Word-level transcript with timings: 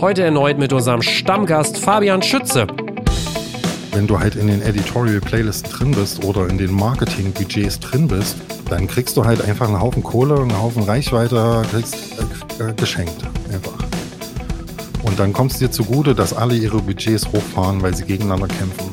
Heute 0.00 0.24
erneut 0.24 0.58
mit 0.58 0.72
unserem 0.72 1.02
Stammgast 1.02 1.78
Fabian 1.78 2.22
Schütze. 2.22 2.66
Wenn 3.92 4.06
du 4.06 4.18
halt 4.18 4.34
in 4.34 4.48
den 4.48 4.62
Editorial 4.62 5.20
Playlisten 5.20 5.70
drin 5.70 5.90
bist 5.92 6.24
oder 6.24 6.48
in 6.48 6.58
den 6.58 6.72
Marketing-Budgets 6.72 7.80
drin 7.80 8.08
bist, 8.08 8.36
dann 8.68 8.88
kriegst 8.88 9.16
du 9.16 9.24
halt 9.24 9.42
einfach 9.42 9.68
einen 9.68 9.80
Haufen 9.80 10.02
Kohle, 10.02 10.40
einen 10.40 10.58
Haufen 10.58 10.82
Reichweite, 10.82 11.62
kriegst 11.70 11.96
äh, 12.58 12.70
äh 12.70 12.72
geschenkt. 12.74 13.22
Einfach. 13.52 13.84
Und 15.04 15.18
dann 15.18 15.32
kommt 15.32 15.52
es 15.52 15.58
dir 15.58 15.70
zugute, 15.70 16.14
dass 16.14 16.32
alle 16.32 16.54
ihre 16.54 16.80
Budgets 16.80 17.28
hochfahren, 17.28 17.82
weil 17.82 17.94
sie 17.94 18.04
gegeneinander 18.04 18.48
kämpfen. 18.48 18.90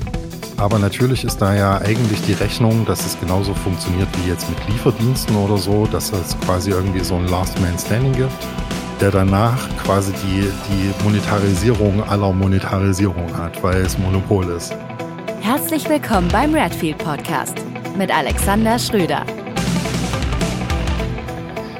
Aber 0.57 0.77
natürlich 0.77 1.23
ist 1.23 1.41
da 1.41 1.55
ja 1.55 1.77
eigentlich 1.77 2.21
die 2.23 2.33
Rechnung, 2.33 2.85
dass 2.85 3.05
es 3.05 3.17
genauso 3.17 3.53
funktioniert 3.53 4.09
wie 4.17 4.29
jetzt 4.29 4.49
mit 4.49 4.59
Lieferdiensten 4.67 5.35
oder 5.37 5.57
so, 5.57 5.87
dass 5.87 6.11
es 6.11 6.37
quasi 6.41 6.71
irgendwie 6.71 6.99
so 6.99 7.15
ein 7.15 7.27
Last 7.29 7.57
Man 7.61 7.79
Standing 7.79 8.11
gibt, 8.11 8.45
der 8.99 9.11
danach 9.11 9.57
quasi 9.83 10.11
die, 10.11 10.51
die 10.69 11.03
Monetarisierung 11.03 12.03
aller 12.03 12.33
Monetarisierung 12.33 13.35
hat, 13.37 13.61
weil 13.63 13.81
es 13.81 13.97
Monopol 13.97 14.45
ist. 14.49 14.75
Herzlich 15.41 15.87
willkommen 15.89 16.27
beim 16.29 16.53
Redfield 16.53 16.97
Podcast 16.97 17.55
mit 17.97 18.15
Alexander 18.15 18.77
Schröder. 18.77 19.25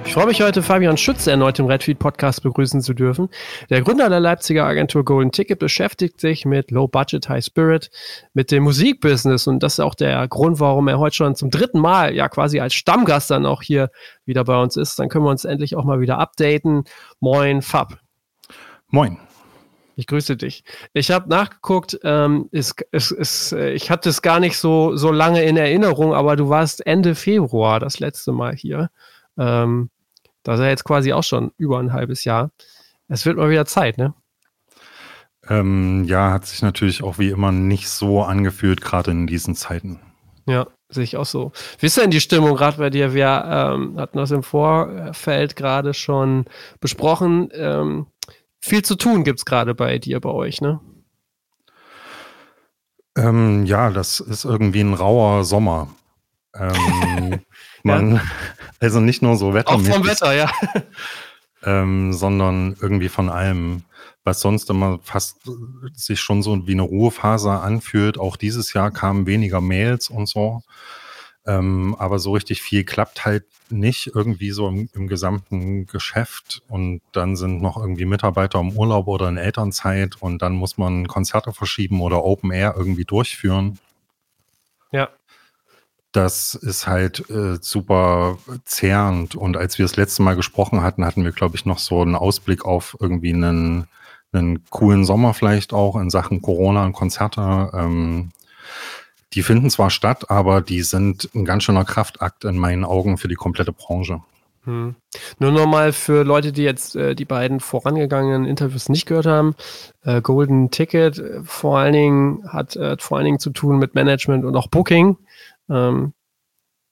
Ich 0.10 0.16
freue 0.16 0.26
mich 0.26 0.42
heute, 0.42 0.64
Fabian 0.64 0.98
Schütze 0.98 1.30
erneut 1.30 1.60
im 1.60 1.68
Redfeed 1.68 2.00
Podcast 2.00 2.42
begrüßen 2.42 2.82
zu 2.82 2.96
dürfen. 2.96 3.30
Der 3.70 3.84
Gründer 3.84 4.10
der 4.10 4.20
Leipziger 4.20 4.66
Agentur 4.66 5.06
Golden 5.06 5.32
Ticket 5.32 5.60
beschäftigt 5.60 6.20
sich 6.20 6.46
mit 6.46 6.72
Low 6.72 6.88
Budget, 6.88 7.30
High 7.30 7.46
Spirit, 7.46 7.92
mit 8.34 8.50
dem 8.50 8.64
Musikbusiness 8.64 9.46
und 9.46 9.62
das 9.62 9.74
ist 9.74 9.82
auch 9.82 9.94
der 9.94 10.28
Grund, 10.28 10.60
warum 10.60 10.88
er 10.88 10.98
heute 10.98 11.16
schon 11.16 11.36
zum 11.36 11.52
dritten 11.52 11.80
Mal 11.80 12.16
ja 12.16 12.28
quasi 12.28 12.60
als 12.60 12.74
Stammgast 12.74 13.30
dann 13.30 13.46
auch 13.46 13.62
hier 13.62 13.92
wieder 14.26 14.44
bei 14.46 14.60
uns 14.60 14.78
ist. 14.78 14.98
Dann 14.98 15.10
können 15.10 15.26
wir 15.26 15.30
uns 15.30 15.46
endlich 15.46 15.76
auch 15.76 15.84
mal 15.84 16.00
wieder 16.00 16.18
updaten. 16.18 16.86
Moin, 17.20 17.62
Fab. 17.62 18.00
Moin. 18.88 19.20
Ich 19.96 20.08
grüße 20.08 20.38
dich. 20.38 20.64
Ich 20.92 21.12
habe 21.12 21.30
nachgeguckt, 21.30 22.00
ähm, 22.04 22.50
ist, 22.52 22.82
ist, 22.92 23.12
ist, 23.12 23.52
ich 23.52 23.92
hatte 23.92 24.10
es 24.10 24.24
gar 24.24 24.40
nicht 24.40 24.58
so, 24.58 24.96
so 24.96 25.12
lange 25.12 25.44
in 25.44 25.56
Erinnerung, 25.56 26.16
aber 26.16 26.36
du 26.36 26.50
warst 26.50 26.84
Ende 26.88 27.14
Februar 27.14 27.80
das 27.80 28.00
letzte 28.00 28.32
Mal 28.32 28.56
hier. 28.56 28.90
Ähm, 29.38 29.92
das 30.44 30.60
ist 30.60 30.64
ja 30.64 30.70
jetzt 30.70 30.84
quasi 30.84 31.14
auch 31.14 31.24
schon 31.24 31.52
über 31.58 31.80
ein 31.80 31.94
halbes 31.94 32.24
Jahr. 32.24 32.52
Es 33.08 33.26
wird 33.26 33.38
mal 33.38 33.50
wieder 33.50 33.66
Zeit, 33.66 33.98
ne? 33.98 34.14
Ähm, 35.48 36.04
ja, 36.06 36.32
hat 36.32 36.46
sich 36.46 36.62
natürlich 36.62 37.04
auch 37.04 37.18
wie 37.18 37.30
immer 37.30 37.52
nicht 37.52 37.90
so 37.90 38.22
angefühlt, 38.22 38.82
gerade 38.82 39.12
in 39.12 39.26
diesen 39.26 39.56
Zeiten. 39.56 40.00
Ja, 40.46 40.68
sehe 40.90 41.04
ich 41.04 41.18
auch 41.18 41.26
so. 41.26 41.52
Wie 41.80 41.88
ist 41.88 41.98
denn 41.98 42.12
die 42.12 42.22
Stimmung 42.22 42.56
gerade 42.56 42.78
bei 42.78 42.90
dir? 42.90 43.14
Wir 43.14 43.44
ähm, 43.46 44.00
hatten 44.00 44.18
das 44.18 44.32
im 44.32 44.44
Vorfeld 44.44 45.56
gerade 45.56 45.94
schon 45.94 46.46
besprochen. 46.80 47.50
Ähm, 47.54 48.08
viel 48.60 48.84
zu 48.84 48.96
tun 48.96 49.24
gibt 49.24 49.40
es 49.40 49.46
gerade 49.46 49.74
bei 49.74 49.98
dir, 49.98 50.20
bei 50.20 50.30
euch, 50.30 50.62
ne? 50.62 50.80
Ähm, 53.18 53.66
ja, 53.66 53.90
das 53.90 54.20
ist 54.20 54.46
irgendwie 54.46 54.82
ein 54.82 54.94
rauer 54.94 55.44
Sommer. 55.44 55.88
Ähm, 56.56 57.42
man, 57.84 58.16
ja. 58.16 58.22
Also 58.80 59.00
nicht 59.00 59.22
nur 59.22 59.36
so 59.36 59.54
wettermäßig. 59.54 59.92
Auch 59.92 59.98
vom 59.98 60.08
Wetter, 60.08 60.34
ja. 60.34 60.52
Ähm, 61.62 62.14
sondern 62.14 62.78
irgendwie 62.80 63.10
von 63.10 63.28
allem, 63.28 63.84
was 64.24 64.40
sonst 64.40 64.70
immer 64.70 65.00
fast 65.04 65.42
sich 65.94 66.22
schon 66.22 66.42
so 66.42 66.68
wie 66.68 66.72
eine 66.72 66.84
Ruhephase 66.84 67.52
anfühlt. 67.52 68.18
Auch 68.18 68.38
dieses 68.38 68.72
Jahr 68.72 68.92
kamen 68.92 69.28
weniger 69.28 69.60
Mails 69.60 70.10
und 70.10 70.30
so. 70.30 70.62
Ähm, 71.46 71.98
aber 72.00 72.18
so 72.20 72.32
richtig 72.32 72.62
viel 72.62 72.86
klappt 72.86 73.26
halt 73.26 73.44
nicht 73.70 74.12
irgendwie 74.16 74.52
so 74.52 74.70
im, 74.70 74.90
im, 74.94 75.10
gesamten 75.10 75.86
Geschäft. 75.86 76.62
Und 76.70 77.02
dann 77.12 77.36
sind 77.36 77.62
noch 77.62 77.76
irgendwie 77.76 78.06
Mitarbeiter 78.06 78.62
im 78.62 78.72
Urlaub 78.72 79.08
oder 79.08 79.28
in 79.28 79.36
Elternzeit 79.36 80.16
und 80.22 80.42
dann 80.42 80.54
muss 80.54 80.78
man 80.78 81.08
Konzerte 81.08 81.52
verschieben 81.52 82.00
oder 82.00 82.24
Open 82.24 82.52
Air 82.52 82.76
irgendwie 82.78 83.04
durchführen. 83.04 83.80
Ja 84.94 85.10
das 86.12 86.56
ist 86.56 86.88
halt 86.88 87.30
äh, 87.30 87.58
super 87.62 88.38
zehrend. 88.66 89.36
Und 89.36 89.58
als 89.58 89.78
wir 89.78 89.86
das 89.86 89.96
letzte 89.96 90.24
Mal 90.24 90.36
gesprochen 90.36 90.82
hatten, 90.82 91.06
hatten 91.06 91.24
wir, 91.24 91.32
glaube 91.32 91.56
ich, 91.56 91.66
noch 91.66 91.80
so 91.80 92.02
einen 92.02 92.16
Ausblick 92.16 92.66
auf 92.66 92.98
irgendwie 93.00 93.34
einen, 93.34 93.88
einen 94.32 94.66
coolen 94.70 95.06
Sommer 95.06 95.34
vielleicht 95.34 95.74
auch 95.74 95.96
in 95.96 96.10
Sachen 96.10 96.42
Corona 96.42 96.86
und 96.86 96.94
Konzerte. 96.94 97.72
Ähm, 97.74 98.32
die 99.34 99.44
finden 99.44 99.70
zwar 99.70 99.92
statt, 99.92 100.32
aber 100.32 100.62
die 100.62 100.82
sind 100.82 101.30
ein 101.36 101.46
ganz 101.46 101.64
schöner 101.64 101.86
Kraftakt 101.86 102.44
in 102.46 102.58
meinen 102.58 102.84
Augen 102.84 103.18
für 103.20 103.28
die 103.28 103.36
komplette 103.36 103.72
Branche. 103.72 104.22
Hm. 104.66 104.96
Nur 105.38 105.52
nochmal 105.52 105.94
für 105.94 106.24
Leute, 106.24 106.52
die 106.52 106.64
jetzt 106.64 106.96
äh, 106.96 107.16
die 107.16 107.26
beiden 107.26 107.60
vorangegangenen 107.60 108.46
Interviews 108.46 108.90
nicht 108.90 109.06
gehört 109.06 109.28
haben. 109.28 109.56
Äh, 110.04 110.22
Golden 110.22 110.72
Ticket 110.72 111.20
äh, 111.20 111.42
vor 111.44 111.78
allen 111.78 111.94
Dingen 111.94 112.44
hat 112.52 112.76
äh, 112.76 112.98
vor 113.00 113.18
allen 113.18 113.26
Dingen 113.26 113.40
zu 113.40 113.52
tun 113.52 113.78
mit 113.78 113.96
Management 113.96 114.44
und 114.46 114.56
auch 114.56 114.68
Booking. 114.68 115.18
Ähm, 115.70 116.14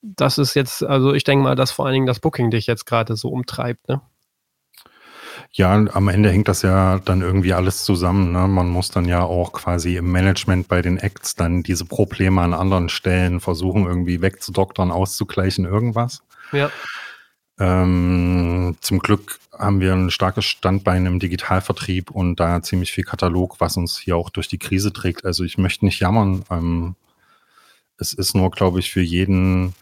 das 0.02 0.38
ist 0.38 0.54
jetzt, 0.54 0.84
also 0.84 1.14
ich 1.14 1.24
denke 1.24 1.44
mal, 1.44 1.56
dass 1.56 1.72
vor 1.72 1.86
allen 1.86 1.94
Dingen 1.94 2.08
das 2.08 2.20
Booking 2.20 2.52
dich 2.52 2.68
jetzt 2.68 2.86
gerade 2.86 3.16
so 3.16 3.30
umtreibt, 3.30 3.88
ne? 3.88 4.02
Ja, 5.52 5.74
am 5.74 6.08
Ende 6.08 6.32
hängt 6.32 6.48
das 6.48 6.62
ja 6.62 7.00
dann 7.00 7.22
irgendwie 7.22 7.54
alles 7.54 7.84
zusammen. 7.84 8.32
Ne? 8.32 8.48
Man 8.48 8.70
muss 8.70 8.90
dann 8.90 9.06
ja 9.06 9.22
auch 9.24 9.54
quasi 9.54 9.96
im 9.96 10.12
Management 10.12 10.68
bei 10.68 10.82
den 10.82 10.98
Acts 10.98 11.36
dann 11.36 11.64
diese 11.64 11.86
Probleme 11.86 12.42
an 12.42 12.54
anderen 12.54 12.90
Stellen 12.90 13.40
versuchen, 13.40 13.86
irgendwie 13.86 14.22
wegzudoktern, 14.22 14.92
auszugleichen, 14.92 15.66
irgendwas. 15.66 16.22
Ja. 16.52 16.70
Ähm, 17.60 18.78
zum 18.82 19.00
Glück 19.00 19.40
haben 19.58 19.80
wir 19.80 19.94
ein 19.94 20.12
starkes 20.12 20.46
Standbein 20.46 21.06
im 21.06 21.20
Digitalvertrieb 21.20 22.12
und 22.12 22.40
da 22.40 22.62
ziemlich 22.62 22.92
viel 22.92 23.04
Katalog, 23.04 23.56
was 23.60 23.78
uns 23.78 23.98
hier 23.98 24.16
auch 24.16 24.30
durch 24.30 24.48
die 24.48 24.60
Krise 24.60 24.94
trägt. 24.94 25.26
Also 25.26 25.44
ich 25.44 25.58
möchte 25.58 25.86
nicht 25.86 26.00
jammern. 26.00 26.44
Ähm, 26.52 26.96
es 27.98 28.14
ist 28.14 28.36
nur, 28.36 28.52
glaube 28.52 28.80
ich, 28.80 28.92
für 28.92 29.02
jeden 29.02 29.74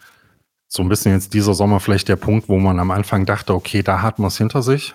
so 0.68 0.84
ein 0.84 0.90
bisschen 0.90 1.14
jetzt 1.14 1.34
dieser 1.34 1.53
Sommer 1.53 1.80
vielleicht 1.80 2.09
der 2.09 2.16
Punkt, 2.16 2.50
wo 2.50 2.58
man 2.58 2.80
am 2.80 2.92
Anfang 2.92 3.26
dachte, 3.26 3.53
okay, 3.53 3.84
da 3.84 4.02
hat 4.02 4.20
man 4.20 4.28
es 4.28 4.38
hinter 4.38 4.62
sich. 4.62 4.94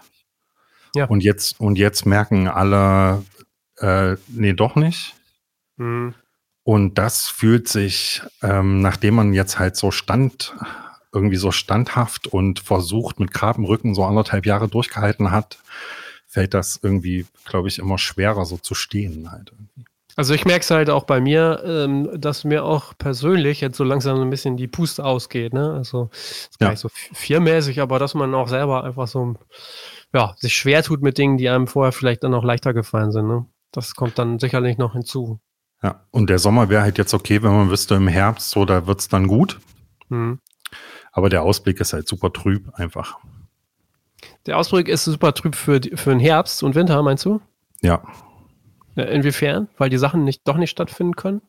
Ja. 0.95 1.07
Und 1.07 1.23
jetzt, 1.23 1.61
und 1.61 1.79
jetzt 1.79 2.07
merken 2.07 2.49
alle, 2.49 3.23
äh, 3.79 4.17
nee, 4.29 4.53
doch 4.53 4.77
nicht. 4.77 5.15
Mhm. 5.77 6.15
Und 6.65 6.99
das 6.99 7.29
fühlt 7.29 7.69
sich, 7.69 8.23
ähm, 8.43 8.81
nachdem 8.81 9.15
man 9.15 9.33
jetzt 9.33 9.59
halt 9.59 9.77
so 9.77 9.91
stand, 9.91 10.55
irgendwie 11.13 11.37
so 11.37 11.51
standhaft 11.51 12.27
und 12.27 12.61
versucht 12.61 13.19
mit 13.19 13.33
Grabenrücken 13.33 13.95
so 13.95 14.05
anderthalb 14.05 14.47
Jahre 14.47 14.69
durchgehalten 14.69 15.31
hat, 15.31 15.59
fällt 16.27 16.55
das 16.55 16.79
irgendwie, 16.83 17.27
glaube 17.45 17.69
ich, 17.69 17.79
immer 17.79 17.99
schwerer 17.99 18.45
so 18.45 18.57
zu 18.57 18.75
stehen 18.75 19.33
halt 19.33 19.51
irgendwie. 19.51 19.85
Also 20.21 20.35
ich 20.35 20.45
merke 20.45 20.61
es 20.61 20.71
halt 20.71 20.91
auch 20.91 21.05
bei 21.05 21.19
mir, 21.19 21.63
ähm, 21.65 22.21
dass 22.21 22.45
mir 22.45 22.63
auch 22.63 22.93
persönlich 22.99 23.63
jetzt 23.63 23.79
so 23.79 23.85
langsam 23.85 24.21
ein 24.21 24.29
bisschen 24.29 24.59
die 24.59 24.69
Puste 24.69 25.03
ausgeht. 25.03 25.55
Ne? 25.55 25.73
Also 25.73 26.11
ist 26.13 26.59
gar 26.59 26.67
ja. 26.67 26.71
nicht 26.73 26.81
so 26.81 26.91
viermäßig, 26.93 27.81
aber 27.81 27.99
dass 27.99 28.13
man 28.13 28.35
auch 28.35 28.49
selber 28.49 28.85
einfach 28.85 29.09
so 29.09 29.37
ja, 30.13 30.35
sich 30.37 30.55
schwer 30.55 30.83
tut 30.83 31.01
mit 31.01 31.17
Dingen, 31.17 31.39
die 31.39 31.49
einem 31.49 31.67
vorher 31.67 31.93
vielleicht 31.93 32.23
dann 32.23 32.35
auch 32.35 32.45
leichter 32.45 32.75
gefallen 32.75 33.13
sind. 33.13 33.29
Ne? 33.29 33.47
Das 33.73 33.95
kommt 33.95 34.19
dann 34.19 34.39
sicherlich 34.39 34.77
noch 34.77 34.93
hinzu. 34.93 35.41
Ja, 35.83 36.05
und 36.11 36.29
der 36.29 36.39
Sommer 36.39 36.69
wäre 36.69 36.83
halt 36.83 36.99
jetzt 36.99 37.15
okay, 37.15 37.43
wenn 37.43 37.53
man 37.53 37.71
wüsste, 37.71 37.95
im 37.95 38.07
Herbst, 38.07 38.51
so, 38.51 38.67
da 38.67 38.87
wird 38.87 39.01
es 39.01 39.09
dann 39.09 39.27
gut. 39.27 39.59
Mhm. 40.11 40.39
Aber 41.13 41.31
der 41.31 41.45
Ausblick 41.45 41.81
ist 41.81 41.95
halt 41.95 42.07
super 42.07 42.31
trüb 42.31 42.75
einfach. 42.75 43.17
Der 44.45 44.59
Ausblick 44.59 44.89
ist 44.89 45.07
super 45.07 45.33
trüb 45.33 45.55
für, 45.55 45.81
für 45.95 46.11
den 46.11 46.21
Herbst 46.21 46.63
und 46.63 46.75
Winter, 46.75 47.03
meinst 47.03 47.25
du? 47.25 47.41
Ja, 47.81 48.03
inwiefern? 49.09 49.69
Weil 49.79 49.91
die 49.91 49.99
Sachen 49.99 50.25
nicht, 50.25 50.43
doch 50.47 50.57
nicht 50.57 50.71
stattfinden 50.71 51.17
können? 51.17 51.43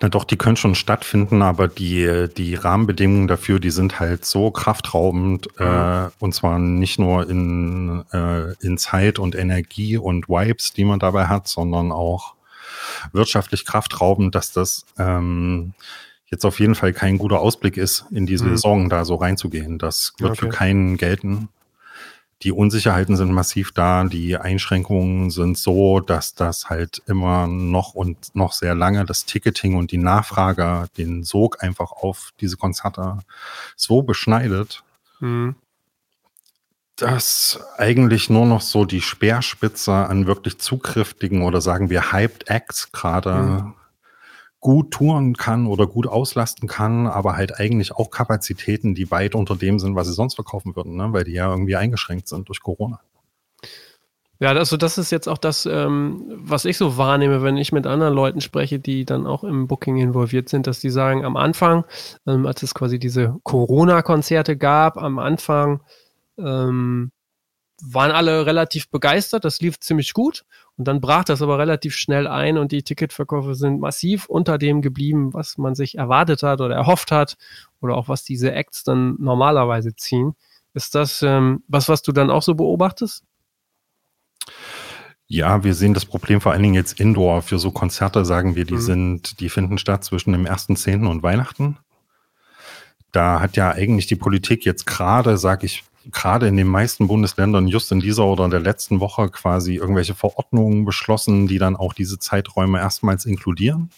Na 0.00 0.08
doch, 0.08 0.22
die 0.24 0.36
können 0.36 0.56
schon 0.56 0.76
stattfinden, 0.76 1.42
aber 1.42 1.66
die, 1.66 2.28
die 2.36 2.54
Rahmenbedingungen 2.54 3.26
dafür, 3.26 3.58
die 3.58 3.70
sind 3.70 3.98
halt 3.98 4.24
so 4.24 4.52
kraftraubend, 4.52 5.48
mhm. 5.58 5.66
äh, 5.66 6.08
und 6.20 6.34
zwar 6.34 6.60
nicht 6.60 7.00
nur 7.00 7.28
in, 7.28 8.04
äh, 8.12 8.52
in 8.60 8.78
Zeit 8.78 9.18
und 9.18 9.34
Energie 9.34 9.96
und 9.96 10.28
Vibes, 10.28 10.72
die 10.72 10.84
man 10.84 11.00
dabei 11.00 11.26
hat, 11.26 11.48
sondern 11.48 11.90
auch 11.90 12.34
wirtschaftlich 13.12 13.64
kraftraubend, 13.64 14.36
dass 14.36 14.52
das 14.52 14.86
ähm, 14.98 15.74
jetzt 16.30 16.44
auf 16.44 16.60
jeden 16.60 16.76
Fall 16.76 16.92
kein 16.92 17.18
guter 17.18 17.40
Ausblick 17.40 17.76
ist, 17.76 18.04
in 18.12 18.26
diese 18.26 18.44
mhm. 18.44 18.50
Saison 18.50 18.88
da 18.88 19.04
so 19.04 19.16
reinzugehen. 19.16 19.78
Das 19.78 20.12
wird 20.18 20.32
okay. 20.32 20.40
für 20.40 20.48
keinen 20.48 20.96
gelten 20.96 21.48
die 22.42 22.52
Unsicherheiten 22.52 23.16
sind 23.16 23.32
massiv 23.32 23.72
da, 23.72 24.04
die 24.04 24.36
Einschränkungen 24.36 25.30
sind 25.30 25.58
so, 25.58 25.98
dass 26.00 26.34
das 26.34 26.70
halt 26.70 27.02
immer 27.06 27.48
noch 27.48 27.94
und 27.94 28.34
noch 28.34 28.52
sehr 28.52 28.74
lange 28.74 29.04
das 29.04 29.24
Ticketing 29.24 29.74
und 29.74 29.90
die 29.90 29.98
Nachfrage 29.98 30.86
den 30.96 31.24
Sog 31.24 31.62
einfach 31.62 31.90
auf 31.90 32.30
diese 32.40 32.56
Konzerte 32.56 33.18
so 33.74 34.02
beschneidet, 34.02 34.84
mhm. 35.18 35.56
dass 36.94 37.58
eigentlich 37.76 38.30
nur 38.30 38.46
noch 38.46 38.60
so 38.60 38.84
die 38.84 39.00
Speerspitze 39.00 39.92
an 39.92 40.26
wirklich 40.26 40.58
zukräftigen 40.58 41.42
oder 41.42 41.60
sagen 41.60 41.90
wir 41.90 42.12
Hyped 42.12 42.48
Acts 42.48 42.92
gerade 42.92 43.34
mhm 43.34 43.74
gut 44.60 44.90
touren 44.90 45.36
kann 45.36 45.66
oder 45.66 45.86
gut 45.86 46.06
auslasten 46.06 46.68
kann, 46.68 47.06
aber 47.06 47.36
halt 47.36 47.58
eigentlich 47.60 47.92
auch 47.92 48.10
Kapazitäten, 48.10 48.94
die 48.94 49.10
weit 49.10 49.34
unter 49.34 49.56
dem 49.56 49.78
sind, 49.78 49.94
was 49.94 50.08
sie 50.08 50.12
sonst 50.12 50.34
verkaufen 50.34 50.74
würden, 50.74 50.96
ne? 50.96 51.12
weil 51.12 51.24
die 51.24 51.32
ja 51.32 51.50
irgendwie 51.50 51.76
eingeschränkt 51.76 52.28
sind 52.28 52.48
durch 52.48 52.60
Corona. 52.60 53.00
Ja, 54.40 54.50
also 54.50 54.76
das 54.76 54.98
ist 54.98 55.10
jetzt 55.10 55.28
auch 55.28 55.38
das, 55.38 55.66
ähm, 55.66 56.24
was 56.28 56.64
ich 56.64 56.76
so 56.76 56.96
wahrnehme, 56.96 57.42
wenn 57.42 57.56
ich 57.56 57.72
mit 57.72 57.86
anderen 57.88 58.14
Leuten 58.14 58.40
spreche, 58.40 58.78
die 58.78 59.04
dann 59.04 59.26
auch 59.26 59.42
im 59.42 59.66
Booking 59.66 59.96
involviert 59.96 60.48
sind, 60.48 60.68
dass 60.68 60.78
die 60.78 60.90
sagen, 60.90 61.24
am 61.24 61.36
Anfang, 61.36 61.84
ähm, 62.26 62.46
als 62.46 62.62
es 62.62 62.72
quasi 62.72 63.00
diese 63.00 63.36
Corona-Konzerte 63.42 64.56
gab, 64.56 64.96
am 64.96 65.18
Anfang 65.18 65.82
ähm, 66.38 67.10
waren 67.82 68.12
alle 68.12 68.46
relativ 68.46 68.90
begeistert, 68.90 69.44
das 69.44 69.60
lief 69.60 69.80
ziemlich 69.80 70.12
gut 70.12 70.44
und 70.78 70.86
dann 70.86 71.00
brach 71.00 71.24
das 71.24 71.42
aber 71.42 71.58
relativ 71.58 71.96
schnell 71.96 72.28
ein 72.28 72.56
und 72.56 72.70
die 72.70 72.84
Ticketverkäufe 72.84 73.56
sind 73.56 73.80
massiv 73.80 74.26
unter 74.26 74.58
dem 74.58 74.80
geblieben, 74.80 75.34
was 75.34 75.58
man 75.58 75.74
sich 75.74 75.98
erwartet 75.98 76.44
hat 76.44 76.60
oder 76.60 76.76
erhofft 76.76 77.10
hat 77.10 77.36
oder 77.80 77.96
auch 77.96 78.08
was 78.08 78.22
diese 78.22 78.52
Acts 78.52 78.84
dann 78.84 79.16
normalerweise 79.18 79.96
ziehen. 79.96 80.36
Ist 80.74 80.94
das 80.94 81.20
ähm, 81.22 81.64
was, 81.66 81.88
was 81.88 82.02
du 82.02 82.12
dann 82.12 82.30
auch 82.30 82.42
so 82.42 82.54
beobachtest? 82.54 83.24
Ja, 85.26 85.64
wir 85.64 85.74
sehen 85.74 85.94
das 85.94 86.06
Problem 86.06 86.40
vor 86.40 86.52
allen 86.52 86.62
Dingen 86.62 86.74
jetzt 86.74 87.00
indoor. 87.00 87.42
Für 87.42 87.58
so 87.58 87.72
Konzerte 87.72 88.24
sagen 88.24 88.54
wir, 88.54 88.64
die 88.64 88.74
mhm. 88.74 88.80
sind, 88.80 89.40
die 89.40 89.48
finden 89.48 89.78
statt 89.78 90.04
zwischen 90.04 90.32
dem 90.32 90.46
1.10. 90.46 91.06
und 91.06 91.24
Weihnachten. 91.24 91.76
Da 93.10 93.40
hat 93.40 93.56
ja 93.56 93.72
eigentlich 93.72 94.06
die 94.06 94.16
Politik 94.16 94.64
jetzt 94.64 94.86
gerade, 94.86 95.36
sag 95.36 95.64
ich, 95.64 95.82
gerade 96.10 96.48
in 96.48 96.56
den 96.56 96.68
meisten 96.68 97.08
Bundesländern 97.08 97.68
just 97.68 97.92
in 97.92 98.00
dieser 98.00 98.24
oder 98.24 98.44
in 98.44 98.50
der 98.50 98.60
letzten 98.60 99.00
Woche 99.00 99.28
quasi 99.28 99.76
irgendwelche 99.76 100.14
Verordnungen 100.14 100.84
beschlossen, 100.84 101.46
die 101.46 101.58
dann 101.58 101.76
auch 101.76 101.92
diese 101.92 102.18
Zeiträume 102.18 102.78
erstmals 102.78 103.26
inkludieren. 103.26 103.90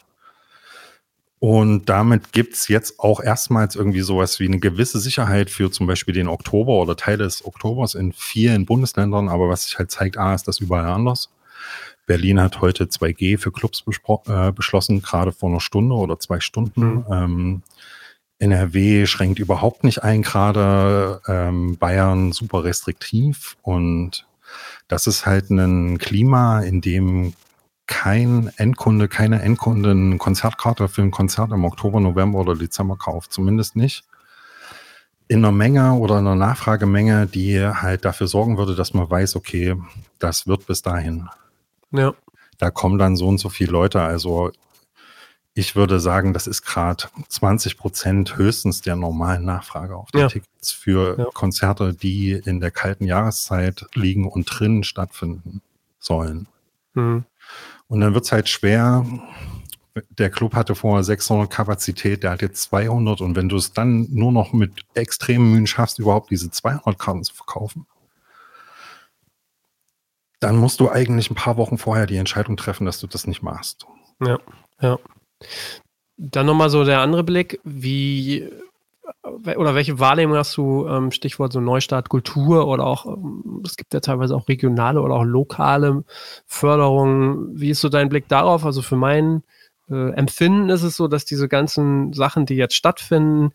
Und 1.41 1.89
damit 1.89 2.33
gibt's 2.33 2.69
jetzt 2.69 3.01
auch 3.01 3.21
erstmals 3.21 3.75
irgendwie 3.75 4.03
sowas 4.03 4.41
wie 4.41 4.47
eine 4.47 4.59
gewisse 4.59 5.01
Sicherheit 5.01 5.49
für 5.49 5.71
zum 5.71 5.87
Beispiel 5.87 6.13
den 6.13 6.29
Oktober 6.29 6.73
oder 6.73 6.97
Teile 6.97 7.25
des 7.25 7.47
Oktobers 7.47 7.95
in 7.95 8.13
vielen 8.13 8.67
Bundesländern. 8.67 9.31
Aber 9.31 9.49
was 9.49 9.65
sich 9.65 9.79
halt 9.79 9.91
zeigt, 9.91 10.19
A, 10.19 10.35
ist 10.35 10.49
das 10.49 10.61
überall 10.61 10.85
anders. 10.85 11.31
Berlin 12.05 12.41
hat 12.41 12.61
heute 12.61 12.85
2G 12.85 13.39
für 13.39 13.53
Clubs 13.53 13.85
äh, 14.27 14.53
beschlossen, 14.53 15.01
gerade 15.01 15.33
vor 15.33 15.49
einer 15.49 15.61
Stunde 15.61 15.95
oder 15.95 16.19
zwei 16.19 16.41
Stunden. 16.41 16.83
Mhm. 16.83 17.05
Ähm, 17.11 17.63
NRW 18.41 19.07
schränkt 19.07 19.39
überhaupt 19.39 19.85
nicht 19.85 20.03
ein, 20.03 20.23
gerade 20.23 21.21
ähm, 21.29 21.77
Bayern 21.77 22.33
super 22.33 22.65
restriktiv. 22.65 23.57
Und 23.63 24.27
das 24.89 25.07
ist 25.07 25.27
halt 25.27 25.51
ein 25.51 25.99
Klima, 25.99 26.61
in 26.61 26.81
dem 26.81 27.35
kein 27.87 28.51
Endkunde, 28.57 29.09
keine 29.09 29.43
Endkunden 29.43 30.19
Konzertkarte 30.19 30.89
für 30.89 31.03
ein 31.03 31.11
Konzert 31.11 31.53
im 31.53 31.65
Oktober, 31.65 32.01
November 32.01 32.39
oder 32.39 32.57
Dezember 32.57 32.97
kauft. 32.97 33.33
Zumindest 33.33 33.77
nicht 33.77 34.05
in 35.29 35.45
einer 35.45 35.53
Menge 35.53 35.93
oder 35.95 36.19
in 36.19 36.27
einer 36.27 36.35
Nachfragemenge, 36.35 37.27
die 37.27 37.61
halt 37.61 38.05
dafür 38.05 38.27
sorgen 38.27 38.59
würde, 38.59 38.75
dass 38.75 38.95
man 38.95 39.09
weiß, 39.09 39.37
okay, 39.37 39.77
das 40.19 40.47
wird 40.49 40.67
bis 40.67 40.83
dahin. 40.83 41.29
Ja. 41.93 42.15
Da 42.59 42.71
kommen 42.71 42.99
dann 42.99 43.17
so 43.17 43.29
und 43.29 43.39
so 43.39 43.49
viele 43.49 43.71
Leute. 43.71 44.01
Also 44.01 44.51
ich 45.61 45.77
würde 45.77 46.01
sagen, 46.01 46.33
das 46.33 46.47
ist 46.47 46.63
gerade 46.63 47.05
20 47.29 47.77
Prozent 47.77 48.37
höchstens 48.37 48.81
der 48.81 48.97
normalen 48.97 49.45
Nachfrage 49.45 49.95
auf 49.95 50.11
die 50.11 50.19
ja. 50.19 50.29
Tickets 50.29 50.73
für 50.73 51.19
ja. 51.19 51.25
Konzerte, 51.35 51.95
die 51.95 52.33
in 52.33 52.61
der 52.61 52.71
kalten 52.71 53.05
Jahreszeit 53.05 53.87
liegen 53.95 54.27
und 54.27 54.47
drinnen 54.47 54.83
stattfinden 54.83 55.61
sollen. 55.99 56.49
Mhm. 56.95 57.25
Und 57.89 58.01
dann 58.01 58.15
wird 58.15 58.25
es 58.25 58.33
halt 58.33 58.49
schwer. 58.49 59.05
Der 60.11 60.31
Club 60.31 60.55
hatte 60.55 60.75
vorher 60.75 61.05
600 61.05 61.51
Kapazität, 61.51 62.23
der 62.23 62.31
hat 62.31 62.43
jetzt 62.43 62.63
200. 62.63 63.21
Und 63.21 63.37
wenn 63.37 63.49
du 63.49 63.57
es 63.57 63.73
dann 63.73 64.07
nur 64.11 64.33
noch 64.33 64.55
mit 64.55 64.87
extremen 64.95 65.51
Mühen 65.51 65.67
schaffst, 65.67 65.99
überhaupt 65.99 66.31
diese 66.31 66.51
200 66.51 66.99
Karten 66.99 67.25
zu 67.25 67.35
verkaufen, 67.35 67.87
dann 70.39 70.57
musst 70.57 70.81
du 70.81 70.89
eigentlich 70.89 71.31
ein 71.31 71.35
paar 71.35 71.59
Wochen 71.59 71.77
vorher 71.77 72.07
die 72.07 72.17
Entscheidung 72.17 72.57
treffen, 72.57 72.87
dass 72.87 72.99
du 72.99 73.07
das 73.07 73.27
nicht 73.27 73.43
machst. 73.43 73.87
Ja, 74.21 74.39
ja. 74.81 74.99
Dann 76.17 76.47
nochmal 76.47 76.71
so 76.71 76.85
der 76.85 77.01
andere 77.01 77.25
Blick, 77.25 77.61
wie 77.65 78.49
oder 79.57 79.75
welche 79.75 79.99
Wahrnehmung 79.99 80.37
hast 80.37 80.57
du, 80.57 80.87
ähm, 80.87 81.11
Stichwort 81.11 81.53
so 81.53 81.61
Neustart 81.61 82.09
Kultur 82.09 82.67
oder 82.69 82.87
auch, 82.87 83.07
ähm, 83.07 83.63
es 83.65 83.77
gibt 83.77 83.93
ja 83.95 84.01
teilweise 84.01 84.35
auch 84.35 84.49
regionale 84.49 85.01
oder 85.01 85.15
auch 85.15 85.25
lokale 85.25 86.05
Förderungen. 86.47 87.59
Wie 87.59 87.71
ist 87.71 87.81
so 87.81 87.89
dein 87.89 88.09
Blick 88.09 88.29
darauf? 88.29 88.65
Also 88.65 88.83
für 88.83 88.97
mein 88.97 89.43
äh, 89.91 90.11
Empfinden 90.13 90.69
ist 90.71 90.83
es 90.83 90.97
so, 90.97 91.09
dass 91.09 91.25
diese 91.25 91.49
ganzen 91.49 92.13
Sachen, 92.13 92.47
die 92.47 92.55
jetzt 92.55 92.75
stattfinden, 92.75 93.53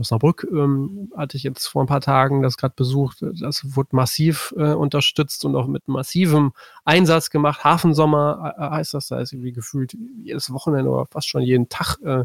Osnabrück 0.00 0.46
ähm, 0.50 1.10
hatte 1.16 1.36
ich 1.36 1.42
jetzt 1.42 1.66
vor 1.66 1.82
ein 1.82 1.86
paar 1.86 2.00
Tagen 2.00 2.42
das 2.42 2.56
gerade 2.56 2.74
besucht. 2.76 3.24
Das 3.40 3.76
wurde 3.76 3.90
massiv 3.92 4.54
äh, 4.56 4.72
unterstützt 4.72 5.44
und 5.44 5.56
auch 5.56 5.66
mit 5.66 5.88
massivem 5.88 6.52
Einsatz 6.84 7.30
gemacht. 7.30 7.64
Hafensommer 7.64 8.54
äh, 8.58 8.62
heißt 8.62 8.94
das, 8.94 9.08
da 9.08 9.20
ist 9.20 9.32
irgendwie 9.32 9.52
gefühlt 9.52 9.96
jedes 10.22 10.52
Wochenende 10.52 10.90
oder 10.90 11.06
fast 11.06 11.28
schon 11.28 11.42
jeden 11.42 11.68
Tag 11.68 11.98
äh, 12.04 12.24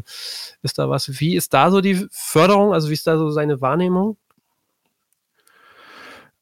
ist 0.62 0.78
da 0.78 0.88
was. 0.88 1.20
Wie 1.20 1.36
ist 1.36 1.54
da 1.54 1.70
so 1.70 1.80
die 1.80 2.06
Förderung? 2.10 2.72
Also 2.72 2.88
wie 2.88 2.94
ist 2.94 3.06
da 3.06 3.18
so 3.18 3.30
seine 3.30 3.60
Wahrnehmung? 3.60 4.16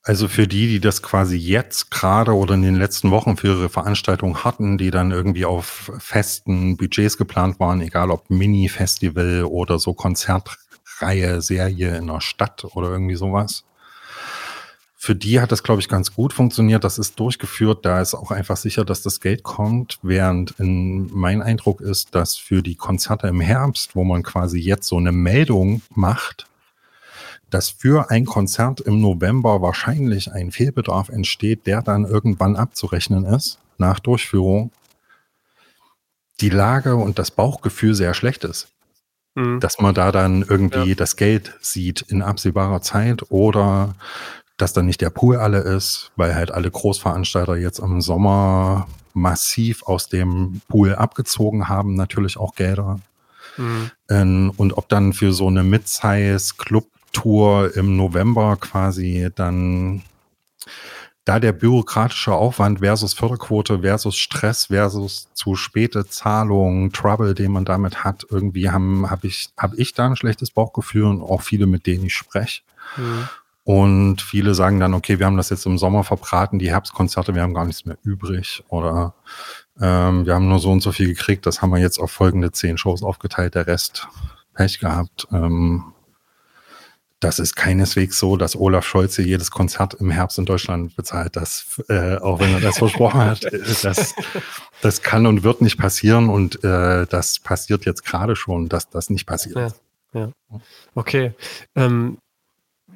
Also 0.03 0.29
für 0.29 0.49
die, 0.49 0.67
die 0.67 0.81
das 0.81 1.03
quasi 1.03 1.37
jetzt 1.37 1.91
gerade 1.91 2.35
oder 2.35 2.55
in 2.55 2.62
den 2.62 2.76
letzten 2.76 3.11
Wochen 3.11 3.37
für 3.37 3.49
ihre 3.49 3.69
Veranstaltung 3.69 4.38
hatten, 4.44 4.79
die 4.79 4.91
dann 4.91 5.11
irgendwie 5.11 5.44
auf 5.44 5.93
festen 5.99 6.79
Budgets 6.79 7.19
geplant 7.19 7.61
waren, 7.61 7.83
egal 7.83 8.11
ob 8.11 8.31
Mini-Festival 8.31 9.44
oder 9.44 9.79
so 9.79 9.93
Konzert 9.93 10.56
Reihe, 11.00 11.43
Serie 11.43 11.97
in 11.97 12.06
der 12.06 12.20
Stadt 12.20 12.64
oder 12.75 12.91
irgendwie 12.91 13.17
sowas. 13.17 13.64
Für 15.02 15.14
die 15.14 15.41
hat 15.41 15.50
das, 15.50 15.62
glaube 15.62 15.81
ich, 15.81 15.88
ganz 15.88 16.14
gut 16.14 16.35
funktioniert. 16.35 16.85
Das 16.85 16.99
ist 16.99 17.19
durchgeführt. 17.19 17.87
Da 17.87 18.02
ist 18.02 18.14
auch 18.14 18.31
einfach 18.31 18.58
sicher, 18.58 18.85
dass 18.85 19.00
das 19.00 19.20
Geld 19.20 19.43
kommt. 19.43 19.99
Während 20.02 20.50
in, 20.58 21.11
mein 21.14 21.41
Eindruck 21.41 21.81
ist, 21.81 22.14
dass 22.14 22.37
für 22.37 22.62
die 22.62 22.75
Konzerte 22.75 23.26
im 23.26 23.41
Herbst, 23.41 23.97
wo 23.97 24.05
man 24.05 24.23
quasi 24.23 24.58
jetzt 24.58 24.87
so 24.87 24.99
eine 24.99 25.12
Meldung 25.12 25.81
macht, 25.94 26.47
dass 27.49 27.70
für 27.70 28.11
ein 28.11 28.26
Konzert 28.26 28.81
im 28.81 29.00
November 29.00 29.62
wahrscheinlich 29.62 30.32
ein 30.32 30.52
Fehlbedarf 30.52 31.08
entsteht, 31.08 31.67
der 31.67 31.81
dann 31.81 32.05
irgendwann 32.05 32.56
abzurechnen 32.56 33.25
ist 33.25 33.58
nach 33.79 34.00
Durchführung, 34.00 34.70
die 36.41 36.50
Lage 36.50 36.97
und 36.97 37.19
das 37.19 37.31
Bauchgefühl 37.31 37.94
sehr 37.94 38.14
schlecht 38.14 38.44
ist. 38.44 38.69
Mhm. 39.35 39.61
Dass 39.61 39.79
man 39.79 39.94
da 39.94 40.12
dann 40.12 40.43
irgendwie 40.43 40.91
ja. 40.91 40.94
das 40.94 41.17
Geld 41.17 41.56
sieht 41.61 42.03
in 42.03 42.23
absehbarer 42.23 42.82
Zeit 42.82 43.31
oder 43.31 43.94
dass 44.56 44.73
dann 44.73 44.87
nicht 44.87 45.00
der 45.00 45.11
Pool 45.11 45.37
alle 45.37 45.61
ist, 45.61 46.11
weil 46.16 46.35
halt 46.35 46.50
alle 46.50 46.71
Großveranstalter 46.71 47.57
jetzt 47.57 47.78
im 47.78 48.00
Sommer 48.00 48.88
massiv 49.14 49.85
aus 49.85 50.09
dem 50.09 50.61
Pool 50.69 50.95
abgezogen 50.95 51.69
haben, 51.69 51.95
natürlich 51.95 52.37
auch 52.37 52.55
Gelder. 52.55 53.00
Mhm. 53.57 53.90
Ähm, 54.09 54.52
und 54.57 54.76
ob 54.76 54.88
dann 54.88 55.12
für 55.12 55.33
so 55.33 55.49
eine 55.49 55.64
Mid-Size-Club-Tour 55.64 57.76
im 57.76 57.97
November 57.97 58.57
quasi 58.57 59.31
dann 59.35 60.02
da 61.25 61.39
der 61.39 61.53
bürokratische 61.53 62.33
Aufwand 62.33 62.81
versus 62.81 63.12
Förderquote 63.15 63.81
versus 63.81 64.17
Stress 64.17 64.67
versus 64.67 65.29
zu 65.35 65.55
späte 65.55 66.07
Zahlungen, 66.07 66.93
Trouble, 66.93 67.35
den 67.35 67.53
man 67.53 67.65
damit 67.65 68.05
hat, 68.05 68.27
irgendwie 68.31 68.71
haben, 68.71 69.11
habe 69.11 69.27
ich, 69.27 69.50
habe 69.57 69.77
ich 69.77 69.93
da 69.93 70.07
ein 70.07 70.17
schlechtes 70.17 70.50
Bauchgefühl 70.50 71.05
und 71.05 71.23
auch 71.23 71.43
viele, 71.43 71.67
mit 71.67 71.87
denen 71.87 72.07
ich 72.07 72.15
spreche. 72.15 72.62
Mhm. 72.97 73.29
Und 73.65 74.23
viele 74.23 74.55
sagen 74.55 74.81
dann, 74.81 74.95
okay, 74.95 75.19
wir 75.19 75.27
haben 75.27 75.37
das 75.37 75.50
jetzt 75.50 75.67
im 75.67 75.79
Sommer 75.79 76.03
verbraten, 76.03 76.59
die 76.59 76.71
Herbstkonzerte, 76.71 77.35
wir 77.35 77.43
haben 77.43 77.55
gar 77.55 77.67
nichts 77.67 77.85
mehr 77.85 77.99
übrig 78.03 78.65
oder 78.69 79.15
ähm, 79.81 80.27
wir 80.27 80.35
haben 80.35 80.49
nur 80.49 80.59
so 80.59 80.73
und 80.73 80.81
so 80.81 80.93
viel 80.93 81.07
gekriegt, 81.07 81.47
das 81.47 81.61
haben 81.61 81.71
wir 81.71 81.79
jetzt 81.79 81.99
auf 81.99 82.11
folgende 82.11 82.50
zehn 82.53 82.79
Shows 82.79 83.03
aufgeteilt, 83.03 83.55
der 83.55 83.67
Rest 83.67 84.09
Pech 84.55 84.81
gehabt. 84.81 85.29
Ähm, 85.31 85.93
das 87.21 87.39
ist 87.39 87.55
keineswegs 87.55 88.19
so, 88.19 88.37
dass 88.37 88.57
Olaf 88.57 88.87
Scholz 88.87 89.17
hier 89.17 89.27
jedes 89.27 89.50
Konzert 89.50 89.95
im 89.95 90.11
Herbst 90.11 90.39
in 90.39 90.47
Deutschland 90.47 90.97
bezahlt. 90.97 91.37
Das, 91.37 91.81
äh, 91.89 92.17
auch 92.17 92.41
wenn 92.41 92.53
er 92.55 92.61
das 92.61 92.79
versprochen 92.79 93.21
hat, 93.21 93.45
das, 93.45 94.15
das 94.81 95.03
kann 95.03 95.27
und 95.27 95.43
wird 95.43 95.61
nicht 95.61 95.77
passieren. 95.77 96.31
Und 96.31 96.65
äh, 96.65 97.07
das 97.07 97.39
passiert 97.39 97.85
jetzt 97.85 98.07
gerade 98.07 98.37
schon, 98.37 98.71
dass 98.71 98.89
das 98.89 99.11
nicht 99.11 99.27
passiert. 99.27 99.75
Ja, 100.15 100.21
ja. 100.21 100.33
Okay. 100.95 101.35
Ähm, 101.77 102.17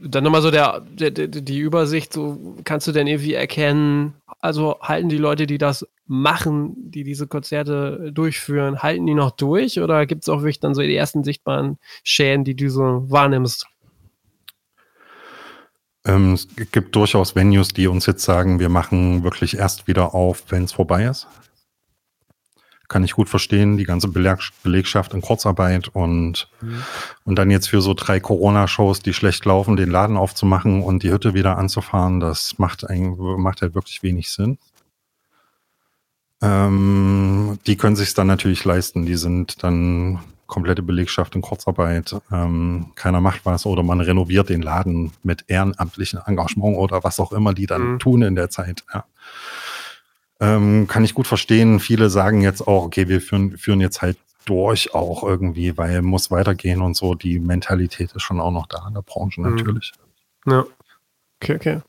dann 0.02 0.24
nochmal 0.24 0.42
so 0.42 0.50
der, 0.50 0.80
der, 0.80 1.10
die 1.10 1.58
Übersicht. 1.58 2.12
So 2.14 2.56
kannst 2.64 2.86
du 2.86 2.92
denn 2.92 3.06
irgendwie 3.06 3.34
erkennen? 3.34 4.14
Also 4.40 4.78
halten 4.80 5.10
die 5.10 5.18
Leute, 5.18 5.46
die 5.46 5.58
das 5.58 5.86
machen, 6.06 6.74
die 6.90 7.04
diese 7.04 7.26
Konzerte 7.26 8.10
durchführen, 8.12 8.82
halten 8.82 9.06
die 9.06 9.14
noch 9.14 9.32
durch? 9.32 9.80
Oder 9.80 10.06
gibt 10.06 10.22
es 10.22 10.28
auch 10.30 10.40
wirklich 10.40 10.60
dann 10.60 10.74
so 10.74 10.80
die 10.80 10.96
ersten 10.96 11.24
sichtbaren 11.24 11.78
Schäden, 12.02 12.44
die 12.44 12.56
du 12.56 12.70
so 12.70 13.04
wahrnimmst? 13.10 13.66
Ähm, 16.06 16.34
es 16.34 16.48
gibt 16.70 16.94
durchaus 16.94 17.34
Venues, 17.34 17.68
die 17.68 17.86
uns 17.86 18.06
jetzt 18.06 18.24
sagen, 18.24 18.58
wir 18.58 18.68
machen 18.68 19.24
wirklich 19.24 19.56
erst 19.56 19.86
wieder 19.86 20.14
auf, 20.14 20.44
wenn 20.48 20.64
es 20.64 20.72
vorbei 20.72 21.04
ist. 21.04 21.26
kann 22.88 23.02
ich 23.02 23.12
gut 23.14 23.30
verstehen, 23.30 23.78
die 23.78 23.84
ganze 23.84 24.08
Beleg 24.08 24.38
Belegschaft 24.62 25.14
in 25.14 25.22
Kurzarbeit 25.22 25.88
und, 25.88 26.48
mhm. 26.60 26.82
und 27.24 27.36
dann 27.36 27.50
jetzt 27.50 27.68
für 27.68 27.80
so 27.80 27.94
drei 27.94 28.20
Corona-Shows, 28.20 29.00
die 29.00 29.14
schlecht 29.14 29.44
laufen, 29.46 29.76
den 29.76 29.90
Laden 29.90 30.18
aufzumachen 30.18 30.82
und 30.82 31.02
die 31.02 31.10
Hütte 31.10 31.32
wieder 31.32 31.56
anzufahren, 31.56 32.20
das 32.20 32.58
macht, 32.58 32.88
ein, 32.88 33.16
macht 33.16 33.62
halt 33.62 33.74
wirklich 33.74 34.02
wenig 34.02 34.30
Sinn. 34.30 34.58
Ähm, 36.42 37.58
die 37.66 37.76
können 37.76 37.96
sich 37.96 38.12
dann 38.12 38.26
natürlich 38.26 38.64
leisten, 38.64 39.06
die 39.06 39.16
sind 39.16 39.62
dann 39.62 40.20
komplette 40.46 40.82
Belegschaft 40.82 41.34
in 41.34 41.42
Kurzarbeit, 41.42 42.14
ähm, 42.30 42.92
keiner 42.94 43.20
macht 43.20 43.44
was 43.44 43.66
oder 43.66 43.82
man 43.82 44.00
renoviert 44.00 44.48
den 44.48 44.62
Laden 44.62 45.12
mit 45.22 45.44
ehrenamtlichem 45.48 46.20
Engagement 46.26 46.76
oder 46.76 47.04
was 47.04 47.20
auch 47.20 47.32
immer 47.32 47.54
die 47.54 47.66
dann 47.66 47.92
mhm. 47.92 47.98
tun 47.98 48.22
in 48.22 48.34
der 48.34 48.50
Zeit. 48.50 48.84
Ja. 48.92 49.04
Ähm, 50.40 50.86
kann 50.88 51.04
ich 51.04 51.14
gut 51.14 51.26
verstehen. 51.26 51.80
Viele 51.80 52.10
sagen 52.10 52.42
jetzt 52.42 52.66
auch, 52.66 52.84
okay, 52.84 53.08
wir 53.08 53.20
führen, 53.20 53.56
führen 53.56 53.80
jetzt 53.80 54.02
halt 54.02 54.18
durch 54.44 54.94
auch 54.94 55.22
irgendwie, 55.22 55.78
weil 55.78 56.02
muss 56.02 56.30
weitergehen 56.30 56.82
und 56.82 56.96
so. 56.96 57.14
Die 57.14 57.38
Mentalität 57.38 58.12
ist 58.12 58.22
schon 58.22 58.40
auch 58.40 58.50
noch 58.50 58.66
da 58.66 58.86
in 58.88 58.94
der 58.94 59.02
Branche 59.02 59.40
mhm. 59.40 59.54
natürlich. 59.54 59.92
Ja. 60.46 60.64
Okay, 61.40 61.56
okay. 61.56 61.80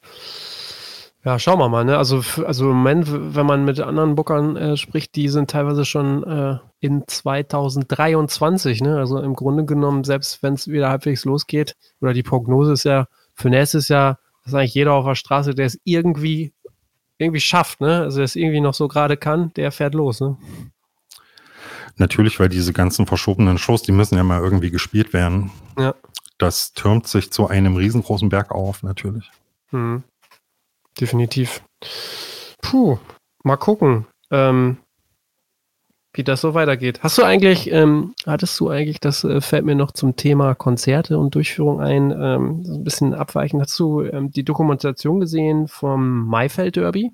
Ja, 1.26 1.40
schauen 1.40 1.58
wir 1.58 1.70
mal. 1.70 1.84
Ne? 1.84 1.98
Also, 1.98 2.22
also 2.46 2.70
im 2.70 2.78
Moment, 2.78 3.08
wenn 3.36 3.48
man 3.48 3.66
mit 3.66 3.80
anderen 3.80 4.14
Bookern 4.14 4.56
äh, 4.56 4.78
spricht, 4.78 5.16
die 5.16 5.28
sind 5.28 5.50
teilweise 5.50 5.84
schon 5.84 6.24
äh, 6.24 6.60
in 6.80 7.04
2023. 7.08 8.82
Ne? 8.82 9.00
Also 9.00 9.20
im 9.20 9.34
Grunde 9.34 9.66
genommen, 9.66 10.04
selbst 10.04 10.44
wenn 10.44 10.54
es 10.54 10.68
wieder 10.68 10.90
halbwegs 10.90 11.26
losgeht, 11.26 11.76
oder 12.00 12.14
die 12.14 12.22
Prognose 12.22 12.74
ist 12.74 12.84
ja 12.84 13.08
für 13.34 13.50
nächstes 13.50 13.88
Jahr, 13.88 14.20
dass 14.44 14.54
eigentlich 14.54 14.76
jeder 14.76 14.94
auf 14.94 15.06
der 15.06 15.16
Straße, 15.16 15.56
der 15.56 15.66
es 15.66 15.80
irgendwie 15.84 16.54
irgendwie 17.18 17.42
schafft, 17.42 17.82
ne? 17.82 18.02
Also 18.02 18.18
der 18.18 18.26
es 18.26 18.36
irgendwie 18.36 18.62
noch 18.62 18.76
so 18.76 18.88
gerade 18.88 19.18
kann, 19.18 19.52
der 19.56 19.72
fährt 19.72 19.96
los, 19.96 20.22
ne? 20.22 20.38
Natürlich, 21.96 22.40
weil 22.40 22.50
diese 22.50 22.74
ganzen 22.74 23.08
verschobenen 23.08 23.58
Shows, 23.58 23.82
die 23.82 23.94
müssen 23.94 24.16
ja 24.16 24.24
mal 24.24 24.42
irgendwie 24.42 24.70
gespielt 24.70 25.14
werden. 25.14 25.50
Ja. 25.80 25.96
Das 26.38 26.74
türmt 26.74 27.08
sich 27.08 27.32
zu 27.32 27.48
einem 27.48 27.78
riesengroßen 27.78 28.30
Berg 28.30 28.52
auf, 28.52 28.84
natürlich. 28.84 29.32
Mhm 29.72 30.04
definitiv. 31.00 31.64
Puh, 32.62 32.98
mal 33.44 33.58
gucken, 33.58 34.06
ähm, 34.32 34.78
wie 36.14 36.24
das 36.24 36.42
so 36.42 36.54
weitergeht. 36.54 37.04
Hast 37.04 37.18
du 37.18 37.24
eigentlich, 37.24 37.72
ähm, 37.72 38.14
hattest 38.26 38.60
du 38.60 38.70
eigentlich, 38.70 39.00
das 39.00 39.24
äh, 39.24 39.42
fällt 39.42 39.66
mir 39.66 39.76
noch 39.76 39.92
zum 39.92 40.16
Thema 40.16 40.56
Konzerte 40.56 41.18
und 41.20 41.36
Durchführung 41.36 41.82
ein, 41.82 42.12
ähm, 42.12 42.64
so 42.64 42.76
ein 42.76 42.84
bisschen 42.84 43.14
abweichend, 43.14 43.62
hast 43.62 43.78
du 43.80 44.02
ähm, 44.02 44.32
die 44.32 44.44
Dokumentation 44.44 45.20
gesehen 45.20 45.68
vom 45.68 46.26
Maifeld 46.28 46.78
Derby? 46.78 47.12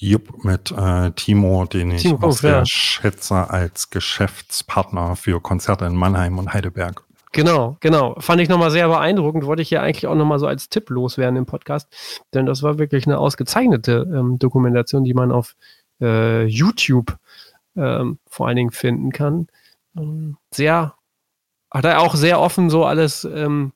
Jupp, 0.00 0.44
mit 0.44 0.70
äh, 0.70 1.10
Timo, 1.10 1.64
den 1.64 1.90
ich 1.90 2.02
Timo, 2.02 2.30
sehr 2.30 2.58
ja. 2.58 2.66
schätze 2.66 3.50
als 3.50 3.90
Geschäftspartner 3.90 5.16
für 5.16 5.40
Konzerte 5.40 5.86
in 5.86 5.96
Mannheim 5.96 6.38
und 6.38 6.52
Heidelberg. 6.52 7.07
Genau, 7.32 7.76
genau. 7.80 8.14
Fand 8.20 8.40
ich 8.40 8.48
nochmal 8.48 8.70
sehr 8.70 8.88
beeindruckend. 8.88 9.44
Wollte 9.44 9.62
ich 9.62 9.70
ja 9.70 9.82
eigentlich 9.82 10.06
auch 10.06 10.14
nochmal 10.14 10.38
so 10.38 10.46
als 10.46 10.68
Tipp 10.68 10.88
loswerden 10.90 11.36
im 11.36 11.46
Podcast. 11.46 11.88
Denn 12.34 12.46
das 12.46 12.62
war 12.62 12.78
wirklich 12.78 13.06
eine 13.06 13.18
ausgezeichnete 13.18 14.08
ähm, 14.12 14.38
Dokumentation, 14.38 15.04
die 15.04 15.14
man 15.14 15.30
auf 15.30 15.54
äh, 16.00 16.44
YouTube 16.44 17.16
ähm, 17.76 18.18
vor 18.26 18.48
allen 18.48 18.56
Dingen 18.56 18.70
finden 18.70 19.12
kann. 19.12 19.48
Ähm, 19.96 20.36
sehr, 20.50 20.94
hat 21.70 21.84
er 21.84 22.00
auch 22.00 22.14
sehr 22.14 22.40
offen 22.40 22.70
so 22.70 22.84
alles 22.84 23.24
ähm, 23.24 23.72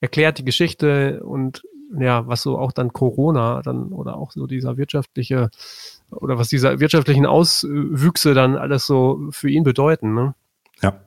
erklärt, 0.00 0.38
die 0.38 0.44
Geschichte 0.44 1.22
und 1.24 1.62
ja, 1.98 2.26
was 2.26 2.42
so 2.42 2.58
auch 2.58 2.72
dann 2.72 2.92
Corona 2.92 3.60
dann 3.62 3.88
oder 3.88 4.16
auch 4.16 4.32
so 4.32 4.46
dieser 4.46 4.78
wirtschaftliche 4.78 5.50
oder 6.10 6.38
was 6.38 6.48
diese 6.48 6.80
wirtschaftlichen 6.80 7.26
Auswüchse 7.26 8.32
dann 8.32 8.56
alles 8.56 8.86
so 8.86 9.20
für 9.30 9.50
ihn 9.50 9.62
bedeuten. 9.62 10.14
Ne? 10.14 10.34
Ja. 10.80 11.00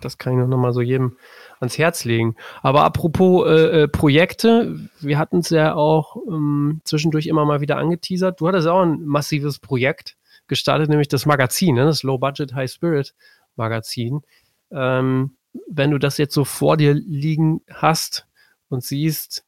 Das 0.00 0.18
kann 0.18 0.32
ich 0.32 0.46
noch 0.46 0.56
mal 0.56 0.72
so 0.72 0.80
jedem 0.80 1.16
ans 1.60 1.78
Herz 1.78 2.04
legen. 2.04 2.36
Aber 2.62 2.84
apropos 2.84 3.46
äh, 3.48 3.82
äh, 3.82 3.88
Projekte, 3.88 4.78
wir 5.00 5.18
hatten 5.18 5.38
es 5.38 5.50
ja 5.50 5.74
auch 5.74 6.16
ähm, 6.28 6.80
zwischendurch 6.84 7.26
immer 7.26 7.44
mal 7.44 7.60
wieder 7.60 7.76
angeteasert. 7.76 8.40
Du 8.40 8.48
hattest 8.48 8.66
auch 8.68 8.82
ein 8.82 9.04
massives 9.04 9.58
Projekt 9.58 10.16
gestartet, 10.46 10.88
nämlich 10.88 11.08
das 11.08 11.26
Magazin, 11.26 11.74
ne? 11.74 11.84
das 11.84 12.02
Low 12.02 12.18
Budget 12.18 12.54
High 12.54 12.70
Spirit 12.70 13.14
Magazin. 13.56 14.22
Ähm, 14.70 15.36
wenn 15.68 15.90
du 15.90 15.98
das 15.98 16.18
jetzt 16.18 16.34
so 16.34 16.44
vor 16.44 16.76
dir 16.76 16.94
liegen 16.94 17.60
hast 17.72 18.26
und 18.68 18.84
siehst, 18.84 19.44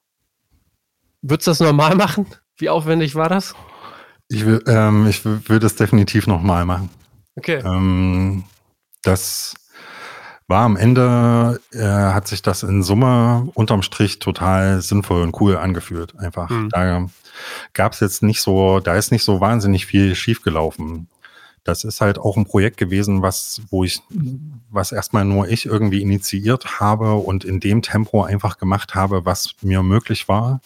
würdest 1.22 1.46
du 1.46 1.50
das 1.50 1.60
normal 1.60 1.94
machen? 1.94 2.26
Wie 2.56 2.68
aufwendig 2.68 3.14
war 3.14 3.28
das? 3.28 3.54
Ich 4.28 4.46
will, 4.46 4.62
ähm, 4.66 5.06
ich 5.06 5.24
würde 5.24 5.66
es 5.66 5.76
definitiv 5.76 6.26
nochmal 6.26 6.64
machen. 6.64 6.90
Okay. 7.36 7.62
Ähm, 7.64 8.44
das 9.02 9.54
war 10.50 10.64
am 10.64 10.76
Ende, 10.76 11.60
äh, 11.72 11.78
hat 11.80 12.28
sich 12.28 12.42
das 12.42 12.62
in 12.62 12.82
Summe 12.82 13.48
unterm 13.54 13.82
Strich 13.82 14.18
total 14.18 14.82
sinnvoll 14.82 15.22
und 15.22 15.40
cool 15.40 15.56
angefühlt. 15.56 16.18
Einfach. 16.18 16.50
Mhm. 16.50 16.68
Da 16.68 17.06
gab 17.72 17.92
es 17.92 18.00
jetzt 18.00 18.22
nicht 18.22 18.42
so, 18.42 18.80
da 18.80 18.96
ist 18.96 19.12
nicht 19.12 19.24
so 19.24 19.40
wahnsinnig 19.40 19.86
viel 19.86 20.14
schiefgelaufen. 20.14 21.08
Das 21.62 21.84
ist 21.84 22.00
halt 22.00 22.18
auch 22.18 22.36
ein 22.36 22.46
Projekt 22.46 22.78
gewesen, 22.78 23.22
was, 23.22 23.62
wo 23.70 23.84
ich, 23.84 24.02
was 24.70 24.92
erstmal 24.92 25.24
nur 25.24 25.48
ich 25.48 25.66
irgendwie 25.66 26.02
initiiert 26.02 26.80
habe 26.80 27.14
und 27.14 27.44
in 27.44 27.60
dem 27.60 27.80
Tempo 27.80 28.24
einfach 28.24 28.58
gemacht 28.58 28.94
habe, 28.94 29.24
was 29.24 29.54
mir 29.62 29.82
möglich 29.82 30.28
war. 30.28 30.60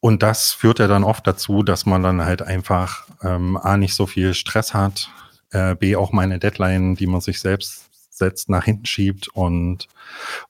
Und 0.00 0.22
das 0.22 0.52
führt 0.52 0.78
ja 0.78 0.86
dann 0.86 1.02
oft 1.02 1.26
dazu, 1.26 1.64
dass 1.64 1.86
man 1.86 2.04
dann 2.04 2.24
halt 2.24 2.42
einfach 2.42 3.04
ähm, 3.22 3.56
A, 3.56 3.76
nicht 3.76 3.94
so 3.94 4.06
viel 4.06 4.32
Stress 4.32 4.74
hat, 4.74 5.10
äh, 5.50 5.74
B, 5.74 5.96
auch 5.96 6.12
meine 6.12 6.38
Deadline, 6.38 6.94
die 6.94 7.08
man 7.08 7.20
sich 7.20 7.40
selbst 7.40 7.87
setzt, 8.18 8.48
nach 8.48 8.64
hinten 8.64 8.86
schiebt. 8.86 9.28
Und, 9.28 9.88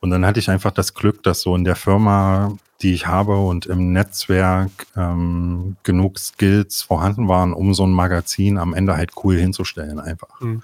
und 0.01 0.11
dann 0.11 0.27
hatte 0.27 0.41
ich 0.41 0.51
einfach 0.51 0.73
das 0.73 0.95
Glück, 0.95 1.23
dass 1.23 1.43
so 1.43 1.55
in 1.55 1.65
der 1.65 1.77
Firma, 1.77 2.57
die 2.83 2.95
ich 2.95 3.07
habe 3.07 3.37
und 3.37 3.67
im 3.67 3.93
Netzwerk 3.93 4.71
ähm, 4.97 5.77
genug 5.83 6.19
Skills 6.19 6.83
vorhanden 6.83 7.29
waren, 7.29 7.53
um 7.53 7.75
so 7.75 7.85
ein 7.85 7.93
Magazin 7.93 8.59
am 8.59 8.75
Ende 8.75 8.97
halt 8.97 9.13
cool 9.23 9.37
hinzustellen 9.37 10.01
einfach. 10.01 10.41
Mhm. 10.41 10.63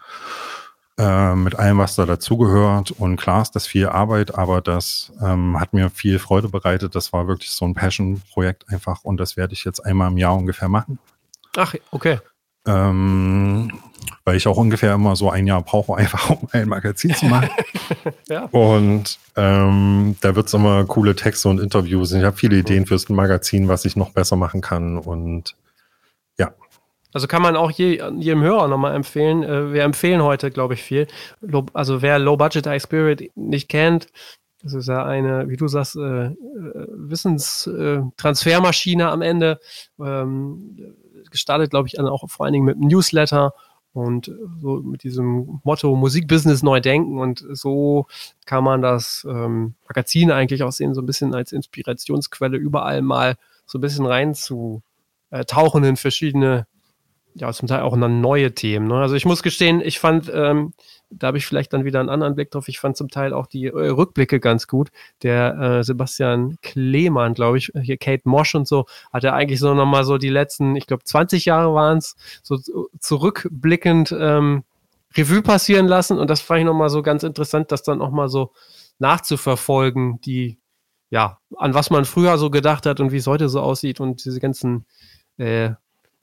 Äh, 0.97 1.35
mit 1.35 1.59
allem, 1.59 1.79
was 1.79 1.97
da 1.97 2.07
dazugehört. 2.07 2.93
Und 2.93 3.17
klar 3.17 3.43
ist 3.43 3.57
das 3.57 3.67
viel 3.67 3.89
Arbeit, 3.89 4.37
aber 4.37 4.61
das 4.61 5.13
ähm, 5.21 5.59
hat 5.59 5.73
mir 5.73 5.91
viel 5.91 6.21
Freude 6.21 6.49
bereitet. 6.49 6.95
Das 6.95 7.13
war 7.13 7.27
wirklich 7.27 7.51
so 7.51 7.65
ein 7.65 7.75
Passion-Projekt 7.75 8.69
einfach 8.69 9.03
und 9.03 9.17
das 9.17 9.37
werde 9.37 9.55
ich 9.55 9.65
jetzt 9.65 9.81
einmal 9.81 10.13
im 10.13 10.19
Jahr 10.19 10.37
ungefähr 10.37 10.69
machen. 10.69 11.01
Ach, 11.57 11.75
okay. 11.91 12.21
Ähm, 12.67 13.73
weil 14.25 14.37
ich 14.37 14.47
auch 14.47 14.57
ungefähr 14.57 14.95
immer 14.95 15.17
so 15.17 15.31
ein 15.31 15.47
Jahr 15.47 15.63
brauche, 15.63 15.95
einfach 15.97 16.31
um 16.31 16.49
ein 16.53 16.69
Magazin 16.69 17.15
zu 17.15 17.27
machen. 17.27 17.51
ja. 18.29 18.45
Und 18.47 19.19
ähm, 19.37 20.17
da 20.21 20.37
wird 20.37 20.47
es 20.47 20.55
immer 20.55 20.85
coole 20.85 21.15
Texte 21.15 21.49
und 21.49 21.61
Interviews. 21.61 22.13
Ich 22.13 22.25
habe 22.25 22.37
viele 22.37 22.57
Ideen 22.57 22.87
fürs 22.87 23.09
Magazin, 23.09 23.69
was 23.69 23.85
ich 23.85 23.97
noch 23.97 24.11
besser 24.11 24.37
machen 24.37 24.61
kann. 24.61 24.99
Und 24.99 25.57
ja. 26.39 26.53
Also 27.13 27.27
kann 27.27 27.43
man 27.43 27.57
auch 27.57 27.71
je, 27.71 28.03
jedem 28.19 28.43
Hörer 28.43 28.69
nochmal 28.69 28.95
empfehlen. 28.95 29.43
Äh, 29.43 29.73
wir 29.73 29.83
empfehlen 29.83 30.23
heute, 30.23 30.51
glaube 30.51 30.75
ich, 30.75 30.83
viel. 30.83 31.07
Also 31.73 32.03
wer 32.03 32.19
Low 32.19 32.37
Budget 32.37 32.67
High 32.67 32.83
Spirit 32.83 33.31
nicht 33.35 33.69
kennt, 33.69 34.09
das 34.65 34.73
ist 34.73 34.89
ja 34.89 35.05
eine, 35.05 35.49
wie 35.51 35.59
du 35.59 35.69
sagst, 35.69 35.97
äh, 35.97 36.29
äh 36.29 36.33
Wissenstransfermaschine 36.89 39.11
am 39.11 39.21
Ende. 39.21 39.61
Ähm, 40.01 40.79
gestartet, 41.31 41.69
glaube 41.71 41.89
ich, 41.89 42.01
auch 42.01 42.27
vor 42.29 42.47
allen 42.47 42.55
Dingen 42.55 42.65
mit 42.65 42.77
einem 42.77 42.89
Newsletter 42.89 43.53
und 43.95 44.31
so 44.61 44.81
mit 44.83 45.05
diesem 45.05 45.61
Motto 45.63 45.95
Musikbusiness 45.95 46.63
neu 46.63 46.81
denken 46.81 47.19
und 47.19 47.45
so 47.53 48.07
kann 48.45 48.65
man 48.65 48.83
das 48.83 49.27
ähm, 49.29 49.75
Magazin 49.89 50.31
eigentlich 50.31 50.63
auch 50.65 50.73
sehen, 50.73 50.95
so 50.95 51.01
ein 51.01 51.07
bisschen 51.07 51.35
als 51.35 51.53
Inspirationsquelle 51.53 52.57
überall 52.57 53.03
mal 53.03 53.37
so 53.67 53.79
ein 53.79 53.81
bisschen 53.81 54.05
rein 54.05 54.35
zu 54.35 54.83
äh, 55.31 55.45
tauchen 55.45 55.85
in 55.85 55.97
verschiedene 55.97 56.67
ja, 57.35 57.53
zum 57.53 57.69
Teil 57.69 57.81
auch 57.81 57.99
dann 57.99 58.21
neue 58.21 58.55
Themen. 58.55 58.87
Ne? 58.87 58.95
Also 58.95 59.17
ich 59.17 59.25
muss 59.25 59.43
gestehen, 59.43 59.81
ich 59.81 59.99
fand, 59.99 60.31
ähm, 60.33 60.73
da 61.19 61.29
habe 61.29 61.39
ich 61.39 61.47
vielleicht 61.47 61.73
dann 61.73 61.85
wieder 61.85 62.01
einen 62.01 62.09
anderen 62.09 62.35
Blick 62.35 62.51
drauf, 62.51 62.69
ich 62.69 62.81
fand 62.81 62.97
zum 62.97 63.09
Teil 63.09 63.33
auch 63.33 63.47
die 63.47 63.67
äh, 63.67 63.89
Rückblicke 63.89 64.41
ganz 64.41 64.67
gut. 64.67 64.91
Der 65.23 65.59
äh, 65.59 65.85
Sebastian 65.85 66.59
Klemann, 66.63 67.35
glaube 67.35 67.59
ich, 67.59 67.73
hier 67.81 67.97
Kate 67.97 68.29
Mosch 68.29 68.55
und 68.55 68.67
so, 68.67 68.87
hat 69.13 69.25
er 69.25 69.35
eigentlich 69.35 69.61
so 69.61 69.75
nochmal 69.75 70.05
so 70.05 70.19
die 70.19 70.29
letzten, 70.29 70.77
ich 70.77 70.87
glaube 70.87 71.05
20 71.05 71.45
Jahre 71.45 71.75
waren 71.75 71.99
es, 71.99 72.17
so 72.43 72.59
zurückblickend 72.99 74.15
ähm, 74.19 74.65
Revue 75.17 75.43
passieren 75.43 75.87
lassen 75.87 76.19
und 76.19 76.29
das 76.29 76.41
fand 76.41 76.61
ich 76.61 76.67
nochmal 76.67 76.91
so 76.91 77.03
ganz 77.03 77.23
interessant, 77.23 77.71
das 77.71 77.83
dann 77.83 78.01
auch 78.01 78.11
mal 78.11 78.29
so 78.29 78.53
nachzuverfolgen, 78.99 80.21
die, 80.23 80.59
ja, 81.11 81.39
an 81.57 81.75
was 81.75 81.91
man 81.91 82.05
früher 82.05 82.39
so 82.39 82.51
gedacht 82.51 82.87
hat 82.87 83.01
und 83.01 83.13
wie 83.13 83.19
es 83.19 83.27
heute 83.27 83.49
so 83.49 83.61
aussieht 83.61 84.01
und 84.01 84.25
diese 84.25 84.41
ganzen 84.41 84.87
äh, 85.37 85.71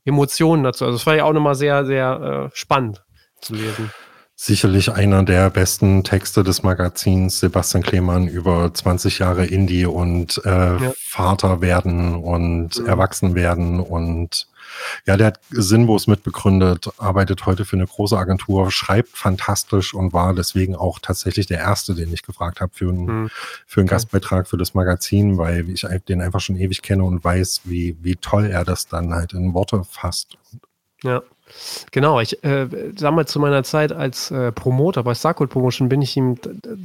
Emotionen 0.03 0.63
dazu. 0.63 0.85
Also 0.85 0.97
es 0.97 1.05
war 1.05 1.15
ja 1.15 1.25
auch 1.25 1.33
nochmal 1.33 1.55
sehr, 1.55 1.85
sehr 1.85 2.49
äh, 2.51 2.55
spannend 2.55 3.03
zu 3.39 3.55
lesen. 3.55 3.91
Sicherlich 4.43 4.91
einer 4.91 5.21
der 5.21 5.51
besten 5.51 6.03
Texte 6.03 6.41
des 6.41 6.63
Magazins, 6.63 7.41
Sebastian 7.41 7.83
Klemann, 7.83 8.27
über 8.27 8.73
20 8.73 9.19
Jahre 9.19 9.45
Indie 9.45 9.85
und 9.85 10.41
äh, 10.43 10.49
ja. 10.49 10.93
Vater 10.97 11.61
werden 11.61 12.15
und 12.15 12.79
mhm. 12.79 12.87
erwachsen 12.87 13.35
werden 13.35 13.79
und 13.79 14.47
Ja, 15.05 15.15
der 15.15 15.27
hat 15.27 15.39
Sinnbos 15.51 16.07
mitbegründet, 16.07 16.89
arbeitet 16.97 17.45
heute 17.45 17.65
für 17.65 17.75
eine 17.75 17.85
große 17.85 18.17
Agentur, 18.17 18.71
schreibt 18.71 19.09
fantastisch 19.09 19.93
und 19.93 20.11
war 20.11 20.33
deswegen 20.33 20.75
auch 20.75 20.97
tatsächlich 20.97 21.45
der 21.45 21.59
Erste, 21.59 21.93
den 21.93 22.11
ich 22.11 22.23
gefragt 22.23 22.61
habe 22.61 22.71
für, 22.73 22.89
einen, 22.89 23.07
hm. 23.07 23.29
für 23.67 23.81
einen 23.81 23.89
Gastbeitrag 23.89 24.47
für 24.47 24.57
das 24.57 24.73
Magazin, 24.73 25.37
weil 25.37 25.69
ich 25.69 25.85
den 26.09 26.19
einfach 26.19 26.39
schon 26.39 26.57
ewig 26.57 26.81
kenne 26.81 27.03
und 27.03 27.23
weiß, 27.23 27.61
wie, 27.65 27.95
wie 28.01 28.15
toll 28.15 28.47
er 28.47 28.65
das 28.65 28.87
dann 28.87 29.13
halt 29.13 29.33
in 29.33 29.53
Worte 29.53 29.83
fasst. 29.83 30.39
Ja. 31.03 31.21
Genau, 31.91 32.19
ich 32.19 32.43
äh, 32.43 32.67
damals 32.93 33.31
zu 33.31 33.39
meiner 33.39 33.63
Zeit 33.63 33.91
als 33.91 34.31
äh, 34.31 34.51
Promoter 34.51 35.03
bei 35.03 35.13
Starcode 35.13 35.49
Promotion 35.49 35.89
bin 35.89 36.01
ich 36.01 36.15
ihm, 36.17 36.37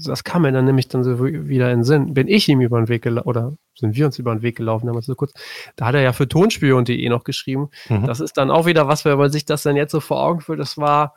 das 0.05 0.25
kam 0.25 0.43
mir 0.43 0.53
dann 0.53 0.65
nämlich 0.65 0.89
dann 0.89 1.05
so 1.05 1.25
wieder 1.25 1.71
in 1.71 1.79
den 1.79 1.85
Sinn, 1.85 2.15
bin 2.15 2.29
ich 2.29 2.49
ihm 2.49 2.61
über 2.61 2.79
den 2.79 2.89
Weg 2.89 3.03
gelaufen, 3.03 3.29
oder 3.29 3.53
sind 3.75 3.95
wir 3.95 4.07
uns 4.07 4.19
über 4.19 4.35
den 4.35 4.43
Weg 4.43 4.57
gelaufen, 4.57 4.87
damals 4.87 5.07
so 5.07 5.15
kurz, 5.15 5.33
da 5.77 5.87
hat 5.87 5.95
er 5.95 6.03
ja 6.03 6.13
für 6.13 6.29
tonspion.de 6.29 7.09
noch 7.09 7.25
geschrieben. 7.25 7.71
Mhm. 7.89 8.07
Das 8.07 8.21
ist 8.21 8.37
dann 8.37 8.51
auch 8.51 8.67
wieder 8.67 8.89
was, 8.89 9.05
wenn 9.05 9.19
man 9.19 9.31
sich 9.31 9.45
das 9.45 9.63
dann 9.63 9.77
jetzt 9.77 9.93
so 9.93 10.01
vor 10.01 10.23
Augen 10.23 10.41
führt, 10.41 10.61
das 10.61 10.77
war 10.79 11.15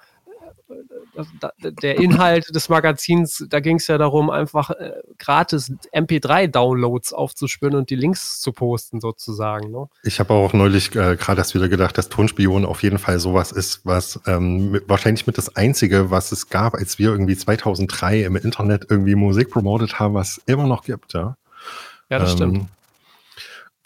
der 1.62 1.98
Inhalt 2.00 2.54
des 2.54 2.70
Magazins, 2.70 3.46
da 3.50 3.60
ging 3.60 3.78
es 3.78 3.88
ja 3.88 3.98
darum, 3.98 4.30
einfach 4.30 4.70
äh, 4.72 4.92
gratis 5.18 5.72
MP3-Downloads 5.94 7.14
aufzuspüren 7.14 7.76
und 7.76 7.90
die 7.90 7.96
Links 7.96 8.40
zu 8.42 8.52
posten, 8.52 9.00
sozusagen. 9.02 9.72
Ne? 9.72 9.88
Ich 10.04 10.20
habe 10.20 10.34
auch 10.34 10.54
neulich 10.54 10.96
äh, 10.96 11.16
gerade 11.16 11.40
erst 11.40 11.56
wieder 11.56 11.70
gedacht, 11.70 11.98
dass 11.98 12.10
Tonspion 12.10 12.66
auf 12.66 12.84
jeden 12.84 13.00
Fall 13.00 13.20
sowas 13.20 13.52
ist, 13.52 13.86
was 13.86 14.20
ähm, 14.28 14.72
mit, 14.72 14.90
wahrscheinlich 14.90 15.28
mit 15.28 15.38
das 15.38 15.56
Einzige, 15.56 16.12
was 16.12 16.32
es 16.32 16.50
gab, 16.50 16.76
als 16.76 17.00
wir 17.00 17.10
irgendwie 17.10 17.36
2003 17.36 18.24
im 18.24 18.36
Internet 18.36 18.88
irgendwie 18.90 19.16
Musik 19.16 19.50
promotet 19.50 20.00
haben, 20.00 20.14
was 20.14 20.42
immer 20.46 20.68
noch 20.68 20.84
gibt. 20.84 21.14
Ja, 21.14 21.38
ja 22.10 22.20
das 22.20 22.32
ähm, 22.32 22.38
stimmt 22.38 22.70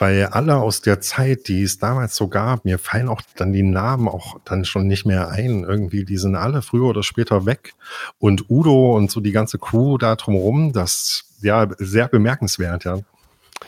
weil 0.03 0.25
alle 0.25 0.57
aus 0.57 0.81
der 0.81 0.99
Zeit, 0.99 1.47
die 1.47 1.63
es 1.63 1.79
damals 1.79 2.17
so 2.17 2.27
gab, 2.27 2.65
mir 2.65 2.77
fallen 2.77 3.07
auch 3.07 3.21
dann 3.37 3.53
die 3.53 3.63
Namen 3.63 4.09
auch 4.09 4.37
dann 4.43 4.65
schon 4.65 4.85
nicht 4.85 5.05
mehr 5.05 5.29
ein. 5.29 5.63
Irgendwie, 5.63 6.03
die 6.03 6.17
sind 6.17 6.35
alle 6.35 6.61
früher 6.61 6.89
oder 6.89 7.03
später 7.03 7.45
weg. 7.45 7.73
Und 8.19 8.49
Udo 8.49 8.97
und 8.97 9.09
so 9.09 9.21
die 9.21 9.31
ganze 9.31 9.59
Crew 9.59 9.97
da 9.97 10.17
drumherum, 10.17 10.73
das 10.73 11.23
ja 11.41 11.69
sehr 11.77 12.09
bemerkenswert, 12.09 12.83
ja. 12.83 12.97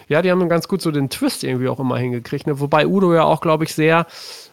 Ja, 0.10 0.22
die 0.22 0.30
haben 0.30 0.50
ganz 0.50 0.68
gut 0.68 0.82
so 0.82 0.92
den 0.92 1.10
Twist 1.10 1.46
irgendwie 1.46 1.70
auch 1.70 1.80
immer 1.80 1.98
hingekriegt. 1.98 2.48
Ne? 2.48 2.60
Wobei 2.60 2.86
Udo 2.86 3.14
ja 3.14 3.24
auch, 3.24 3.40
glaube 3.40 3.64
ich, 3.64 3.74
sehr 3.74 4.06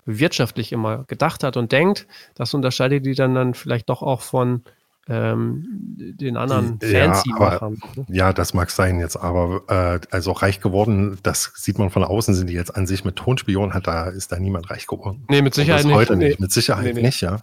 wirtschaftlich 0.07 0.71
immer 0.71 1.03
gedacht 1.09 1.43
hat 1.43 1.57
und 1.57 1.73
denkt. 1.73 2.07
Das 2.37 2.55
unterscheidet 2.55 3.05
die 3.05 3.17
dann, 3.17 3.35
dann 3.35 3.55
vielleicht 3.55 3.89
doch 3.89 4.03
auch 4.03 4.21
von 4.21 4.62
ähm, 5.09 5.65
den 5.69 6.37
anderen 6.37 6.79
fancy 6.81 7.31
ja, 7.31 7.37
aber, 7.37 7.73
Ja, 8.09 8.33
das 8.33 8.55
mag 8.55 8.71
sein 8.71 9.01
jetzt, 9.01 9.17
aber 9.17 9.63
äh, 9.69 10.07
also 10.11 10.31
reich 10.31 10.61
geworden, 10.61 11.19
das 11.25 11.53
sieht 11.57 11.79
man 11.79 11.91
von 11.91 12.05
außen, 12.05 12.35
sind 12.35 12.49
die 12.49 12.55
jetzt 12.55 12.77
an 12.77 12.87
sich 12.87 13.05
mit 13.05 13.17
Tonspion, 13.17 13.75
hat 13.75 13.89
da 13.89 14.09
ist 14.09 14.31
da 14.31 14.39
niemand 14.39 14.71
reich 14.71 14.87
geworden. 14.87 15.25
Nee, 15.29 15.43
mit 15.43 15.55
Sicherheit 15.55 15.85
nicht. 15.87 15.95
Heute 15.95 16.17
nicht, 16.17 16.39
mit 16.39 16.53
Sicherheit 16.53 16.95
nee, 16.95 17.03
nicht, 17.03 17.21
ja. 17.21 17.43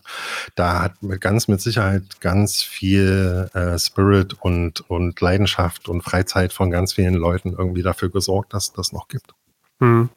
Da 0.56 0.82
hat 0.82 0.94
ganz 1.20 1.50
mit 1.50 1.60
Sicherheit 1.60 2.22
ganz 2.22 2.62
viel 2.62 3.50
äh, 3.54 3.78
Spirit 3.78 4.38
und, 4.40 4.90
und 4.90 5.20
Leidenschaft 5.20 5.90
und 5.90 6.02
Freizeit 6.02 6.54
von 6.54 6.72
ganz 6.72 6.94
vielen 6.94 7.16
Leuten 7.16 7.54
irgendwie 7.58 7.84
dafür 7.84 8.10
gesorgt, 8.10 8.54
dass 8.54 8.72
das 8.72 8.94
noch 8.94 9.10
gibt. 9.10 9.34
Hm. 9.80 10.10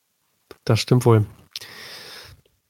Das 0.65 0.79
stimmt 0.79 1.05
wohl. 1.07 1.27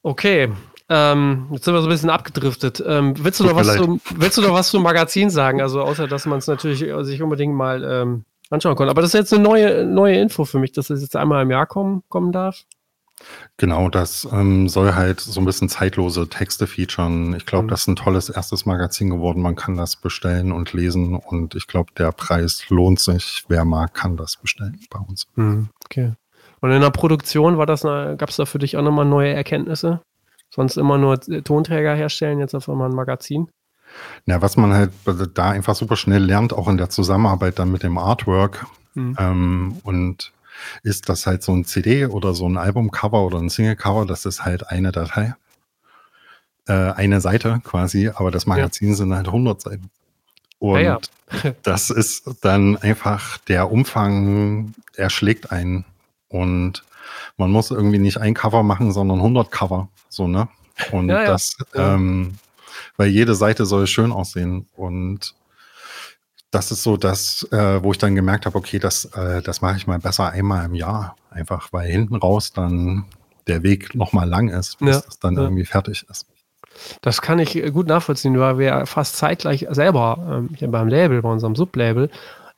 Okay, 0.02 0.50
ähm, 0.92 1.46
jetzt 1.52 1.64
sind 1.64 1.72
wir 1.72 1.80
so 1.80 1.88
ein 1.88 1.90
bisschen 1.90 2.10
abgedriftet. 2.10 2.82
Ähm, 2.86 3.14
willst, 3.18 3.40
du 3.40 3.44
noch 3.44 3.56
was 3.56 3.74
zum, 3.76 4.00
willst 4.14 4.36
du 4.36 4.42
noch 4.42 4.52
was 4.52 4.68
zum 4.68 4.82
Magazin 4.82 5.30
sagen? 5.30 5.62
Also 5.62 5.80
außer, 5.80 6.06
dass 6.06 6.26
man 6.26 6.38
es 6.38 6.46
natürlich 6.46 6.82
äh, 6.82 7.02
sich 7.02 7.22
unbedingt 7.22 7.54
mal 7.54 7.82
ähm, 7.82 8.24
anschauen 8.50 8.76
konnte. 8.76 8.90
Aber 8.90 9.00
das 9.00 9.14
ist 9.14 9.18
jetzt 9.18 9.32
eine 9.32 9.42
neue, 9.42 9.86
neue 9.86 10.18
Info 10.18 10.44
für 10.44 10.58
mich, 10.58 10.72
dass 10.72 10.90
es 10.90 11.00
jetzt 11.00 11.16
einmal 11.16 11.42
im 11.42 11.50
Jahr 11.50 11.66
kommen, 11.66 12.02
kommen 12.08 12.30
darf. 12.30 12.64
Genau, 13.56 13.88
das 13.88 14.28
ähm, 14.30 14.68
soll 14.68 14.94
halt 14.94 15.20
so 15.20 15.40
ein 15.40 15.44
bisschen 15.46 15.68
zeitlose 15.68 16.28
Texte 16.28 16.66
featuren. 16.66 17.34
Ich 17.36 17.46
glaube, 17.46 17.64
mhm. 17.64 17.68
das 17.68 17.82
ist 17.82 17.88
ein 17.88 17.96
tolles 17.96 18.28
erstes 18.28 18.66
Magazin 18.66 19.08
geworden. 19.08 19.40
Man 19.40 19.56
kann 19.56 19.76
das 19.76 19.96
bestellen 19.96 20.52
und 20.52 20.74
lesen 20.74 21.14
und 21.14 21.54
ich 21.54 21.68
glaube, 21.68 21.92
der 21.96 22.12
Preis 22.12 22.68
lohnt 22.68 23.00
sich. 23.00 23.44
Wer 23.48 23.64
mag, 23.64 23.94
kann 23.94 24.16
das 24.16 24.36
bestellen 24.36 24.78
bei 24.90 24.98
uns. 24.98 25.26
Mhm. 25.36 25.70
Okay. 25.86 26.12
Und 26.60 26.70
in 26.70 26.80
der 26.80 26.90
Produktion 26.90 27.56
war 27.56 27.66
das, 27.66 27.82
gab 27.82 28.28
es 28.28 28.36
da 28.36 28.44
für 28.44 28.58
dich 28.58 28.76
auch 28.76 28.82
nochmal 28.82 29.06
neue 29.06 29.32
Erkenntnisse? 29.32 30.00
Sonst 30.54 30.76
immer 30.76 30.98
nur 30.98 31.20
Tonträger 31.20 31.94
herstellen, 31.94 32.38
jetzt 32.38 32.54
auf 32.54 32.68
einmal 32.68 32.90
ein 32.90 32.94
Magazin? 32.94 33.48
Ja, 34.26 34.40
was 34.40 34.56
man 34.56 34.72
halt 34.72 34.92
da 35.34 35.50
einfach 35.50 35.74
super 35.74 35.96
schnell 35.96 36.24
lernt, 36.24 36.52
auch 36.52 36.68
in 36.68 36.76
der 36.76 36.90
Zusammenarbeit 36.90 37.58
dann 37.58 37.70
mit 37.70 37.82
dem 37.82 37.98
Artwork, 37.98 38.66
mhm. 38.94 39.16
ähm, 39.18 39.76
und 39.82 40.32
ist 40.82 41.08
das 41.08 41.26
halt 41.26 41.42
so 41.42 41.52
ein 41.52 41.64
CD 41.64 42.06
oder 42.06 42.34
so 42.34 42.48
ein 42.48 42.56
Albumcover 42.56 43.22
oder 43.22 43.38
ein 43.38 43.48
Singlecover, 43.48 44.06
das 44.06 44.24
ist 44.24 44.44
halt 44.44 44.68
eine 44.68 44.92
Datei, 44.92 45.34
äh, 46.66 46.72
eine 46.72 47.20
Seite 47.20 47.60
quasi, 47.64 48.08
aber 48.08 48.30
das 48.30 48.46
Magazin 48.46 48.90
ja. 48.90 48.94
sind 48.94 49.14
halt 49.14 49.26
100 49.26 49.60
Seiten. 49.60 49.90
Und 50.58 50.80
ja, 50.80 51.00
ja. 51.42 51.54
das 51.62 51.90
ist 51.90 52.30
dann 52.42 52.76
einfach 52.76 53.38
der 53.38 53.70
Umfang, 53.70 54.74
erschlägt 54.94 55.50
einen 55.50 55.84
und 56.28 56.84
man 57.36 57.50
muss 57.50 57.70
irgendwie 57.70 57.98
nicht 57.98 58.18
ein 58.18 58.34
Cover 58.34 58.62
machen, 58.62 58.92
sondern 58.92 59.18
100 59.18 59.50
Cover. 59.50 59.88
So, 60.08 60.28
ne? 60.28 60.48
Und 60.90 61.08
ja, 61.08 61.24
das, 61.24 61.56
ja. 61.74 61.94
Ähm, 61.94 62.34
weil 62.96 63.08
jede 63.08 63.34
Seite 63.34 63.66
soll 63.66 63.86
schön 63.86 64.12
aussehen. 64.12 64.66
Und 64.74 65.34
das 66.50 66.70
ist 66.70 66.82
so 66.82 66.96
das, 66.96 67.46
äh, 67.50 67.82
wo 67.82 67.92
ich 67.92 67.98
dann 67.98 68.14
gemerkt 68.14 68.46
habe, 68.46 68.56
okay, 68.58 68.78
das, 68.78 69.06
äh, 69.06 69.42
das 69.42 69.60
mache 69.60 69.76
ich 69.76 69.86
mal 69.86 69.98
besser 69.98 70.30
einmal 70.30 70.66
im 70.66 70.74
Jahr. 70.74 71.16
Einfach, 71.30 71.72
weil 71.72 71.90
hinten 71.90 72.16
raus 72.16 72.52
dann 72.52 73.06
der 73.46 73.62
Weg 73.62 73.94
nochmal 73.94 74.28
lang 74.28 74.48
ist, 74.48 74.78
bis 74.78 74.96
ja, 74.96 75.02
es 75.08 75.18
dann 75.18 75.34
ja. 75.34 75.42
irgendwie 75.42 75.64
fertig 75.64 76.04
ist. 76.08 76.26
Das 77.00 77.20
kann 77.20 77.38
ich 77.38 77.52
gut 77.72 77.86
nachvollziehen, 77.86 78.38
weil 78.38 78.58
wir 78.58 78.86
fast 78.86 79.16
zeitgleich 79.16 79.66
selber 79.70 80.46
ähm, 80.60 80.70
beim 80.70 80.88
Label, 80.88 81.22
bei 81.22 81.28
unserem 81.28 81.54
Sublabel, 81.54 82.10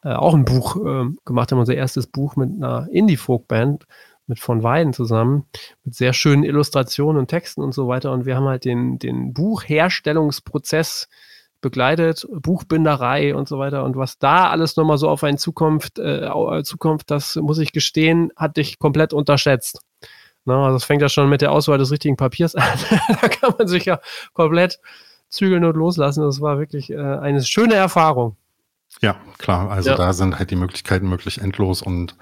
äh, 0.05 0.13
auch 0.13 0.35
ein 0.35 0.45
Buch 0.45 0.77
äh, 0.77 1.07
gemacht 1.25 1.51
haben, 1.51 1.59
unser 1.59 1.75
erstes 1.75 2.07
Buch 2.07 2.37
mit 2.37 2.51
einer 2.51 2.89
Indie-Folk-Band, 2.93 3.87
mit 4.27 4.39
von 4.39 4.63
Weiden 4.63 4.93
zusammen, 4.93 5.47
mit 5.85 5.95
sehr 5.95 6.13
schönen 6.13 6.45
Illustrationen 6.45 7.19
und 7.19 7.29
Texten 7.29 7.63
und 7.63 7.73
so 7.73 7.89
weiter. 7.89 8.13
Und 8.13 8.27
wir 8.27 8.37
haben 8.37 8.47
halt 8.47 8.65
den, 8.65 8.99
den 8.99 9.35
Buchherstellungsprozess 9.35 11.09
begleitet, 11.61 12.27
Buchbinderei 12.31 13.35
und 13.35 13.49
so 13.49 13.59
weiter. 13.59 13.85
Und 13.85 13.97
was 13.97 14.19
da 14.19 14.51
alles 14.51 14.77
nochmal 14.77 14.99
so 14.99 15.09
auf 15.09 15.25
einen 15.25 15.39
Zukunft, 15.39 15.99
äh, 15.99 16.31
Zukunft, 16.63 17.11
das 17.11 17.37
muss 17.37 17.59
ich 17.59 17.73
gestehen, 17.73 18.31
hat 18.37 18.57
dich 18.59 18.79
komplett 18.79 19.13
unterschätzt. 19.13 19.81
Na, 20.45 20.65
also 20.65 20.77
es 20.77 20.85
fängt 20.85 21.01
ja 21.01 21.09
schon 21.09 21.31
mit 21.31 21.41
der 21.41 21.53
Auswahl 21.53 21.79
des 21.79 21.91
richtigen 21.91 22.17
Papiers 22.17 22.55
an. 22.55 22.79
da 23.21 23.29
kann 23.29 23.55
man 23.59 23.67
sich 23.67 23.87
ja 23.87 24.01
komplett 24.35 24.79
zügeln 25.29 25.65
und 25.65 25.77
loslassen. 25.77 26.23
Das 26.23 26.41
war 26.41 26.59
wirklich 26.59 26.91
äh, 26.91 26.99
eine 26.99 27.43
schöne 27.43 27.75
Erfahrung. 27.75 28.37
Ja, 29.01 29.17
klar. 29.39 29.71
Also 29.71 29.91
ja. 29.91 29.97
da 29.97 30.13
sind 30.13 30.39
halt 30.39 30.51
die 30.51 30.57
Möglichkeiten 30.57 31.09
möglich 31.09 31.41
endlos 31.41 31.83
und 31.83 32.17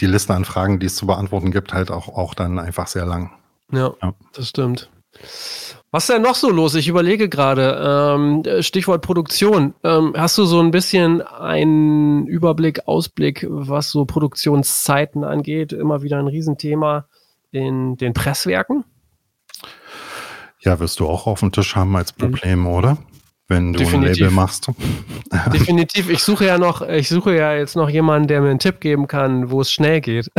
die 0.00 0.06
Liste 0.06 0.34
an 0.34 0.44
Fragen, 0.44 0.78
die 0.78 0.86
es 0.86 0.96
zu 0.96 1.06
beantworten 1.06 1.50
gibt, 1.50 1.74
halt 1.74 1.90
auch, 1.90 2.08
auch 2.08 2.34
dann 2.34 2.58
einfach 2.58 2.86
sehr 2.86 3.06
lang. 3.06 3.32
Ja, 3.70 3.92
ja. 4.02 4.14
das 4.32 4.48
stimmt. 4.48 4.90
Was 5.90 6.04
ist 6.04 6.14
denn 6.14 6.22
noch 6.22 6.36
so 6.36 6.48
los? 6.48 6.74
Ich 6.74 6.88
überlege 6.88 7.28
gerade, 7.28 8.14
ähm, 8.16 8.62
Stichwort 8.62 9.02
Produktion. 9.02 9.74
Ähm, 9.84 10.14
hast 10.16 10.38
du 10.38 10.46
so 10.46 10.58
ein 10.58 10.70
bisschen 10.70 11.20
einen 11.20 12.26
Überblick, 12.26 12.88
Ausblick, 12.88 13.46
was 13.48 13.90
so 13.90 14.06
Produktionszeiten 14.06 15.22
angeht? 15.22 15.74
Immer 15.74 16.02
wieder 16.02 16.18
ein 16.18 16.28
Riesenthema 16.28 17.06
in 17.50 17.96
den 17.96 18.14
Presswerken? 18.14 18.84
Ja, 20.60 20.80
wirst 20.80 21.00
du 21.00 21.08
auch 21.08 21.26
auf 21.26 21.40
dem 21.40 21.52
Tisch 21.52 21.76
haben 21.76 21.94
als 21.94 22.16
mhm. 22.16 22.20
Problem, 22.20 22.60
mhm. 22.60 22.66
oder? 22.68 22.98
Wenn 23.48 23.72
du 23.72 23.78
Definitiv. 23.80 24.10
ein 24.10 24.14
Label 24.14 24.30
machst. 24.30 24.70
Definitiv. 25.52 26.08
Ich 26.08 26.22
suche 26.22 26.46
ja 26.46 26.58
noch, 26.58 26.82
ich 26.82 27.08
suche 27.08 27.36
ja 27.36 27.54
jetzt 27.54 27.76
noch 27.76 27.88
jemanden, 27.90 28.28
der 28.28 28.40
mir 28.40 28.50
einen 28.50 28.58
Tipp 28.58 28.80
geben 28.80 29.06
kann, 29.08 29.50
wo 29.50 29.60
es 29.60 29.70
schnell 29.70 30.00
geht. 30.00 30.30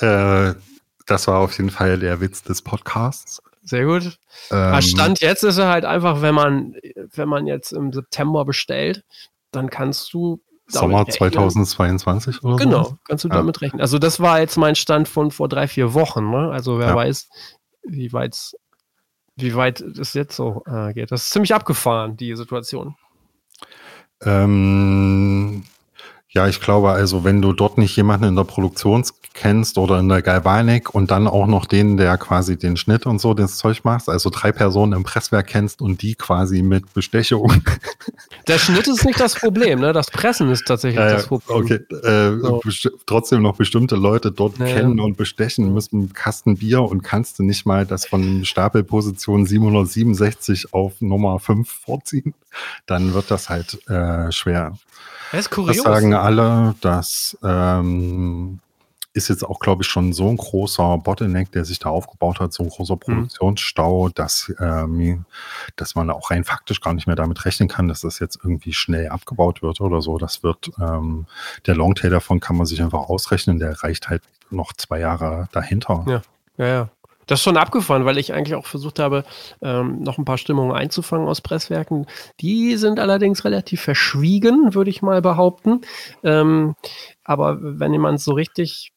äh, 0.00 0.54
das 1.06 1.26
war 1.26 1.38
auf 1.38 1.56
jeden 1.56 1.70
Fall 1.70 1.98
der 1.98 2.20
Witz 2.20 2.42
des 2.42 2.62
Podcasts. 2.62 3.42
Sehr 3.62 3.84
gut. 3.84 4.18
Ähm, 4.50 4.80
Stand 4.80 5.20
jetzt 5.20 5.42
ist 5.44 5.58
er 5.58 5.68
halt 5.68 5.84
einfach, 5.84 6.22
wenn 6.22 6.34
man, 6.34 6.74
wenn 6.94 7.28
man 7.28 7.46
jetzt 7.46 7.72
im 7.72 7.92
September 7.92 8.46
bestellt, 8.46 9.04
dann 9.50 9.68
kannst 9.68 10.12
du 10.14 10.40
Sommer 10.68 11.06
2022 11.06 12.44
oder 12.44 12.52
so. 12.52 12.56
Genau, 12.58 12.98
kannst 13.04 13.24
du 13.24 13.28
ja. 13.28 13.34
damit 13.36 13.60
rechnen. 13.62 13.80
Also 13.80 13.98
das 13.98 14.20
war 14.20 14.40
jetzt 14.40 14.56
mein 14.56 14.74
Stand 14.74 15.08
von 15.08 15.30
vor 15.30 15.48
drei, 15.48 15.66
vier 15.66 15.94
Wochen. 15.94 16.30
Ne? 16.30 16.50
Also 16.50 16.78
wer 16.78 16.88
ja. 16.88 16.94
weiß, 16.94 17.28
wie 17.84 18.12
weit 18.12 18.34
es 18.34 18.54
wie 19.40 19.54
weit 19.54 19.80
es 19.80 20.14
jetzt 20.14 20.36
so 20.36 20.62
äh, 20.66 20.92
geht. 20.92 21.10
Das 21.10 21.24
ist 21.24 21.30
ziemlich 21.30 21.54
abgefahren, 21.54 22.16
die 22.16 22.34
Situation. 22.36 22.96
Ähm, 24.22 25.64
Ja, 26.38 26.46
ich 26.46 26.60
glaube 26.60 26.90
also, 26.90 27.24
wenn 27.24 27.42
du 27.42 27.52
dort 27.52 27.78
nicht 27.78 27.96
jemanden 27.96 28.26
in 28.26 28.36
der 28.36 28.44
Produktion 28.44 29.04
kennst 29.34 29.76
oder 29.76 29.98
in 29.98 30.08
der 30.08 30.22
Galvanik 30.22 30.94
und 30.94 31.10
dann 31.10 31.26
auch 31.26 31.48
noch 31.48 31.66
den, 31.66 31.96
der 31.96 32.16
quasi 32.16 32.56
den 32.56 32.76
Schnitt 32.76 33.06
und 33.06 33.20
so 33.20 33.34
das 33.34 33.56
Zeug 33.56 33.82
macht, 33.82 34.08
also 34.08 34.30
drei 34.30 34.52
Personen 34.52 34.92
im 34.92 35.02
Presswerk 35.02 35.48
kennst 35.48 35.82
und 35.82 36.00
die 36.00 36.14
quasi 36.14 36.62
mit 36.62 36.94
Bestechung. 36.94 37.64
Der 38.46 38.58
Schnitt 38.60 38.86
ist 38.86 39.04
nicht 39.04 39.18
das 39.18 39.34
Problem, 39.34 39.80
ne? 39.80 39.92
Das 39.92 40.12
Pressen 40.12 40.48
ist 40.50 40.64
tatsächlich 40.64 41.00
Ja, 41.00 41.10
das 41.14 41.26
Problem. 41.26 41.56
okay, 41.56 41.80
äh, 42.06 42.38
So. 42.40 42.60
trotzdem 43.04 43.42
noch 43.42 43.56
bestimmte 43.56 43.96
Leute 43.96 44.30
dort 44.30 44.58
Ja, 44.58 44.66
ja. 44.66 44.74
kennen 44.76 45.00
und 45.00 45.16
bestechen 45.16 45.74
müssen 45.74 46.12
Kasten 46.12 46.58
Bier 46.58 46.82
und 46.82 47.02
kannst 47.02 47.40
du 47.40 47.42
nicht 47.42 47.66
mal 47.66 47.84
das 47.84 48.06
von 48.06 48.44
Stapelposition 48.44 49.44
767 49.44 50.72
auf 50.72 51.00
Nummer 51.00 51.40
5 51.40 51.68
vorziehen, 51.68 52.34
dann 52.86 53.12
wird 53.12 53.28
das 53.28 53.48
halt 53.48 53.78
äh, 53.90 54.30
schwer. 54.30 54.78
Das 55.32 55.40
ist 55.40 55.46
Das 55.48 55.50
kurios. 55.50 55.82
sagen 55.82 56.14
alle, 56.14 56.74
das 56.80 57.36
ähm, 57.42 58.60
ist 59.12 59.28
jetzt 59.28 59.44
auch, 59.44 59.58
glaube 59.58 59.82
ich, 59.82 59.88
schon 59.88 60.12
so 60.12 60.28
ein 60.28 60.36
großer 60.36 60.98
Bottleneck, 60.98 61.52
der 61.52 61.64
sich 61.64 61.78
da 61.78 61.90
aufgebaut 61.90 62.40
hat, 62.40 62.52
so 62.52 62.62
ein 62.62 62.68
großer 62.68 62.96
Produktionsstau, 62.96 64.08
dass, 64.10 64.52
ähm, 64.60 65.24
dass 65.76 65.94
man 65.94 66.10
auch 66.10 66.30
rein 66.30 66.44
faktisch 66.44 66.80
gar 66.80 66.94
nicht 66.94 67.06
mehr 67.06 67.16
damit 67.16 67.44
rechnen 67.44 67.68
kann, 67.68 67.88
dass 67.88 68.00
das 68.02 68.18
jetzt 68.20 68.38
irgendwie 68.42 68.72
schnell 68.72 69.08
abgebaut 69.08 69.62
wird 69.62 69.80
oder 69.80 70.00
so. 70.00 70.18
Das 70.18 70.42
wird 70.42 70.70
ähm, 70.80 71.26
der 71.66 71.74
Longtail 71.74 72.10
davon 72.10 72.40
kann 72.40 72.56
man 72.56 72.66
sich 72.66 72.82
einfach 72.82 73.08
ausrechnen, 73.08 73.58
der 73.58 73.82
reicht 73.82 74.08
halt 74.08 74.22
noch 74.50 74.72
zwei 74.72 75.00
Jahre 75.00 75.48
dahinter. 75.52 76.04
Ja. 76.06 76.22
Ja, 76.56 76.66
ja. 76.66 76.88
Das 77.28 77.38
ist 77.40 77.44
schon 77.44 77.56
abgefahren, 77.56 78.04
weil 78.04 78.18
ich 78.18 78.32
eigentlich 78.32 78.56
auch 78.56 78.66
versucht 78.66 78.98
habe, 78.98 79.24
ähm, 79.62 80.02
noch 80.02 80.18
ein 80.18 80.24
paar 80.24 80.38
Stimmungen 80.38 80.74
einzufangen 80.74 81.28
aus 81.28 81.40
Presswerken. 81.40 82.06
Die 82.40 82.76
sind 82.76 82.98
allerdings 82.98 83.44
relativ 83.44 83.82
verschwiegen, 83.82 84.74
würde 84.74 84.90
ich 84.90 85.02
mal 85.02 85.22
behaupten. 85.22 85.82
Ähm, 86.24 86.74
aber 87.22 87.58
wenn 87.60 87.92
jemand 87.92 88.20
so 88.20 88.32
richtig 88.32 88.92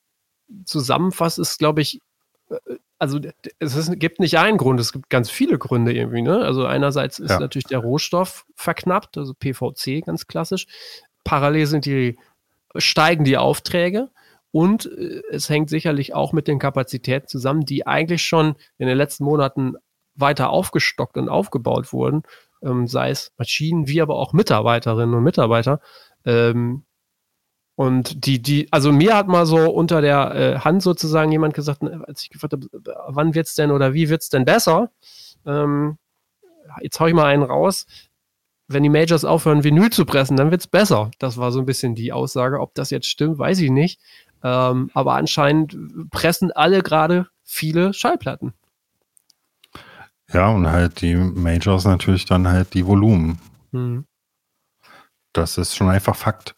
zusammenfasst, 0.65 1.39
ist, 1.39 1.59
glaube 1.59 1.81
ich, 1.81 1.99
äh, 2.49 2.55
also 2.99 3.19
es 3.59 3.75
ist, 3.75 3.99
gibt 3.99 4.19
nicht 4.19 4.37
einen 4.37 4.57
Grund, 4.57 4.79
es 4.79 4.93
gibt 4.93 5.09
ganz 5.09 5.29
viele 5.29 5.57
Gründe 5.57 5.91
irgendwie. 5.91 6.21
Ne? 6.21 6.39
Also 6.39 6.65
einerseits 6.65 7.17
ist 7.19 7.31
Ja. 7.31 7.39
natürlich 7.39 7.65
der 7.65 7.79
Rohstoff 7.79 8.45
verknappt, 8.55 9.17
also 9.17 9.33
PVC 9.33 10.01
ganz 10.05 10.27
klassisch. 10.27 10.67
Parallel 11.23 11.65
sind 11.65 11.85
die, 11.85 12.17
steigen 12.77 13.23
die 13.23 13.37
Aufträge. 13.37 14.09
Und 14.51 14.85
äh, 14.85 15.21
es 15.31 15.49
hängt 15.49 15.69
sicherlich 15.69 16.13
auch 16.13 16.33
mit 16.33 16.47
den 16.47 16.59
Kapazitäten 16.59 17.27
zusammen, 17.27 17.65
die 17.65 17.87
eigentlich 17.87 18.23
schon 18.23 18.55
in 18.77 18.87
den 18.87 18.97
letzten 18.97 19.23
Monaten 19.23 19.75
weiter 20.15 20.49
aufgestockt 20.49 21.17
und 21.17 21.29
aufgebaut 21.29 21.93
wurden, 21.93 22.23
ähm, 22.61 22.87
sei 22.87 23.09
es 23.09 23.31
Maschinen, 23.37 23.87
wie 23.87 24.01
aber 24.01 24.15
auch 24.15 24.33
Mitarbeiterinnen 24.33 25.15
und 25.15 25.23
Mitarbeiter. 25.23 25.79
Ähm, 26.25 26.83
und 27.75 28.25
die, 28.25 28.41
die, 28.41 28.67
also 28.71 28.91
mir 28.91 29.15
hat 29.15 29.27
mal 29.27 29.45
so 29.45 29.71
unter 29.71 30.01
der 30.01 30.35
äh, 30.35 30.59
Hand 30.59 30.83
sozusagen 30.83 31.31
jemand 31.31 31.53
gesagt, 31.53 31.81
ne, 31.81 32.03
als 32.05 32.21
ich 32.21 32.29
gefragt 32.29 32.53
habe, 32.53 32.67
wann 33.07 33.33
wird's 33.33 33.55
denn 33.55 33.71
oder 33.71 33.93
wie 33.93 34.09
wird's 34.09 34.29
denn 34.29 34.45
besser? 34.45 34.91
Ähm, 35.45 35.97
jetzt 36.81 36.99
hau 36.99 37.07
ich 37.07 37.13
mal 37.13 37.25
einen 37.25 37.43
raus. 37.43 37.87
Wenn 38.67 38.83
die 38.83 38.89
Majors 38.89 39.25
aufhören, 39.25 39.63
Vinyl 39.63 39.89
zu 39.89 40.05
pressen, 40.05 40.37
dann 40.37 40.51
wird's 40.51 40.67
besser. 40.67 41.11
Das 41.19 41.37
war 41.37 41.51
so 41.51 41.59
ein 41.59 41.65
bisschen 41.65 41.95
die 41.95 42.13
Aussage. 42.13 42.59
Ob 42.59 42.75
das 42.75 42.89
jetzt 42.89 43.07
stimmt, 43.07 43.39
weiß 43.39 43.59
ich 43.59 43.71
nicht. 43.71 43.99
Ähm, 44.43 44.89
aber 44.93 45.15
anscheinend 45.15 45.77
pressen 46.09 46.51
alle 46.51 46.81
gerade 46.81 47.27
viele 47.43 47.93
Schallplatten. 47.93 48.53
Ja, 50.33 50.49
und 50.49 50.67
halt 50.67 51.01
die 51.01 51.15
Majors 51.15 51.85
natürlich 51.85 52.25
dann 52.25 52.47
halt 52.47 52.73
die 52.73 52.85
Volumen. 52.85 53.39
Hm. 53.71 54.05
Das 55.33 55.57
ist 55.57 55.75
schon 55.75 55.89
einfach 55.89 56.15
Fakt. 56.15 56.55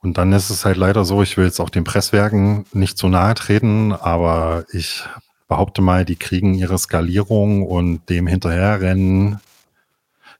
Und 0.00 0.18
dann 0.18 0.32
ist 0.32 0.50
es 0.50 0.64
halt 0.64 0.76
leider 0.76 1.04
so, 1.04 1.22
ich 1.22 1.36
will 1.36 1.44
jetzt 1.44 1.60
auch 1.60 1.70
den 1.70 1.84
Presswerken 1.84 2.66
nicht 2.72 2.98
zu 2.98 3.08
nahe 3.08 3.34
treten, 3.34 3.92
aber 3.92 4.64
ich 4.72 5.04
behaupte 5.48 5.82
mal, 5.82 6.04
die 6.04 6.16
kriegen 6.16 6.54
ihre 6.54 6.78
Skalierung 6.78 7.66
und 7.66 8.08
dem 8.08 8.26
Hinterherrennen 8.26 9.40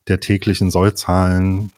der 0.06 0.20
täglichen 0.20 0.70
Sollzahlen, 0.70 1.72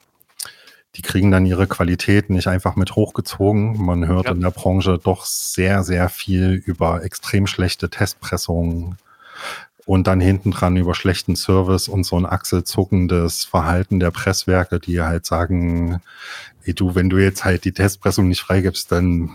die 0.97 1.03
kriegen 1.03 1.31
dann 1.31 1.47
ihre 1.47 1.67
Qualität 1.67 2.31
nicht 2.31 2.49
einfach 2.49 2.75
mit 2.77 2.97
hochgezogen. 2.97 3.81
Man 3.85 4.07
hört 4.07 4.27
Ja. 4.27 4.33
in 4.33 4.41
der 4.41 4.51
Branche 4.51 4.99
doch 5.03 5.25
sehr, 5.25 5.85
sehr 5.85 6.09
viel 6.09 6.63
über 6.67 7.05
extrem 7.05 7.47
schlechte 7.47 7.91
Testpressungen 7.91 8.97
und 9.87 10.07
dann 10.07 10.21
hinten 10.21 10.51
dran 10.51 10.77
über 10.77 10.95
schlechten 10.95 11.37
Service 11.37 11.89
und 11.89 12.05
so 12.05 12.17
ein 12.17 12.27
achselzuckendes 12.27 13.45
Verhalten 13.45 14.01
der 14.01 14.11
Presswerke, 14.11 14.81
die 14.81 15.01
halt 15.01 15.27
sagen, 15.27 16.01
ey 16.65 16.75
du, 16.75 16.95
wenn 16.95 17.09
du 17.09 17.19
jetzt 17.19 17.45
halt 17.45 17.65
die 17.65 17.73
Testpressung 17.73 18.29
nicht 18.29 18.41
freigibst, 18.43 18.91
dann, 18.91 19.31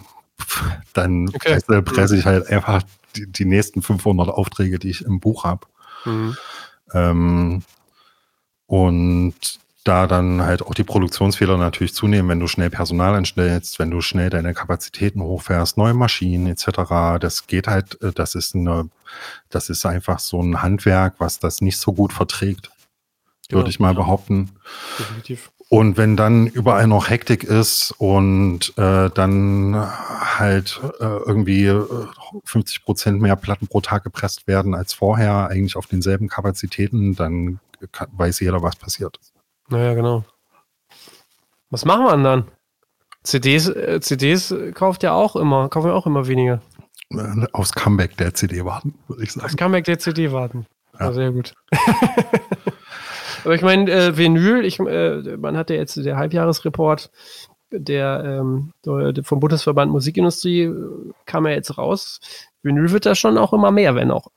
dann 0.93 1.29
Okay. 1.29 1.53
presse, 1.53 1.81
presse 1.81 2.17
ich 2.17 2.25
halt 2.25 2.47
einfach 2.47 2.83
die, 3.15 3.27
die 3.31 3.45
nächsten 3.45 3.81
500 3.81 4.27
Aufträge, 4.29 4.77
die 4.77 4.89
ich 4.89 5.05
im 5.05 5.21
Buch 5.21 5.45
habe. 5.45 5.65
Hm. 6.03 6.35
Ähm, 6.93 7.63
und 8.67 9.33
da 9.85 10.07
dann 10.07 10.41
halt 10.41 10.63
auch 10.63 10.73
die 10.73 10.83
Produktionsfehler 10.83 11.57
natürlich 11.57 11.93
zunehmen, 11.93 12.27
wenn 12.27 12.39
du 12.39 12.47
schnell 12.47 12.69
Personal 12.69 13.15
anstellst, 13.15 13.79
wenn 13.79 13.91
du 13.91 14.01
schnell 14.01 14.29
deine 14.29 14.53
Kapazitäten 14.53 15.21
hochfährst, 15.21 15.77
neue 15.77 15.93
Maschinen 15.93 16.47
etc. 16.47 17.19
Das 17.19 17.47
geht 17.47 17.67
halt, 17.67 18.01
äh, 18.01 18.11
das 18.11 18.35
ist 18.35 18.55
eine, 18.55 18.89
das 19.49 19.69
ist 19.69 19.85
einfach 19.85 20.19
so 20.19 20.41
ein 20.41 20.61
Handwerk, 20.61 21.15
was 21.19 21.39
das 21.39 21.61
nicht 21.61 21.77
so 21.77 21.93
gut 21.93 22.11
verträgt, 22.11 22.71
Genau. 23.47 23.59
würde 23.59 23.69
ich 23.69 23.79
mal 23.79 23.93
behaupten. 23.93 24.49
Definitiv. 24.97 25.51
Und 25.69 25.97
wenn 25.97 26.15
dann 26.17 26.47
überall 26.47 26.87
noch 26.87 27.09
Hektik 27.09 27.43
ist 27.43 27.93
und 27.97 28.75
äh, 28.77 29.09
dann 29.09 29.75
halt 29.75 30.79
äh, 30.99 31.05
irgendwie 31.05 31.65
äh, 31.65 31.85
50 32.43 32.85
Prozent 32.85 33.21
mehr 33.21 33.35
Platten 33.35 33.67
pro 33.67 33.81
Tag 33.81 34.03
gepresst 34.03 34.47
werden 34.47 34.73
als 34.73 34.93
vorher, 34.93 35.47
eigentlich 35.47 35.75
auf 35.75 35.87
denselben 35.87 36.27
Kapazitäten, 36.27 37.15
dann 37.15 37.59
kann, 37.91 38.07
weiß 38.13 38.39
jeder, 38.39 38.61
was 38.63 38.75
passiert. 38.75 39.19
Naja, 39.69 39.93
genau. 39.93 40.23
Was 41.69 41.85
machen 41.85 42.05
wir 42.05 42.11
denn 42.11 42.23
dann? 42.23 42.51
CDs, 43.23 43.67
äh, 43.69 43.99
CDs 44.01 44.53
kauft 44.73 45.03
ja 45.03 45.13
auch 45.13 45.35
immer, 45.35 45.69
kaufen 45.69 45.87
ja 45.87 45.93
auch 45.93 46.05
immer 46.05 46.27
weniger. 46.27 46.61
Äh, 47.09 47.47
aufs 47.53 47.73
Comeback 47.73 48.17
der 48.17 48.33
CD 48.33 48.63
warten, 48.65 48.95
würde 49.07 49.23
ich 49.23 49.33
sagen. 49.33 49.55
Comeback 49.55 49.85
der 49.85 49.99
CD 49.99 50.31
warten. 50.31 50.65
Ja. 50.99 51.11
Sehr 51.11 51.31
gut. 51.31 51.53
Aber 53.43 53.53
ich 53.53 53.61
meine, 53.61 53.91
äh, 53.91 54.17
Vinyl, 54.17 54.65
ich, 54.65 54.79
äh, 54.79 55.37
man 55.37 55.57
hat 55.57 55.69
ja 55.69 55.75
jetzt 55.75 55.97
der 55.97 56.17
Halbjahresreport 56.17 57.11
der, 57.71 58.23
ähm, 58.25 58.71
der 58.85 59.23
vom 59.23 59.39
Bundesverband 59.39 59.91
Musikindustrie 59.91 60.63
äh, 60.63 61.11
kam 61.25 61.45
ja 61.45 61.53
jetzt 61.53 61.77
raus. 61.77 62.19
Vinyl 62.63 62.91
wird 62.91 63.05
da 63.05 63.15
schon 63.15 63.37
auch 63.37 63.53
immer 63.53 63.71
mehr, 63.71 63.95
wenn 63.95 64.11
auch. 64.11 64.27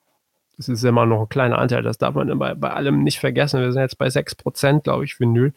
Das 0.59 0.69
ist 0.69 0.85
immer 0.85 1.07
noch 1.07 1.23
ein 1.23 1.29
kleiner 1.29 1.59
Anteil, 1.59 1.83
das 1.83 1.99
darf 1.99 2.15
man 2.15 2.37
bei, 2.39 2.55
bei 2.55 2.71
allem 2.71 3.05
nicht 3.05 3.21
vergessen. 3.21 3.61
Wir 3.61 3.73
sind 3.73 3.81
jetzt 3.81 3.97
bei 3.97 4.09
6%, 4.09 4.83
glaube 4.83 5.05
ich, 5.05 5.19
Vinyl. 5.21 5.55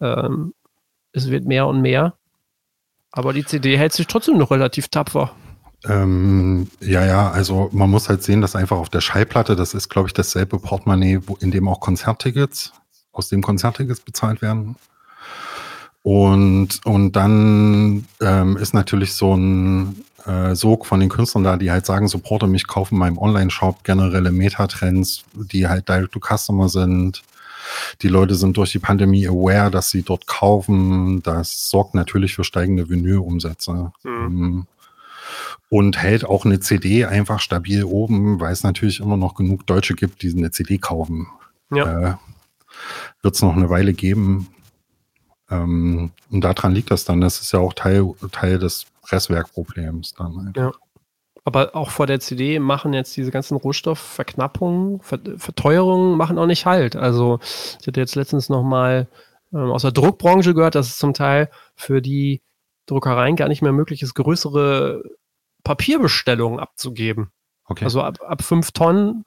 Ähm, 0.00 0.54
es 1.12 1.30
wird 1.30 1.46
mehr 1.46 1.66
und 1.66 1.80
mehr. 1.80 2.14
Aber 3.12 3.32
die 3.32 3.44
CD 3.44 3.78
hält 3.78 3.92
sich 3.92 4.08
trotzdem 4.08 4.36
noch 4.36 4.50
relativ 4.50 4.88
tapfer. 4.88 5.30
Ähm, 5.86 6.68
ja, 6.80 7.04
ja, 7.06 7.30
also 7.30 7.68
man 7.72 7.90
muss 7.90 8.08
halt 8.08 8.24
sehen, 8.24 8.40
dass 8.40 8.56
einfach 8.56 8.78
auf 8.78 8.88
der 8.88 9.00
Schallplatte, 9.00 9.54
das 9.54 9.74
ist, 9.74 9.88
glaube 9.88 10.08
ich, 10.08 10.14
dasselbe 10.14 10.58
Portemonnaie, 10.58 11.20
wo, 11.26 11.36
in 11.36 11.52
dem 11.52 11.68
auch 11.68 11.78
Konzerttickets, 11.78 12.72
aus 13.12 13.28
dem 13.28 13.42
Konzerttickets 13.42 14.00
bezahlt 14.00 14.42
werden. 14.42 14.76
Und, 16.04 16.84
und 16.84 17.12
dann 17.12 18.04
ähm, 18.20 18.58
ist 18.58 18.74
natürlich 18.74 19.14
so 19.14 19.34
ein 19.34 20.04
äh, 20.26 20.54
Sog 20.54 20.84
von 20.84 21.00
den 21.00 21.08
Künstlern 21.08 21.44
da, 21.44 21.56
die 21.56 21.70
halt 21.70 21.86
sagen, 21.86 22.08
supporte 22.08 22.46
mich, 22.46 22.66
kaufe 22.66 22.94
in 22.94 22.98
meinem 22.98 23.16
Online-Shop 23.16 23.82
generelle 23.84 24.30
Metatrends, 24.30 25.24
die 25.32 25.66
halt 25.66 25.88
Direct-to-Customer 25.88 26.68
sind. 26.68 27.22
Die 28.02 28.08
Leute 28.08 28.34
sind 28.34 28.58
durch 28.58 28.70
die 28.72 28.80
Pandemie 28.80 29.26
aware, 29.26 29.70
dass 29.70 29.88
sie 29.88 30.02
dort 30.02 30.26
kaufen. 30.26 31.22
Das 31.22 31.70
sorgt 31.70 31.94
natürlich 31.94 32.34
für 32.34 32.44
steigende 32.44 32.90
Vinylumsätze. 32.90 33.90
Mhm. 34.02 34.66
Und 35.70 35.96
hält 35.96 36.26
auch 36.26 36.44
eine 36.44 36.60
CD 36.60 37.06
einfach 37.06 37.40
stabil 37.40 37.82
oben, 37.82 38.40
weil 38.40 38.52
es 38.52 38.62
natürlich 38.62 39.00
immer 39.00 39.16
noch 39.16 39.34
genug 39.34 39.66
Deutsche 39.66 39.94
gibt, 39.94 40.20
die 40.20 40.36
eine 40.36 40.50
CD 40.50 40.76
kaufen. 40.76 41.28
Ja. 41.70 42.10
Äh, 42.10 42.14
Wird 43.22 43.36
es 43.36 43.40
noch 43.40 43.56
eine 43.56 43.70
Weile 43.70 43.94
geben. 43.94 44.53
Ähm, 45.50 46.10
und 46.30 46.40
daran 46.42 46.74
liegt 46.74 46.90
das 46.90 47.04
dann. 47.04 47.20
Das 47.20 47.40
ist 47.40 47.52
ja 47.52 47.60
auch 47.60 47.72
Teil, 47.72 48.12
Teil 48.32 48.58
des 48.58 48.86
Presswerkproblems 49.02 50.14
dann. 50.14 50.52
Ja. 50.56 50.72
Aber 51.44 51.76
auch 51.76 51.90
vor 51.90 52.06
der 52.06 52.20
CD 52.20 52.58
machen 52.58 52.94
jetzt 52.94 53.14
diese 53.16 53.30
ganzen 53.30 53.56
Rohstoffverknappungen, 53.56 55.00
Ver 55.00 55.18
Verteuerungen 55.36 56.16
machen 56.16 56.38
auch 56.38 56.46
nicht 56.46 56.64
halt. 56.64 56.96
Also 56.96 57.38
ich 57.80 57.86
hatte 57.86 58.00
jetzt 58.00 58.14
letztens 58.14 58.48
nochmal 58.48 59.08
ähm, 59.52 59.70
aus 59.70 59.82
der 59.82 59.92
Druckbranche 59.92 60.54
gehört, 60.54 60.74
dass 60.74 60.86
es 60.86 60.98
zum 60.98 61.12
Teil 61.12 61.50
für 61.74 62.00
die 62.00 62.40
Druckereien 62.86 63.36
gar 63.36 63.48
nicht 63.48 63.60
mehr 63.60 63.72
möglich 63.72 64.02
ist, 64.02 64.14
größere 64.14 65.02
Papierbestellungen 65.64 66.60
abzugeben. 66.60 67.30
Okay. 67.66 67.84
Also 67.84 68.02
ab, 68.02 68.18
ab 68.26 68.42
fünf 68.42 68.72
Tonnen, 68.72 69.24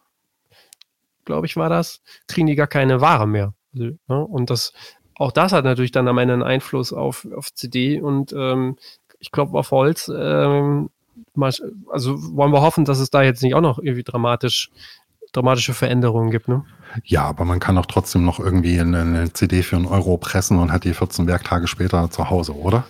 glaube 1.25 1.45
ich, 1.45 1.55
war 1.55 1.69
das, 1.69 2.01
kriegen 2.27 2.47
die 2.47 2.55
gar 2.55 2.67
keine 2.67 2.99
Ware 2.99 3.27
mehr. 3.27 3.53
Also, 3.73 3.91
ne? 4.07 4.25
Und 4.25 4.49
das 4.49 4.73
auch 5.17 5.31
das 5.31 5.51
hat 5.51 5.65
natürlich 5.65 5.91
dann 5.91 6.07
am 6.07 6.17
Ende 6.17 6.33
einen 6.33 6.43
Einfluss 6.43 6.93
auf, 6.93 7.27
auf 7.35 7.53
CD 7.53 8.01
und 8.01 8.33
ähm, 8.33 8.77
ich 9.19 9.31
glaube 9.31 9.57
auf 9.57 9.71
Holz, 9.71 10.11
ähm, 10.15 10.89
also 11.89 12.35
wollen 12.35 12.51
wir 12.51 12.61
hoffen, 12.61 12.85
dass 12.85 12.99
es 12.99 13.09
da 13.09 13.23
jetzt 13.23 13.41
nicht 13.41 13.55
auch 13.55 13.61
noch 13.61 13.79
irgendwie 13.79 14.03
dramatisch, 14.03 14.69
dramatische 15.33 15.73
Veränderungen 15.73 16.29
gibt, 16.29 16.47
ne? 16.47 16.63
Ja, 17.03 17.23
aber 17.23 17.45
man 17.45 17.59
kann 17.59 17.77
auch 17.77 17.85
trotzdem 17.85 18.23
noch 18.23 18.39
irgendwie 18.39 18.79
eine, 18.79 19.01
eine 19.01 19.33
CD 19.33 19.63
für 19.63 19.75
einen 19.75 19.85
Euro 19.85 20.17
pressen 20.17 20.59
und 20.59 20.71
hat 20.71 20.83
die 20.83 20.93
14 20.93 21.27
Werktage 21.27 21.67
später 21.67 22.09
zu 22.09 22.29
Hause, 22.29 22.55
oder? 22.55 22.85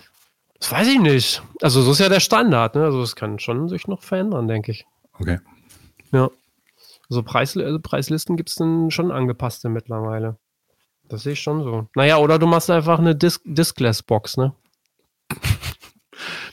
Das 0.60 0.72
weiß 0.72 0.88
ich 0.88 1.00
nicht. 1.00 1.42
Also 1.62 1.82
so 1.82 1.92
ist 1.92 2.00
ja 2.00 2.08
der 2.08 2.20
Standard, 2.20 2.74
ne? 2.74 2.84
Also 2.84 3.02
es 3.02 3.16
kann 3.16 3.38
schon 3.38 3.68
sich 3.68 3.86
noch 3.86 4.02
verändern, 4.02 4.48
denke 4.48 4.72
ich. 4.72 4.86
Okay. 5.18 5.38
Ja. 6.12 6.30
Also, 7.10 7.22
Preis, 7.22 7.56
also 7.56 7.78
Preislisten 7.80 8.36
gibt 8.36 8.50
es 8.50 8.56
dann 8.56 8.90
schon 8.90 9.10
angepasste 9.10 9.68
mittlerweile. 9.68 10.36
Das 11.08 11.22
sehe 11.22 11.32
ich 11.32 11.40
schon 11.40 11.62
so. 11.62 11.86
Naja, 11.94 12.18
oder 12.18 12.38
du 12.38 12.46
machst 12.46 12.70
einfach 12.70 12.98
eine 12.98 13.14
Dis 13.14 13.40
Diskless-Box, 13.44 14.36
ne? 14.36 14.52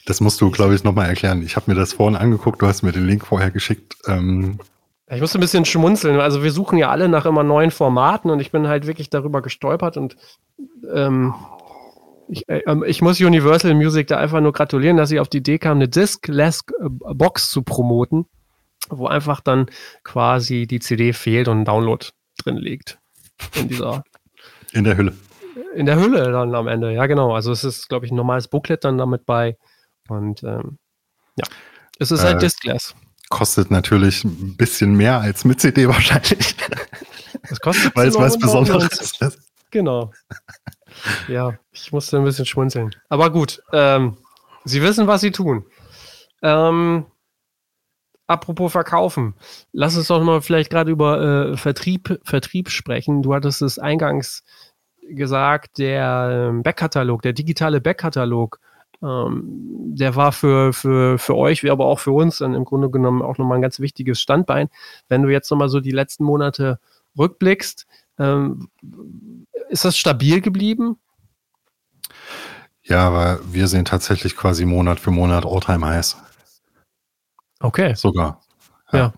Das 0.06 0.22
musst 0.22 0.40
du, 0.40 0.52
glaube 0.52 0.76
ich, 0.76 0.84
nochmal 0.84 1.10
erklären. 1.10 1.42
Ich 1.42 1.56
habe 1.56 1.72
mir 1.72 1.76
das 1.76 1.94
vorhin 1.94 2.16
angeguckt, 2.16 2.62
du 2.62 2.68
hast 2.68 2.84
mir 2.84 2.92
den 2.92 3.08
Link 3.08 3.26
vorher 3.26 3.50
geschickt. 3.50 3.98
Ähm 4.08 4.60
ich 5.10 5.22
musste 5.22 5.40
ein 5.40 5.42
bisschen 5.42 5.66
schmunzeln. 5.66 6.20
Also 6.20 6.44
wir 6.44 6.52
suchen 6.52 6.78
ja 6.78 6.90
alle 6.90 7.10
nach 7.10 7.26
immer 7.26 7.44
neuen 7.44 7.72
Formaten 7.72 8.30
und 8.30 8.40
ich 8.40 8.52
bin 8.52 8.68
halt 8.68 8.88
wirklich 8.88 9.10
darüber 9.10 9.42
gestolpert 9.42 9.98
und 9.98 10.16
ähm, 10.94 11.34
ich, 12.28 12.48
äh, 12.50 12.64
ähm, 12.66 12.84
ich, 12.86 13.02
muss 13.02 13.20
Universal 13.20 13.74
Music 13.76 14.08
da 14.08 14.18
einfach 14.18 14.42
nur 14.42 14.54
gratulieren, 14.54 14.98
dass 14.98 15.10
sie 15.10 15.20
auf 15.20 15.30
die 15.30 15.38
Idee 15.38 15.60
kam, 15.60 15.78
eine 15.78 15.88
Diskless 15.88 16.62
äh, 16.80 16.90
Box 16.90 17.50
zu 17.50 17.62
promoten, 17.62 18.26
wo 18.90 19.08
einfach 19.08 19.42
dann 19.42 19.68
quasi 20.04 20.66
die 20.68 20.80
CD 20.80 21.14
fehlt 21.14 21.48
und 21.48 21.62
ein 21.62 21.66
Download 21.66 22.06
drin 22.44 22.58
liegt. 22.58 23.00
In 23.56 23.68
dieser. 23.68 24.04
In 24.76 24.84
der 24.84 24.98
Hülle. 24.98 25.14
In 25.74 25.86
der 25.86 25.96
Hülle 25.96 26.32
dann 26.32 26.54
am 26.54 26.68
Ende, 26.68 26.92
ja 26.92 27.06
genau. 27.06 27.34
Also 27.34 27.52
es 27.54 27.64
ist, 27.64 27.88
glaube 27.88 28.06
ich, 28.06 28.12
ein 28.12 28.16
normales 28.16 28.50
Booklet 28.50 28.84
dann 28.84 28.98
damit 28.98 29.26
bei. 29.26 29.58
Und 30.10 30.44
ähm, 30.44 30.78
ja, 31.38 31.46
es 31.98 32.12
ist 32.12 32.24
halt 32.24 32.36
äh, 32.36 32.40
Diskless. 32.40 32.94
Kostet 33.30 33.72
natürlich 33.72 34.26
ein 34.26 34.58
bisschen 34.58 34.96
mehr 34.96 35.22
als 35.22 35.46
mit 35.46 35.62
CD 35.62 35.88
wahrscheinlich. 35.88 36.56
Es 37.44 37.60
kostet 37.62 37.96
Weil 37.96 38.10
es 38.10 38.16
was 38.16 38.38
Besonderes 38.38 39.14
ist. 39.22 39.40
Genau. 39.72 40.12
Ja, 41.30 41.58
ich 41.72 41.94
musste 41.94 42.18
ein 42.18 42.26
bisschen 42.26 42.46
schmunzeln. 42.46 42.94
Aber 43.08 43.30
gut, 43.30 43.62
ähm, 43.72 44.18
Sie 44.66 44.82
wissen, 44.82 45.08
was 45.08 45.22
Sie 45.22 45.32
tun. 45.32 45.66
Ähm, 46.42 47.06
apropos 48.28 48.74
Verkaufen, 48.74 49.36
lass 49.72 49.96
uns 49.96 50.08
doch 50.08 50.22
mal 50.22 50.42
vielleicht 50.42 50.70
gerade 50.70 50.92
über 50.92 51.52
äh, 51.52 51.58
Vertrieb, 51.58 52.20
Vertrieb 52.24 52.70
sprechen. 52.70 53.22
Du 53.22 53.34
hattest 53.34 53.62
es 53.62 53.80
eingangs 53.80 54.44
gesagt, 55.10 55.78
der 55.78 56.50
ähm, 56.50 56.64
Backkatalog, 56.64 57.22
der 57.22 57.34
digitale 57.34 57.82
Backkatalog, 57.82 58.60
ähm, 59.02 59.44
der 59.96 60.16
war 60.16 60.32
für, 60.32 60.74
für, 60.74 61.18
für 61.18 61.36
euch, 61.36 61.64
wie 61.64 61.70
aber 61.70 61.86
auch 61.86 62.00
für 62.00 62.12
uns 62.12 62.40
dann 62.40 62.54
im 62.54 62.66
Grunde 62.66 62.90
genommen 62.90 63.22
auch 63.22 63.38
nochmal 63.38 63.58
ein 63.58 63.62
ganz 63.62 63.80
wichtiges 63.80 64.22
Standbein. 64.22 64.70
Wenn 65.08 65.24
du 65.24 65.30
jetzt 65.30 65.50
nochmal 65.52 65.70
so 65.70 65.80
die 65.80 65.92
letzten 65.92 66.24
Monate 66.24 66.80
rückblickst, 67.18 67.86
ähm, 68.20 68.70
ist 69.70 69.86
das 69.86 69.98
stabil 69.98 70.42
geblieben? 70.42 70.98
Ja, 72.84 73.08
aber 73.08 73.40
wir 73.44 73.68
sehen 73.68 73.86
tatsächlich 73.86 74.36
quasi 74.36 74.66
Monat 74.66 75.00
für 75.00 75.12
Monat 75.12 75.46
Alltime 75.46 75.86
Highs. 75.86 76.18
Okay. 77.60 77.96
Sogar. 77.96 78.42
Ja. 78.92 79.00
ja. 79.00 79.14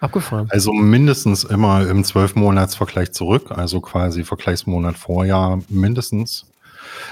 Abgefahren. 0.00 0.48
Also 0.50 0.72
mindestens 0.72 1.44
immer 1.44 1.86
im 1.88 2.04
Zwölfmonatsvergleich 2.04 3.12
zurück, 3.12 3.50
also 3.50 3.80
quasi 3.80 4.22
Vergleichsmonat 4.22 4.96
Vorjahr 4.96 5.60
mindestens, 5.68 6.46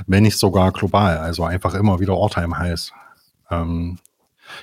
wenn 0.07 0.23
nicht 0.23 0.39
sogar 0.39 0.73
global, 0.73 1.19
also 1.19 1.45
einfach 1.45 1.75
immer 1.75 1.99
wieder 1.99 2.15
Alltime 2.15 2.59
Highs. 2.59 2.93
Ähm, 3.51 3.99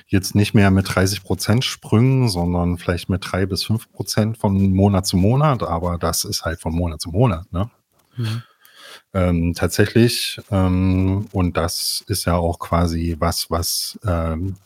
jetzt 0.06 0.34
nicht 0.34 0.54
mehr 0.54 0.70
mit 0.70 0.94
30 0.94 1.22
Prozent 1.22 1.64
Sprüngen, 1.64 2.28
sondern 2.28 2.78
vielleicht 2.78 3.08
mit 3.08 3.30
drei 3.30 3.44
bis 3.44 3.64
fünf 3.64 3.92
Prozent 3.92 4.38
von 4.38 4.72
Monat 4.72 5.06
zu 5.06 5.16
Monat, 5.16 5.62
aber 5.62 5.98
das 5.98 6.24
ist 6.24 6.44
halt 6.44 6.60
von 6.60 6.74
Monat 6.74 7.00
zu 7.00 7.10
Monat. 7.10 7.52
Ne? 7.52 7.70
Mhm. 8.16 8.42
Ähm, 9.12 9.54
tatsächlich, 9.54 10.40
ähm, 10.50 11.28
und 11.32 11.56
das 11.56 12.04
ist 12.08 12.24
ja 12.24 12.36
auch 12.36 12.58
quasi 12.58 13.16
was, 13.18 13.50
was, 13.50 13.98
ähm, 14.06 14.56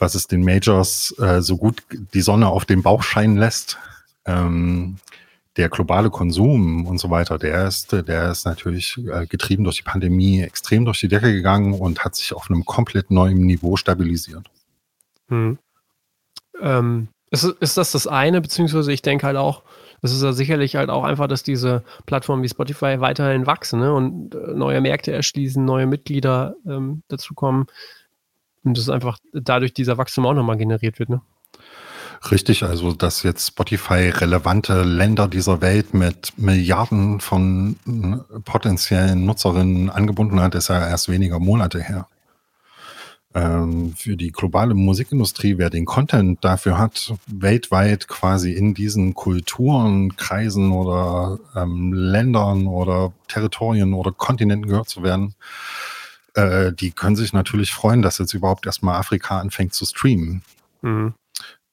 was 0.00 0.14
es 0.14 0.26
den 0.26 0.42
Majors 0.42 1.14
äh, 1.18 1.42
so 1.42 1.56
gut 1.56 1.82
die 2.14 2.22
Sonne 2.22 2.48
auf 2.48 2.64
den 2.64 2.82
Bauch 2.82 3.02
scheinen 3.02 3.36
lässt. 3.36 3.78
Ähm, 4.24 4.96
der 5.56 5.68
globale 5.68 6.10
Konsum 6.10 6.86
und 6.86 6.98
so 6.98 7.10
weiter, 7.10 7.38
der 7.38 7.66
ist, 7.66 7.92
der 7.92 8.30
ist 8.30 8.46
natürlich 8.46 8.96
äh, 9.12 9.26
getrieben 9.26 9.64
durch 9.64 9.76
die 9.76 9.82
Pandemie 9.82 10.40
extrem 10.40 10.84
durch 10.84 11.00
die 11.00 11.08
Decke 11.08 11.32
gegangen 11.32 11.74
und 11.74 12.04
hat 12.04 12.14
sich 12.16 12.32
auf 12.32 12.50
einem 12.50 12.64
komplett 12.64 13.10
neuen 13.10 13.38
Niveau 13.38 13.76
stabilisiert. 13.76 14.46
Hm. 15.28 15.58
Ähm, 16.60 17.08
ist, 17.30 17.44
ist 17.44 17.76
das 17.76 17.92
das 17.92 18.06
eine, 18.06 18.40
beziehungsweise 18.40 18.92
ich 18.92 19.02
denke 19.02 19.26
halt 19.26 19.36
auch, 19.36 19.62
das 20.02 20.12
ist 20.12 20.22
ja 20.22 20.32
sicherlich 20.32 20.76
halt 20.76 20.88
auch 20.88 21.04
einfach, 21.04 21.26
dass 21.26 21.42
diese 21.42 21.82
Plattformen 22.06 22.42
wie 22.42 22.48
Spotify 22.48 23.00
weiterhin 23.00 23.46
wachsen 23.46 23.80
ne? 23.80 23.92
und 23.92 24.34
äh, 24.34 24.54
neue 24.54 24.80
Märkte 24.80 25.12
erschließen, 25.12 25.62
neue 25.62 25.86
Mitglieder 25.86 26.54
ähm, 26.66 27.02
dazukommen 27.08 27.66
und 28.64 28.76
das 28.76 28.88
einfach 28.88 29.18
dadurch 29.32 29.72
dieser 29.72 29.98
Wachstum 29.98 30.26
auch 30.26 30.34
nochmal 30.34 30.56
generiert 30.56 30.98
wird. 30.98 31.08
Ne? 31.10 31.20
Richtig, 32.30 32.64
also 32.64 32.92
dass 32.92 33.22
jetzt 33.22 33.48
Spotify 33.48 34.10
relevante 34.10 34.82
Länder 34.82 35.26
dieser 35.26 35.62
Welt 35.62 35.94
mit 35.94 36.34
Milliarden 36.36 37.20
von 37.20 37.76
äh, 37.86 38.40
potenziellen 38.40 39.24
Nutzerinnen 39.24 39.88
angebunden 39.88 40.40
hat, 40.40 40.54
ist 40.54 40.68
ja 40.68 40.86
erst 40.86 41.08
weniger 41.08 41.38
Monate 41.38 41.80
her. 41.80 42.06
Ähm, 43.32 43.94
für 43.96 44.16
die 44.16 44.32
globale 44.32 44.74
Musikindustrie, 44.74 45.56
wer 45.56 45.70
den 45.70 45.86
Content 45.86 46.44
dafür 46.44 46.76
hat, 46.76 47.14
weltweit 47.26 48.06
quasi 48.06 48.52
in 48.52 48.74
diesen 48.74 49.14
Kulturen, 49.14 50.16
Kreisen 50.16 50.72
oder 50.72 51.38
ähm, 51.56 51.92
Ländern 51.92 52.66
oder 52.66 53.12
Territorien 53.28 53.94
oder 53.94 54.12
Kontinenten 54.12 54.68
gehört 54.68 54.88
zu 54.88 55.02
werden, 55.02 55.36
äh, 56.34 56.72
die 56.72 56.92
können 56.92 57.16
sich 57.16 57.32
natürlich 57.32 57.72
freuen, 57.72 58.02
dass 58.02 58.18
jetzt 58.18 58.34
überhaupt 58.34 58.66
erstmal 58.66 58.98
Afrika 58.98 59.38
anfängt 59.38 59.74
zu 59.74 59.84
streamen. 59.84 60.42
Mhm. 60.82 61.14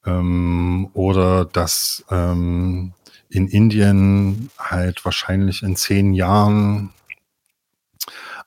Ähm, 0.06 0.90
oder 0.94 1.46
dass 1.46 2.06
ähm, 2.10 2.94
in 3.30 3.48
Indien 3.48 4.50
halt 4.58 5.04
wahrscheinlich 5.04 5.64
in 5.64 5.76
zehn 5.76 6.14
Jahren 6.14 6.92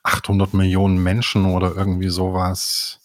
800 0.03 0.53
Millionen 0.53 1.01
Menschen 1.01 1.45
oder 1.45 1.75
irgendwie 1.75 2.09
sowas 2.09 3.00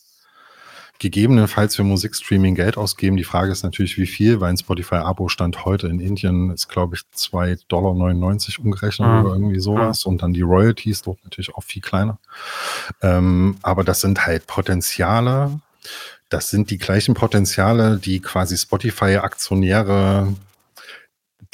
gegebenenfalls 0.99 1.77
für 1.77 1.85
Musikstreaming 1.85 2.55
Geld 2.55 2.77
ausgeben. 2.77 3.17
Die 3.17 3.25
Frage 3.25 3.53
ist 3.53 3.63
natürlich, 3.63 3.99
wie 3.99 4.07
viel, 4.07 4.41
weil 4.41 4.51
ein 4.51 4.57
Spotify-Abo-Stand 4.57 5.65
heute 5.65 5.89
in 5.89 6.01
Indien 6.01 6.51
ist, 6.51 6.69
glaube 6.69 6.97
ich, 6.97 7.03
2,99 7.17 7.67
Dollar 7.69 7.93
umgerechnet 8.65 9.09
mhm. 9.09 9.25
oder 9.25 9.35
irgendwie 9.35 9.61
sowas. 9.61 10.05
Mhm. 10.05 10.11
Und 10.11 10.23
dann 10.23 10.33
die 10.33 10.43
Royalties 10.43 11.03
dort 11.03 11.23
natürlich 11.25 11.55
auch 11.55 11.63
viel 11.63 11.83
kleiner. 11.83 12.19
Ähm, 13.03 13.57
aber 13.63 13.85
das 13.85 14.01
sind 14.01 14.27
halt 14.27 14.47
Potenziale, 14.47 15.61
das 16.29 16.51
sind 16.51 16.71
die 16.71 16.79
gleichen 16.79 17.15
Potenziale, 17.15 17.99
die 17.99 18.21
quasi 18.21 18.57
Spotify-Aktionäre 18.57 20.35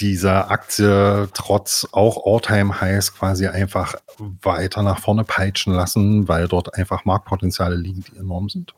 dieser 0.00 0.50
Aktie 0.50 1.28
trotz 1.34 1.86
auch 1.92 2.26
All-Time-Highs 2.26 3.14
quasi 3.14 3.46
einfach 3.46 3.94
weiter 4.18 4.82
nach 4.82 4.98
vorne 4.98 5.24
peitschen 5.24 5.74
lassen, 5.74 6.28
weil 6.28 6.48
dort 6.48 6.74
einfach 6.74 7.04
Marktpotenziale 7.04 7.76
liegen, 7.76 8.04
die 8.04 8.16
enorm 8.16 8.48
sind. 8.48 8.74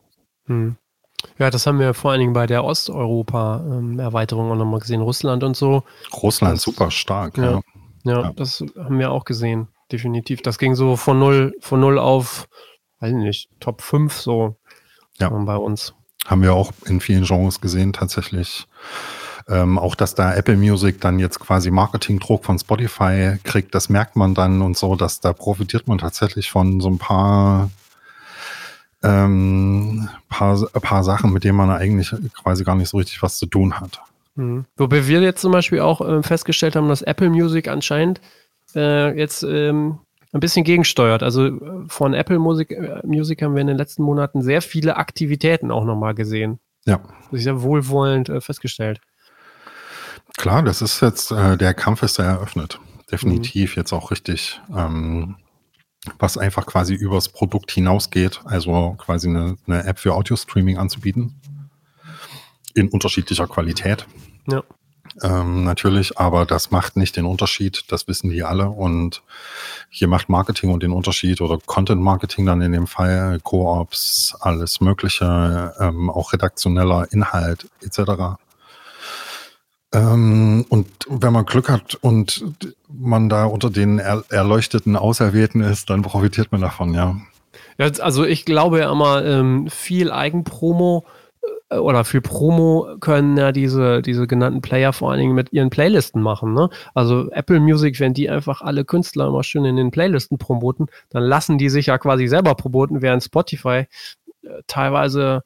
Hm. 0.46 0.76
Ja, 1.38 1.50
das 1.50 1.66
haben 1.66 1.78
wir 1.78 1.94
vor 1.94 2.10
allen 2.10 2.20
Dingen 2.20 2.32
bei 2.32 2.46
der 2.46 2.64
Osteuropa-Erweiterung 2.64 4.50
auch 4.50 4.56
nochmal 4.56 4.80
gesehen, 4.80 5.00
Russland 5.00 5.42
und 5.42 5.56
so. 5.56 5.82
Russland 6.12 6.56
das, 6.56 6.62
super 6.62 6.90
stark, 6.90 7.38
ja. 7.38 7.60
Ja, 8.04 8.22
ja. 8.22 8.32
das 8.36 8.62
haben 8.76 8.98
wir 8.98 9.10
auch 9.10 9.24
gesehen, 9.24 9.68
definitiv. 9.90 10.42
Das 10.42 10.58
ging 10.58 10.74
so 10.74 10.96
von 10.96 11.18
null, 11.18 11.54
von 11.60 11.80
null 11.80 11.98
auf, 11.98 12.48
weiß 13.00 13.12
nicht, 13.12 13.48
Top 13.60 13.80
5 13.80 14.12
so 14.14 14.56
ja. 15.18 15.30
bei 15.30 15.56
uns. 15.56 15.94
Haben 16.26 16.42
wir 16.42 16.54
auch 16.54 16.72
in 16.86 17.00
vielen 17.00 17.24
Genres 17.24 17.60
gesehen, 17.60 17.92
tatsächlich. 17.92 18.66
Ähm, 19.46 19.78
auch 19.78 19.94
dass 19.94 20.14
da 20.14 20.34
Apple 20.34 20.56
Music 20.56 21.00
dann 21.02 21.18
jetzt 21.18 21.38
quasi 21.38 21.70
Marketingdruck 21.70 22.44
von 22.46 22.58
Spotify 22.58 23.36
kriegt, 23.44 23.74
das 23.74 23.90
merkt 23.90 24.16
man 24.16 24.34
dann 24.34 24.62
und 24.62 24.76
so, 24.76 24.96
dass 24.96 25.20
da 25.20 25.34
profitiert 25.34 25.86
man 25.86 25.98
tatsächlich 25.98 26.50
von 26.50 26.80
so 26.80 26.88
ein 26.88 26.96
paar, 26.96 27.70
ähm, 29.04 30.08
paar, 30.28 30.56
paar 30.80 31.04
Sachen, 31.04 31.32
mit 31.32 31.44
denen 31.44 31.56
man 31.56 31.70
eigentlich 31.70 32.14
quasi 32.42 32.64
gar 32.64 32.74
nicht 32.74 32.88
so 32.88 32.96
richtig 32.96 33.22
was 33.22 33.36
zu 33.36 33.46
tun 33.46 33.78
hat. 33.78 34.00
Mhm. 34.34 34.64
Wobei 34.76 35.06
wir 35.06 35.20
jetzt 35.20 35.40
zum 35.40 35.52
Beispiel 35.52 35.80
auch 35.80 36.00
äh, 36.00 36.22
festgestellt 36.22 36.76
haben, 36.76 36.88
dass 36.88 37.02
Apple 37.02 37.30
Music 37.30 37.68
anscheinend 37.68 38.20
äh, 38.74 39.16
jetzt 39.16 39.42
ähm, 39.42 39.98
ein 40.32 40.40
bisschen 40.40 40.64
gegensteuert. 40.64 41.22
Also 41.22 41.46
äh, 41.46 41.60
von 41.86 42.14
Apple 42.14 42.38
Music, 42.38 42.72
äh, 42.72 43.00
Music 43.04 43.42
haben 43.42 43.54
wir 43.54 43.60
in 43.60 43.68
den 43.68 43.78
letzten 43.78 44.02
Monaten 44.02 44.42
sehr 44.42 44.62
viele 44.62 44.96
Aktivitäten 44.96 45.70
auch 45.70 45.84
nochmal 45.84 46.14
gesehen. 46.14 46.58
Ja. 46.86 47.00
Das 47.30 47.38
ist 47.38 47.44
sehr 47.44 47.62
wohlwollend 47.62 48.28
äh, 48.28 48.40
festgestellt. 48.40 49.00
Klar, 50.36 50.62
das 50.62 50.82
ist 50.82 51.00
jetzt, 51.00 51.30
äh, 51.30 51.56
der 51.56 51.74
Kampf 51.74 52.02
ist 52.02 52.18
ja 52.18 52.24
eröffnet. 52.24 52.80
definitiv 53.10 53.76
mhm. 53.76 53.80
jetzt 53.80 53.92
auch 53.92 54.10
richtig, 54.10 54.60
ähm, 54.74 55.36
was 56.18 56.38
einfach 56.38 56.66
quasi 56.66 56.94
übers 56.94 57.28
Produkt 57.28 57.70
hinausgeht, 57.70 58.40
also 58.44 58.94
quasi 58.98 59.28
eine, 59.28 59.56
eine 59.66 59.84
App 59.84 59.98
für 59.98 60.14
Audio-Streaming 60.14 60.78
anzubieten. 60.78 61.34
In 62.74 62.88
unterschiedlicher 62.88 63.46
Qualität. 63.46 64.06
Ja. 64.46 64.62
Ähm, 65.22 65.64
natürlich, 65.64 66.18
aber 66.18 66.44
das 66.44 66.72
macht 66.72 66.96
nicht 66.96 67.16
den 67.16 67.24
Unterschied, 67.24 67.84
das 67.88 68.08
wissen 68.08 68.30
die 68.30 68.42
alle. 68.42 68.68
Und 68.68 69.22
hier 69.88 70.08
macht 70.08 70.28
Marketing 70.28 70.70
und 70.70 70.82
den 70.82 70.90
Unterschied 70.90 71.40
oder 71.40 71.58
Content 71.64 72.02
Marketing 72.02 72.46
dann 72.46 72.60
in 72.62 72.72
dem 72.72 72.88
Fall, 72.88 73.38
Co-ops, 73.40 74.34
alles 74.40 74.80
Mögliche, 74.80 75.72
ähm, 75.78 76.10
auch 76.10 76.32
redaktioneller 76.32 77.12
Inhalt 77.12 77.68
etc. 77.80 78.38
Ähm, 79.94 80.66
und 80.68 80.88
wenn 81.08 81.32
man 81.32 81.46
Glück 81.46 81.68
hat 81.68 81.94
und 81.94 82.44
man 82.88 83.28
da 83.28 83.44
unter 83.44 83.70
den 83.70 83.98
er 84.00 84.24
erleuchteten 84.28 84.96
Auserwählten 84.96 85.60
ist, 85.60 85.88
dann 85.88 86.02
profitiert 86.02 86.50
man 86.50 86.60
davon, 86.60 86.94
ja. 86.94 87.16
ja 87.78 87.86
also 88.00 88.24
ich 88.24 88.44
glaube 88.44 88.80
ja 88.80 88.90
immer, 88.90 89.24
ähm, 89.24 89.68
viel 89.68 90.10
Eigenpromo 90.10 91.04
äh, 91.70 91.76
oder 91.76 92.04
viel 92.04 92.22
Promo 92.22 92.96
können 92.98 93.36
ja 93.36 93.52
diese, 93.52 94.02
diese 94.02 94.26
genannten 94.26 94.62
Player 94.62 94.92
vor 94.92 95.12
allen 95.12 95.20
Dingen 95.20 95.34
mit 95.34 95.52
ihren 95.52 95.70
Playlisten 95.70 96.20
machen. 96.20 96.54
Ne? 96.54 96.70
Also 96.94 97.30
Apple 97.30 97.60
Music, 97.60 98.00
wenn 98.00 98.14
die 98.14 98.28
einfach 98.28 98.62
alle 98.62 98.84
Künstler 98.84 99.28
immer 99.28 99.44
schön 99.44 99.64
in 99.64 99.76
den 99.76 99.92
Playlisten 99.92 100.38
promoten, 100.38 100.88
dann 101.10 101.22
lassen 101.22 101.56
die 101.56 101.68
sich 101.68 101.86
ja 101.86 101.98
quasi 101.98 102.26
selber 102.26 102.56
promoten, 102.56 103.00
während 103.00 103.22
Spotify 103.22 103.86
äh, 104.42 104.48
teilweise 104.66 105.44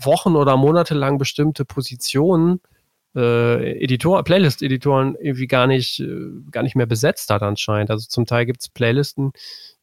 Wochen 0.00 0.36
oder 0.36 0.56
Monate 0.58 0.94
lang 0.94 1.16
bestimmte 1.16 1.64
Positionen 1.64 2.60
äh, 3.14 3.82
Editor, 3.82 4.22
Playlist-Editoren 4.24 5.16
irgendwie 5.20 5.46
gar 5.46 5.66
nicht, 5.66 6.00
äh, 6.00 6.30
gar 6.50 6.62
nicht 6.62 6.76
mehr 6.76 6.86
besetzt 6.86 7.30
hat 7.30 7.42
anscheinend. 7.42 7.90
Also 7.90 8.06
zum 8.08 8.26
Teil 8.26 8.46
gibt 8.46 8.62
es 8.62 8.68
Playlisten, 8.68 9.32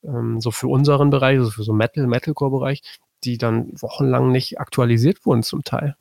ähm, 0.03 0.41
so 0.41 0.51
für 0.51 0.67
unseren 0.67 1.09
Bereich, 1.09 1.39
also 1.39 1.51
für 1.51 1.63
so 1.63 1.73
Metal, 1.73 2.07
Metalcore-Bereich, 2.07 2.81
die 3.23 3.37
dann 3.37 3.71
wochenlang 3.79 4.31
nicht 4.31 4.59
aktualisiert 4.59 5.25
wurden 5.25 5.43
zum 5.43 5.63
Teil. 5.63 5.95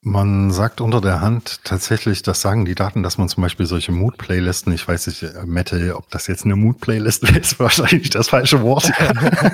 Man 0.00 0.52
sagt 0.52 0.80
unter 0.80 1.00
der 1.00 1.20
Hand 1.20 1.64
tatsächlich, 1.64 2.22
das 2.22 2.40
sagen 2.40 2.64
die 2.64 2.76
Daten, 2.76 3.02
dass 3.02 3.18
man 3.18 3.28
zum 3.28 3.42
Beispiel 3.42 3.66
solche 3.66 3.90
Mood-Playlisten, 3.90 4.72
ich 4.72 4.86
weiß 4.86 5.08
nicht, 5.08 5.22
äh, 5.22 5.44
Metal, 5.44 5.92
ob 5.92 6.08
das 6.10 6.28
jetzt 6.28 6.44
eine 6.44 6.56
Mood-Playlist 6.56 7.28
ist, 7.36 7.58
wahrscheinlich 7.58 8.10
das 8.10 8.28
falsche 8.28 8.62
Wort. 8.62 8.90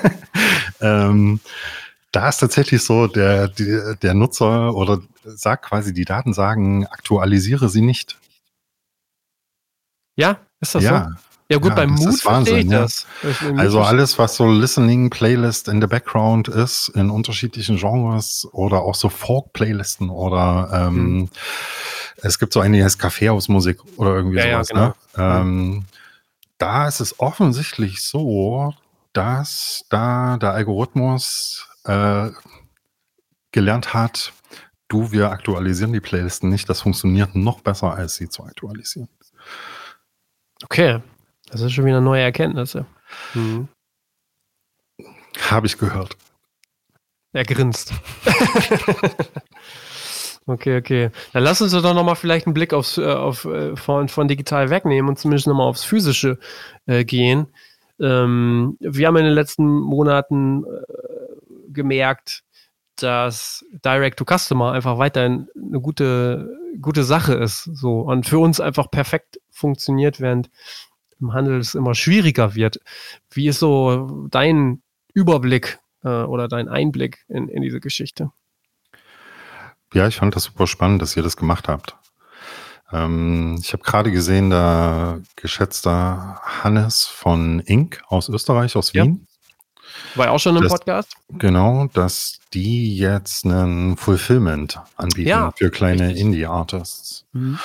ähm, 0.80 1.40
da 2.14 2.28
ist 2.28 2.38
tatsächlich 2.38 2.82
so, 2.84 3.08
der, 3.08 3.48
der, 3.48 3.96
der 3.96 4.14
Nutzer 4.14 4.74
oder 4.74 5.00
sagt 5.24 5.66
quasi, 5.66 5.92
die 5.92 6.04
Daten 6.04 6.32
sagen, 6.32 6.86
aktualisiere 6.86 7.68
sie 7.68 7.80
nicht. 7.80 8.18
Ja, 10.16 10.38
ist 10.60 10.76
das 10.76 10.84
ja. 10.84 11.08
so? 11.08 11.14
Ja, 11.50 11.58
gut, 11.58 11.70
ja, 11.70 11.74
beim 11.74 11.90
Mood 11.90 12.20
verstehe 12.20 12.60
ich 12.60 12.68
das. 12.68 13.06
Also 13.56 13.82
alles, 13.82 14.18
was 14.18 14.36
so 14.36 14.50
Listening, 14.50 15.10
Playlist 15.10 15.68
in 15.68 15.80
the 15.80 15.86
Background 15.86 16.48
ist, 16.48 16.88
in 16.94 17.10
unterschiedlichen 17.10 17.76
Genres 17.76 18.48
oder 18.52 18.82
auch 18.82 18.94
so 18.94 19.10
Folk-Playlisten 19.10 20.08
oder 20.08 20.70
ähm, 20.72 20.94
hm. 20.94 21.28
es 22.22 22.38
gibt 22.38 22.54
so 22.54 22.60
eine, 22.60 22.78
die 22.78 22.84
heißt 22.84 22.98
Kaffeehausmusik 22.98 23.78
oder 23.96 24.14
irgendwie 24.14 24.38
ja, 24.38 24.64
sowas. 24.64 24.70
Ja, 24.70 24.94
genau. 25.14 25.28
ne? 25.28 25.40
ähm, 25.40 25.84
da 26.56 26.88
ist 26.88 27.00
es 27.00 27.20
offensichtlich 27.20 28.02
so, 28.02 28.72
dass 29.12 29.84
da 29.90 30.38
der 30.38 30.52
Algorithmus 30.52 31.68
äh, 31.84 32.30
gelernt 33.52 33.94
hat, 33.94 34.32
du, 34.88 35.12
wir 35.12 35.30
aktualisieren 35.30 35.92
die 35.92 36.00
Playlisten 36.00 36.50
nicht. 36.50 36.68
Das 36.68 36.82
funktioniert 36.82 37.34
noch 37.34 37.60
besser, 37.60 37.94
als 37.94 38.16
sie 38.16 38.28
zu 38.28 38.44
aktualisieren. 38.44 39.08
Okay, 40.62 41.00
das 41.50 41.60
ist 41.60 41.72
schon 41.72 41.84
wieder 41.84 42.00
neue 42.00 42.22
Erkenntnisse. 42.22 42.86
Mhm. 43.34 43.68
Habe 45.50 45.66
ich 45.66 45.78
gehört. 45.78 46.16
Er 47.32 47.44
grinst. 47.44 47.92
okay, 50.46 50.78
okay. 50.78 51.10
Dann 51.32 51.42
lass 51.42 51.60
uns 51.60 51.72
doch 51.72 51.94
nochmal 51.94 52.14
vielleicht 52.14 52.46
einen 52.46 52.54
Blick 52.54 52.72
aufs, 52.72 52.96
äh, 52.96 53.04
auf, 53.04 53.44
äh, 53.44 53.76
von, 53.76 54.08
von 54.08 54.28
digital 54.28 54.70
wegnehmen 54.70 55.08
und 55.08 55.18
zumindest 55.18 55.48
nochmal 55.48 55.66
aufs 55.66 55.84
Physische 55.84 56.38
äh, 56.86 57.04
gehen. 57.04 57.48
Ähm, 58.00 58.76
wir 58.80 59.06
haben 59.06 59.16
in 59.16 59.24
den 59.24 59.34
letzten 59.34 59.66
Monaten 59.66 60.64
äh, 60.64 61.13
gemerkt, 61.74 62.42
dass 62.96 63.64
Direct 63.84 64.18
to 64.18 64.24
Customer 64.24 64.72
einfach 64.72 64.98
weiterhin 64.98 65.48
eine 65.56 65.80
gute, 65.80 66.56
gute 66.80 67.04
Sache 67.04 67.34
ist. 67.34 67.64
So 67.64 68.00
und 68.00 68.26
für 68.26 68.38
uns 68.38 68.60
einfach 68.60 68.90
perfekt 68.90 69.40
funktioniert, 69.50 70.20
während 70.20 70.50
im 71.20 71.32
Handel 71.32 71.58
es 71.58 71.74
immer 71.74 71.94
schwieriger 71.94 72.54
wird. 72.54 72.80
Wie 73.30 73.48
ist 73.48 73.58
so 73.58 74.26
dein 74.30 74.82
Überblick 75.12 75.78
äh, 76.02 76.08
oder 76.08 76.48
dein 76.48 76.68
Einblick 76.68 77.24
in, 77.28 77.48
in 77.48 77.62
diese 77.62 77.80
Geschichte? 77.80 78.30
Ja, 79.92 80.08
ich 80.08 80.16
fand 80.16 80.34
das 80.34 80.44
super 80.44 80.66
spannend, 80.66 81.02
dass 81.02 81.16
ihr 81.16 81.22
das 81.22 81.36
gemacht 81.36 81.68
habt. 81.68 81.96
Ähm, 82.92 83.58
ich 83.60 83.72
habe 83.72 83.82
gerade 83.82 84.10
gesehen, 84.10 84.50
der 84.50 85.22
geschätzte 85.36 85.90
Hannes 86.42 87.04
von 87.04 87.60
Inc. 87.60 88.02
aus 88.08 88.28
Österreich, 88.28 88.76
aus 88.76 88.92
Wien, 88.94 89.26
war 90.14 90.26
ja 90.26 90.32
auch 90.32 90.38
schon 90.38 90.56
im 90.56 90.66
Podcast. 90.66 91.12
Genau, 91.30 91.88
dass 91.92 92.38
die 92.52 92.96
jetzt 92.96 93.44
einen 93.44 93.96
Fulfillment 93.96 94.80
anbieten 94.96 95.28
ja, 95.28 95.52
für 95.56 95.70
kleine 95.70 96.16
Indie-Artists. 96.16 97.24
Mhm. 97.32 97.58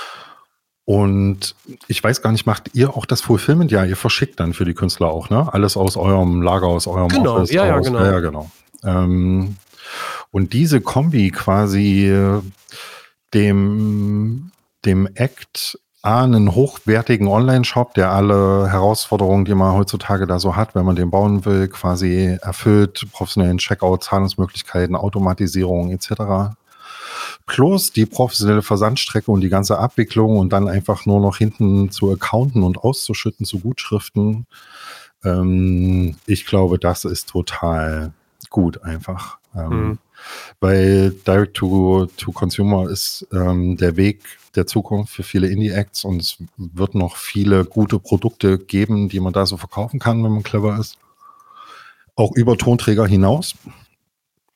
Und 0.86 1.56
ich 1.88 2.04
weiß 2.04 2.24
gar 2.24 2.32
nicht, 2.32 2.48
macht 2.48 2.72
ihr 2.74 2.98
auch 2.98 3.06
das 3.06 3.22
Fulfillment? 3.22 3.72
Ja, 3.72 3.86
ihr 3.86 3.96
verschickt 3.96 4.40
dann 4.40 4.54
für 4.54 4.66
die 4.66 4.74
Künstler 4.74 5.10
auch, 5.10 5.30
ne? 5.30 5.48
Alles 5.54 5.78
aus 5.78 5.98
eurem 5.98 6.42
Lager, 6.42 6.66
aus 6.66 6.88
eurem 6.88 7.10
genau, 7.10 7.36
Office. 7.36 7.52
Ja, 7.52 7.62
aus, 7.62 7.68
ja, 7.70 7.80
genau. 7.80 8.00
Ja, 8.00 8.12
ja, 8.12 8.20
genau. 8.20 8.52
Ähm, 8.84 9.58
und 10.32 10.54
diese 10.54 10.82
Kombi 10.82 11.30
quasi 11.30 12.12
dem, 13.34 14.52
dem 14.86 15.08
Act 15.14 15.78
A, 16.02 16.24
einen 16.24 16.56
hochwertigen 16.56 17.28
Online-Shop, 17.28 17.94
der 17.94 18.14
alle 18.14 18.72
Herausforderungen, 18.72 19.44
die 19.44 19.54
man 19.54 19.74
heutzutage 19.74 20.28
da 20.28 20.40
so 20.40 20.56
hat, 20.56 20.74
wenn 20.74 20.86
man 20.86 20.96
den 20.96 21.12
bauen 21.12 21.44
will, 21.44 21.68
quasi 21.68 22.38
erfüllt, 22.42 23.06
professionellen 23.12 23.58
Checkout, 23.58 24.06
Zahlungsmöglichkeiten, 24.06 24.96
Automatisierung 24.96 25.92
etc. 25.92 26.56
Plus 27.46 27.92
die 27.92 28.06
professionelle 28.06 28.62
Versandstrecke 28.62 29.30
und 29.30 29.42
die 29.42 29.50
ganze 29.50 29.78
Abwicklung 29.78 30.38
und 30.38 30.54
dann 30.54 30.70
einfach 30.70 31.06
nur 31.06 31.20
noch 31.20 31.36
hinten 31.36 31.92
zu 31.92 32.10
accounten 32.14 32.64
und 32.64 32.78
auszuschütten 32.78 33.46
zu 33.46 33.60
Gutschriften. 33.60 34.46
Ähm, 35.26 36.16
ich 36.26 36.46
glaube, 36.46 36.80
das 36.80 37.04
ist 37.04 37.28
total 37.28 38.14
gut 38.50 38.84
einfach. 38.84 39.39
Ähm, 39.56 39.70
mhm. 39.70 39.98
Weil 40.60 41.12
Direct 41.26 41.56
to, 41.56 42.08
to 42.18 42.32
Consumer 42.32 42.90
ist 42.90 43.28
ähm, 43.32 43.78
der 43.78 43.96
Weg 43.96 44.22
der 44.56 44.68
Zukunft 44.68 45.14
für 45.14 45.24
viele 45.24 45.48
Indie-Acts 45.48 46.04
und 46.04 46.22
es 46.22 46.38
wird 46.58 46.96
noch 46.96 47.16
viele 47.16 47.66
gute 47.66 48.00
Produkte 48.00 48.58
geben, 48.58 49.10
die 49.10 49.20
man 49.20 49.34
da 49.34 49.46
so 49.46 49.58
verkaufen 49.58 50.00
kann, 50.00 50.24
wenn 50.24 50.32
man 50.32 50.44
clever 50.44 50.78
ist. 50.80 50.98
Auch 52.16 52.36
über 52.36 52.58
Tonträger 52.58 53.06
hinaus. 53.06 53.56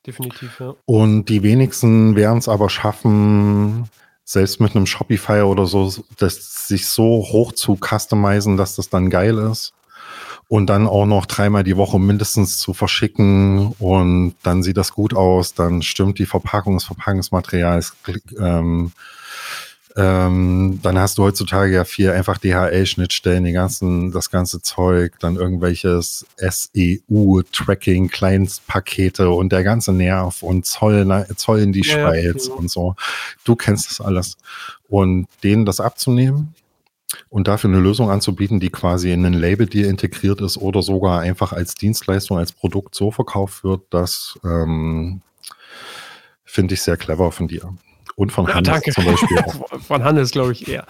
Definitiv, 0.06 0.60
ja. 0.60 0.74
Und 0.84 1.26
die 1.26 1.42
wenigsten 1.42 2.14
werden 2.14 2.38
es 2.38 2.48
aber 2.48 2.68
schaffen, 2.68 3.88
selbst 4.24 4.60
mit 4.60 4.76
einem 4.76 4.86
Shopify 4.86 5.42
oder 5.42 5.66
so, 5.66 5.92
das 6.18 6.68
sich 6.68 6.86
so 6.86 7.22
hoch 7.22 7.52
zu 7.52 7.78
customizen, 7.78 8.56
dass 8.56 8.76
das 8.76 8.90
dann 8.90 9.08
geil 9.08 9.38
ist 9.38 9.72
und 10.48 10.66
dann 10.66 10.86
auch 10.86 11.06
noch 11.06 11.26
dreimal 11.26 11.64
die 11.64 11.76
Woche 11.76 11.98
mindestens 11.98 12.58
zu 12.58 12.74
verschicken 12.74 13.72
und 13.78 14.34
dann 14.42 14.62
sieht 14.62 14.76
das 14.76 14.92
gut 14.92 15.14
aus, 15.14 15.54
dann 15.54 15.82
stimmt 15.82 16.18
die 16.18 16.26
Verpackung, 16.26 16.74
das 16.74 16.84
Verpackungsmaterial, 16.84 17.78
ist, 17.78 17.94
ähm, 18.38 18.92
ähm, 19.96 20.80
dann 20.82 20.98
hast 20.98 21.18
du 21.18 21.22
heutzutage 21.22 21.72
ja 21.72 21.84
viel 21.84 22.10
einfach 22.10 22.38
DHL-Schnittstellen, 22.38 23.44
die 23.44 23.52
ganzen, 23.52 24.10
das 24.10 24.28
ganze 24.28 24.60
Zeug, 24.60 25.14
dann 25.20 25.36
irgendwelches 25.36 26.26
SEU-Tracking, 26.36 28.08
Kleinstpakete 28.08 29.30
und 29.30 29.52
der 29.52 29.62
ganze 29.62 29.92
Nerv 29.92 30.42
und 30.42 30.66
Zoll, 30.66 31.26
Zoll 31.36 31.60
in 31.60 31.72
die 31.72 31.86
ja, 31.86 31.94
Schweiz 31.94 32.48
ja. 32.48 32.54
und 32.54 32.70
so. 32.70 32.96
Du 33.44 33.54
kennst 33.54 33.88
das 33.88 34.00
alles. 34.00 34.36
Und 34.88 35.28
denen 35.44 35.64
das 35.64 35.78
abzunehmen, 35.78 36.54
und 37.28 37.48
dafür 37.48 37.70
eine 37.70 37.80
Lösung 37.80 38.10
anzubieten, 38.10 38.60
die 38.60 38.70
quasi 38.70 39.12
in 39.12 39.24
ein 39.24 39.34
Label 39.34 39.66
dir 39.66 39.88
integriert 39.88 40.40
ist 40.40 40.56
oder 40.56 40.82
sogar 40.82 41.20
einfach 41.20 41.52
als 41.52 41.74
Dienstleistung, 41.74 42.38
als 42.38 42.52
Produkt 42.52 42.94
so 42.94 43.10
verkauft 43.10 43.64
wird, 43.64 43.82
das 43.90 44.38
ähm, 44.44 45.22
finde 46.44 46.74
ich 46.74 46.82
sehr 46.82 46.96
clever 46.96 47.32
von 47.32 47.48
dir. 47.48 47.74
Und 48.16 48.30
von 48.30 48.46
ja, 48.46 48.54
Hannes 48.54 48.68
danke. 48.68 48.92
zum 48.92 49.04
Beispiel 49.04 49.38
auch. 49.44 49.80
von 49.80 50.04
Hannes, 50.04 50.30
glaube 50.30 50.52
ich, 50.52 50.68
eher. 50.68 50.86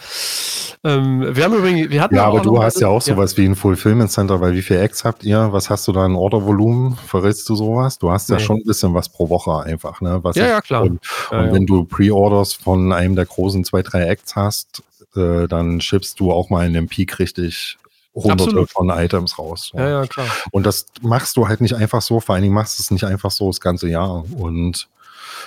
Ähm, 0.84 1.34
wir 1.34 1.44
haben 1.44 1.54
übrigens, 1.54 1.90
wir 1.90 2.02
hatten 2.02 2.14
ja, 2.14 2.24
aber 2.24 2.40
du 2.40 2.62
hast 2.62 2.78
ja 2.80 2.88
auch 2.88 3.02
ja. 3.06 3.14
sowas 3.14 3.38
wie 3.38 3.46
ein 3.46 3.54
Fulfillment 3.54 4.10
Center, 4.10 4.42
weil 4.42 4.52
wie 4.52 4.60
viele 4.60 4.80
Acts 4.80 5.04
habt 5.04 5.24
ihr? 5.24 5.48
Was 5.50 5.70
hast 5.70 5.88
du 5.88 5.92
da 5.92 6.04
in 6.04 6.14
Ordervolumen? 6.14 6.96
Verrätst 7.06 7.48
du 7.48 7.56
sowas? 7.56 7.98
Du 7.98 8.10
hast 8.10 8.28
ja 8.28 8.36
nee. 8.36 8.42
schon 8.42 8.58
ein 8.58 8.64
bisschen 8.64 8.92
was 8.92 9.08
pro 9.08 9.30
Woche 9.30 9.62
einfach, 9.62 10.02
ne? 10.02 10.18
Was 10.22 10.36
ja, 10.36 10.46
ja, 10.46 10.60
klar. 10.60 10.82
Und, 10.82 11.00
und 11.30 11.52
wenn 11.52 11.64
du 11.64 11.84
Pre-Orders 11.84 12.52
von 12.52 12.92
einem 12.92 13.16
der 13.16 13.24
großen 13.24 13.64
zwei, 13.64 13.80
drei 13.80 14.02
Acts 14.02 14.36
hast, 14.36 14.82
äh, 15.16 15.46
dann 15.48 15.80
schippst 15.80 16.20
du 16.20 16.32
auch 16.32 16.50
mal 16.50 16.66
in 16.66 16.72
dem 16.72 16.88
Peak 16.88 17.18
richtig 17.18 17.78
hunderte 18.14 18.44
Absolut. 18.44 18.70
von 18.70 18.90
Items 18.90 19.38
raus. 19.38 19.70
Ja, 19.74 19.88
ja, 19.88 20.06
klar. 20.06 20.26
Und 20.52 20.64
das 20.64 20.86
machst 21.02 21.36
du 21.36 21.48
halt 21.48 21.60
nicht 21.60 21.74
einfach 21.74 22.02
so, 22.02 22.20
vor 22.20 22.34
allen 22.34 22.42
Dingen 22.42 22.54
machst 22.54 22.78
du 22.78 22.82
es 22.82 22.90
nicht 22.90 23.04
einfach 23.04 23.30
so 23.30 23.48
das 23.48 23.60
ganze 23.60 23.88
Jahr. 23.88 24.24
Und 24.36 24.88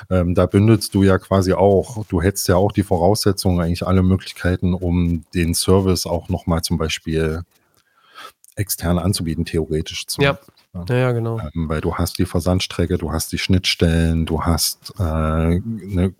ähm, 0.09 0.36
da 0.36 0.45
bündelst 0.45 0.93
du 0.93 1.03
ja 1.03 1.18
quasi 1.18 1.53
auch, 1.53 2.05
du 2.07 2.22
hättest 2.22 2.47
ja 2.47 2.55
auch 2.57 2.72
die 2.72 2.84
Voraussetzungen, 2.84 3.61
eigentlich 3.61 3.88
alle 3.88 4.03
Möglichkeiten, 4.03 4.74
um 4.74 5.24
den 5.34 5.53
Service 5.53 6.05
auch 6.05 6.30
nochmal 6.30 6.61
zum 6.61 6.78
Beispiel 6.78 7.43
extern 8.55 8.97
anzubieten, 8.97 9.45
theoretisch. 9.45 10.05
Zum, 10.07 10.24
Ja. 10.24 10.38
Ja, 10.89 10.95
ja, 10.95 11.11
genau. 11.11 11.39
ähm, 11.39 11.70
weil 11.70 11.82
du 11.82 11.95
hast 11.95 12.20
die 12.20 12.26
Versandstrecke, 12.26 12.99
du 12.99 13.11
hast 13.11 13.32
die 13.32 13.39
Schnittstellen, 13.39 14.28
du 14.28 14.43
hast, 14.43 14.93
äh, 14.99 15.59
ne, 15.59 16.13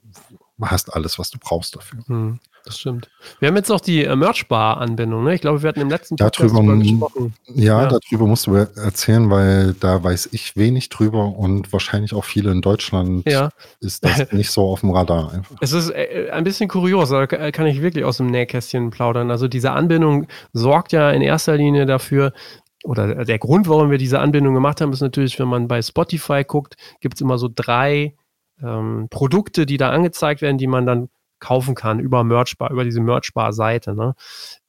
hast 0.62 0.93
alles, 0.95 1.20
was 1.20 1.30
du 1.30 1.38
brauchst 1.38 1.76
dafür. 1.76 2.00
Hm, 2.08 2.39
das 2.68 2.80
stimmt. 2.80 3.09
Wir 3.39 3.47
haben 3.47 3.55
jetzt 3.55 3.72
auch 3.72 3.80
die 3.80 4.03
äh, 4.03 4.15
Merch-Bar-Anbindung, 4.15 5.24
ne? 5.24 5.34
Ich 5.36 5.41
glaube, 5.41 5.61
wir 5.63 5.70
hatten 5.70 5.82
im 5.82 5.89
letzten 5.89 6.15
Darüber- 6.15 6.59
drüber 6.59 6.78
gesprochen. 6.78 7.34
Ja, 7.47 7.84
Ja. 7.84 7.88
darüber 7.88 8.28
musst 8.28 8.47
du 8.47 8.55
erzählen, 8.55 9.30
weil 9.30 9.74
da 9.80 10.03
weiß 10.03 10.30
ich 10.32 10.55
wenig 10.55 10.89
drüber 10.89 11.26
und 11.38 11.72
wahrscheinlich 11.74 12.13
auch 12.13 12.26
viele 12.26 12.51
in 12.51 12.61
Deutschland 12.61 13.24
Ja. 13.30 13.49
ist 13.80 14.03
das 14.03 14.32
nicht 14.34 14.51
so 14.51 14.63
auf 14.70 14.82
dem 14.82 14.91
Radar 14.91 15.32
einfach. 15.34 15.55
Es 15.61 15.72
ist 15.72 15.89
äh, 15.89 16.30
ein 16.32 16.43
bisschen 16.43 16.68
kurios, 16.70 17.09
da 17.09 17.26
ka- 17.28 17.51
kann 17.51 17.68
ich 17.68 17.82
wirklich 17.82 18.03
aus 18.05 18.18
dem 18.18 18.28
Nähkästchen 18.28 18.89
plaudern. 18.89 19.32
Also 19.32 19.47
diese 19.47 19.72
Anbindung 19.72 20.28
sorgt 20.53 20.91
ja 20.91 21.09
in 21.11 21.22
erster 21.22 21.57
Linie 21.57 21.86
dafür, 21.86 22.34
oder 22.84 23.26
der 23.26 23.39
Grund, 23.39 23.68
warum 23.68 23.89
wir 23.91 23.97
diese 23.97 24.20
Anbindung 24.20 24.53
gemacht 24.53 24.80
haben, 24.82 24.93
ist 24.93 25.01
natürlich, 25.01 25.39
wenn 25.39 25.47
man 25.47 25.68
bei 25.68 25.82
Spotify 25.82 26.43
guckt, 26.45 26.76
gibt 27.01 27.15
es 27.15 27.22
immer 27.22 27.38
so 27.38 27.49
drei 27.53 28.15
ähm, 28.63 29.07
Produkte, 29.09 29.65
die 29.65 29.78
da 29.78 29.89
angezeigt 29.89 30.41
werden, 30.41 30.57
die 30.57 30.68
man 30.68 30.86
dann 30.86 31.09
kaufen 31.40 31.76
kann 31.76 32.00
über 32.00 32.24
Merchbar, 32.24 32.72
über 32.72 32.84
diese 32.84 33.02
Merchbar-Seite. 33.02 33.94
Ne? 33.96 34.16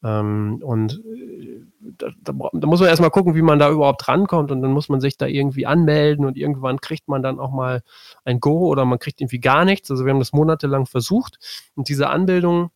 Ähm, 0.02 0.60
und 0.62 1.02
äh, 1.04 1.62
da, 1.80 2.08
da, 2.22 2.32
da 2.52 2.66
muss 2.66 2.80
man 2.80 2.88
erstmal 2.88 3.10
gucken, 3.10 3.34
wie 3.34 3.42
man 3.42 3.58
da 3.58 3.70
überhaupt 3.70 4.06
rankommt 4.08 4.50
und 4.50 4.62
dann 4.62 4.72
muss 4.72 4.88
man 4.88 5.00
sich 5.00 5.16
da 5.16 5.26
irgendwie 5.26 5.66
anmelden 5.66 6.24
und 6.24 6.36
irgendwann 6.36 6.80
kriegt 6.80 7.08
man 7.08 7.22
dann 7.22 7.40
auch 7.40 7.50
mal 7.50 7.82
ein 8.24 8.40
Go 8.40 8.68
oder 8.68 8.84
man 8.84 8.98
kriegt 8.98 9.20
irgendwie 9.20 9.40
gar 9.40 9.64
nichts. 9.64 9.90
Also 9.90 10.04
wir 10.04 10.12
haben 10.12 10.20
das 10.20 10.32
monatelang 10.32 10.86
versucht 10.86 11.38
und 11.74 11.88
diese 11.88 12.08
Anbildung, 12.08 12.70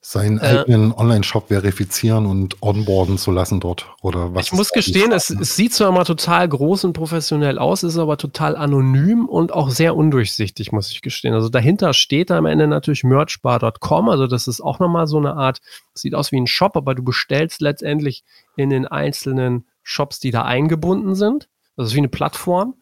Seinen 0.00 0.38
Äh, 0.38 0.60
eigenen 0.60 0.92
Online-Shop 0.92 1.48
verifizieren 1.48 2.26
und 2.26 2.62
onboarden 2.62 3.18
zu 3.18 3.32
lassen 3.32 3.58
dort 3.58 3.86
oder 4.00 4.32
was? 4.32 4.46
ich 4.46 4.52
muss 4.52 4.70
gestehen, 4.70 5.10
es, 5.10 5.28
es 5.28 5.56
sieht 5.56 5.74
zwar 5.74 5.88
immer 5.88 6.04
total 6.04 6.48
groß 6.48 6.84
und 6.84 6.92
professionell 6.92 7.58
aus, 7.58 7.82
ist 7.82 7.98
aber 7.98 8.16
total 8.16 8.54
anonym 8.54 9.28
und 9.28 9.52
auch 9.52 9.70
sehr 9.70 9.96
undurchsichtig, 9.96 10.70
muss 10.70 10.92
ich 10.92 11.02
gestehen. 11.02 11.34
Also 11.34 11.48
dahinter 11.48 11.94
steht 11.94 12.30
am 12.30 12.46
Ende 12.46 12.68
natürlich 12.68 13.02
merchbar.com, 13.02 14.08
also 14.08 14.28
das 14.28 14.46
ist 14.46 14.60
auch 14.60 14.78
nochmal 14.78 15.08
so 15.08 15.18
eine 15.18 15.34
Art, 15.34 15.58
sieht 15.94 16.14
aus 16.14 16.30
wie 16.30 16.40
ein 16.40 16.46
Shop, 16.46 16.76
aber 16.76 16.94
du 16.94 17.02
bestellst 17.02 17.60
letztendlich 17.60 18.22
in 18.56 18.70
den 18.70 18.86
einzelnen 18.86 19.66
Shops, 19.82 20.20
die 20.20 20.30
da 20.30 20.42
eingebunden 20.42 21.16
sind. 21.16 21.48
Das 21.76 21.88
ist 21.88 21.94
wie 21.94 21.98
eine 21.98 22.08
Plattform 22.08 22.74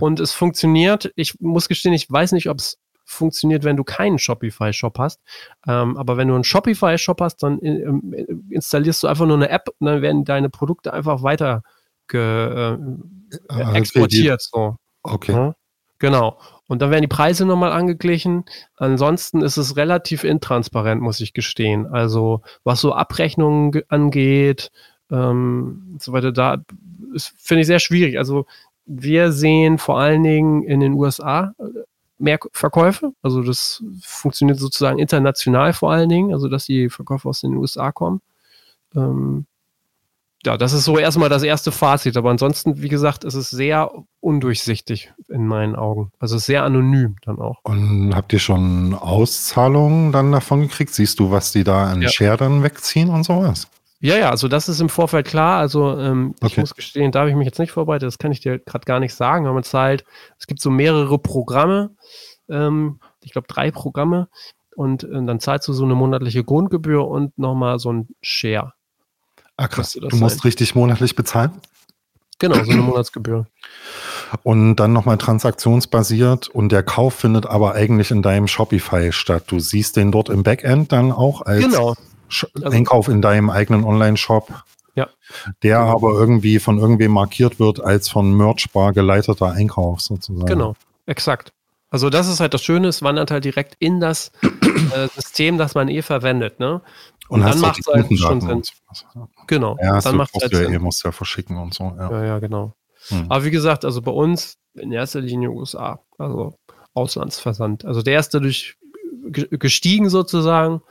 und 0.00 0.20
es 0.20 0.32
funktioniert. 0.32 1.12
Ich 1.16 1.40
muss 1.40 1.68
gestehen, 1.68 1.92
ich 1.92 2.10
weiß 2.10 2.32
nicht, 2.32 2.48
ob 2.48 2.58
es 2.58 2.78
funktioniert, 3.04 3.64
wenn 3.64 3.76
du 3.76 3.84
keinen 3.84 4.18
Shopify-Shop 4.18 4.98
hast. 4.98 5.20
Ähm, 5.66 5.96
aber 5.96 6.16
wenn 6.16 6.28
du 6.28 6.34
einen 6.34 6.44
Shopify-Shop 6.44 7.20
hast, 7.20 7.42
dann 7.42 7.58
in, 7.58 7.80
ähm, 7.82 8.44
installierst 8.50 9.02
du 9.02 9.06
einfach 9.06 9.26
nur 9.26 9.36
eine 9.36 9.50
App 9.50 9.68
und 9.78 9.86
dann 9.86 10.02
werden 10.02 10.24
deine 10.24 10.48
Produkte 10.50 10.92
einfach 10.92 11.22
weiter 11.22 11.62
ge, 12.08 12.20
äh, 12.20 12.78
Ah, 13.48 13.68
okay, 13.70 13.78
exportiert. 13.78 14.42
So. 14.42 14.76
Okay. 15.02 15.32
Ja, 15.32 15.54
Genau. 15.98 16.38
Und 16.66 16.80
dann 16.82 16.90
werden 16.90 17.02
die 17.02 17.08
Preise 17.08 17.44
nochmal 17.46 17.72
angeglichen. 17.72 18.44
Ansonsten 18.76 19.42
ist 19.42 19.56
es 19.58 19.76
relativ 19.76 20.24
intransparent, 20.24 21.00
muss 21.02 21.20
ich 21.20 21.32
gestehen. 21.34 21.86
Also 21.86 22.42
was 22.64 22.80
so 22.80 22.92
Abrechnungen 22.94 23.70
ge- 23.72 23.84
angeht, 23.88 24.70
ähm, 25.10 25.90
und 25.92 26.02
so 26.02 26.12
weiter, 26.12 26.32
da 26.32 26.62
ist- 27.14 27.32
finde 27.38 27.62
ich 27.62 27.66
sehr 27.66 27.78
schwierig. 27.80 28.18
Also 28.18 28.46
wir 28.86 29.32
sehen 29.32 29.78
vor 29.78 29.98
allen 29.98 30.22
Dingen 30.22 30.62
in 30.62 30.80
den 30.80 30.92
USA 30.94 31.54
äh, 31.58 31.64
mehr 32.24 32.40
Verkäufe. 32.52 33.12
Also 33.22 33.42
das 33.42 33.84
funktioniert 34.02 34.58
sozusagen 34.58 34.98
international 34.98 35.72
vor 35.72 35.92
allen 35.92 36.08
Dingen, 36.08 36.32
also 36.32 36.48
dass 36.48 36.66
die 36.66 36.88
Verkäufe 36.88 37.28
aus 37.28 37.40
den 37.42 37.54
USA 37.54 37.92
kommen. 37.92 38.20
Ähm, 38.96 39.46
ja, 40.46 40.58
das 40.58 40.72
ist 40.74 40.84
so 40.84 40.98
erstmal 40.98 41.30
das 41.30 41.42
erste 41.42 41.72
Fazit. 41.72 42.16
Aber 42.16 42.30
ansonsten, 42.30 42.82
wie 42.82 42.88
gesagt, 42.88 43.24
ist 43.24 43.34
es 43.34 43.50
sehr 43.50 43.90
undurchsichtig 44.20 45.12
in 45.28 45.46
meinen 45.46 45.74
Augen. 45.74 46.12
Also 46.18 46.36
sehr 46.36 46.64
anonym 46.64 47.16
dann 47.24 47.38
auch. 47.38 47.60
Und 47.62 48.14
habt 48.14 48.32
ihr 48.32 48.38
schon 48.38 48.94
Auszahlungen 48.94 50.12
dann 50.12 50.32
davon 50.32 50.62
gekriegt? 50.62 50.92
Siehst 50.92 51.18
du, 51.18 51.30
was 51.30 51.52
die 51.52 51.64
da 51.64 51.84
an 51.84 52.02
Ja. 52.02 52.10
Share 52.10 52.36
dann 52.36 52.62
wegziehen 52.62 53.08
und 53.08 53.24
sowas? 53.24 53.68
Ja, 54.00 54.16
ja, 54.16 54.30
also 54.30 54.48
das 54.48 54.68
ist 54.68 54.80
im 54.80 54.88
Vorfeld 54.90 55.26
klar. 55.26 55.58
Also 55.60 55.98
ähm, 55.98 56.34
ich 56.40 56.52
Okay. 56.52 56.60
muss 56.60 56.74
gestehen, 56.74 57.10
da 57.12 57.20
habe 57.20 57.30
ich 57.30 57.36
mich 57.36 57.46
jetzt 57.46 57.58
nicht 57.58 57.72
vorbereitet. 57.72 58.06
Das 58.06 58.18
kann 58.18 58.32
ich 58.32 58.40
dir 58.40 58.58
gerade 58.58 58.84
gar 58.84 59.00
nicht 59.00 59.14
sagen. 59.14 59.46
Aber 59.46 59.54
man 59.54 59.62
zahlt, 59.64 60.04
es 60.38 60.46
gibt 60.46 60.60
so 60.60 60.70
mehrere 60.70 61.18
Programme. 61.18 61.90
Ähm, 62.50 63.00
ich 63.22 63.32
glaube 63.32 63.46
drei 63.48 63.70
Programme. 63.70 64.28
Und 64.76 65.04
äh, 65.04 65.08
dann 65.24 65.40
zahlst 65.40 65.68
du 65.68 65.72
so 65.72 65.84
eine 65.84 65.94
monatliche 65.94 66.44
Grundgebühr 66.44 67.06
und 67.06 67.38
nochmal 67.38 67.78
so 67.78 67.92
ein 67.92 68.08
Share. 68.20 68.72
Ah, 69.56 69.68
krass. 69.68 69.96
Das 70.00 70.10
Du 70.10 70.16
musst 70.16 70.38
sein. 70.40 70.48
richtig 70.48 70.74
monatlich 70.74 71.14
bezahlen. 71.16 71.52
Genau, 72.40 72.62
so 72.64 72.72
eine 72.72 72.82
Monatsgebühr. 72.82 73.46
Und 74.42 74.76
dann 74.76 74.92
nochmal 74.92 75.16
transaktionsbasiert 75.18 76.48
und 76.48 76.70
der 76.72 76.82
Kauf 76.82 77.14
findet 77.14 77.46
aber 77.46 77.74
eigentlich 77.74 78.10
in 78.10 78.22
deinem 78.22 78.48
Shopify 78.48 79.12
statt. 79.12 79.44
Du 79.46 79.60
siehst 79.60 79.96
den 79.96 80.10
dort 80.10 80.28
im 80.28 80.42
Backend 80.42 80.90
dann 80.90 81.12
auch 81.12 81.42
als 81.42 81.64
Genau. 81.64 81.94
Also- 82.54 82.68
Einkauf 82.70 83.08
in 83.08 83.22
deinem 83.22 83.50
eigenen 83.50 83.84
Online-Shop. 83.84 84.52
Ja. 84.96 85.08
Der 85.64 85.80
aber 85.80 86.12
irgendwie 86.12 86.60
von 86.60 86.78
irgendwem 86.78 87.10
markiert 87.12 87.58
wird 87.58 87.80
als 87.80 88.08
von 88.08 88.32
Merchbar 88.36 88.92
geleiteter 88.92 89.50
Einkauf 89.52 90.00
sozusagen. 90.00 90.46
Genau, 90.46 90.74
exakt. 91.06 91.52
Also 91.90 92.10
das 92.10 92.28
ist 92.28 92.38
halt 92.40 92.54
das 92.54 92.62
Schöne, 92.62 92.88
es 92.88 93.02
wandert 93.02 93.30
halt 93.32 93.44
direkt 93.44 93.74
in 93.80 93.98
das 94.00 94.30
äh, 94.42 95.08
System, 95.14 95.58
das 95.58 95.74
man 95.74 95.88
eh 95.88 96.02
verwendet, 96.02 96.60
ne? 96.60 96.80
Und, 97.28 97.40
dann 97.40 97.48
hast 97.48 97.56
auch 97.56 97.60
macht 97.68 97.80
es 97.80 97.86
halt 97.92 98.18
schon 98.18 98.40
Sinn. 98.40 98.50
und. 98.50 98.72
Genau. 99.48 99.76
Ja, 99.82 100.00
dann 100.00 100.16
macht 100.16 100.30
es 100.36 100.42
halt 100.42 100.52
du 100.52 100.56
ja, 100.58 100.64
Sinn. 100.64 100.74
eh, 100.74 100.78
musst 100.78 101.04
ja 101.04 101.10
verschicken 101.12 101.56
und 101.56 101.74
so. 101.74 101.92
Ja. 101.98 102.10
Ja, 102.10 102.24
ja, 102.24 102.38
genau. 102.38 102.74
Hm. 103.08 103.26
Aber 103.30 103.44
wie 103.44 103.50
gesagt, 103.50 103.84
also 103.84 104.00
bei 104.02 104.12
uns 104.12 104.58
in 104.74 104.92
erster 104.92 105.20
Linie 105.20 105.50
USA, 105.50 106.00
also 106.18 106.54
Auslandsversand. 106.94 107.84
Also 107.84 108.02
der 108.02 108.20
ist 108.20 108.30
dadurch 108.34 108.76
ge- 109.26 109.48
gestiegen 109.58 110.08
sozusagen, 110.08 110.82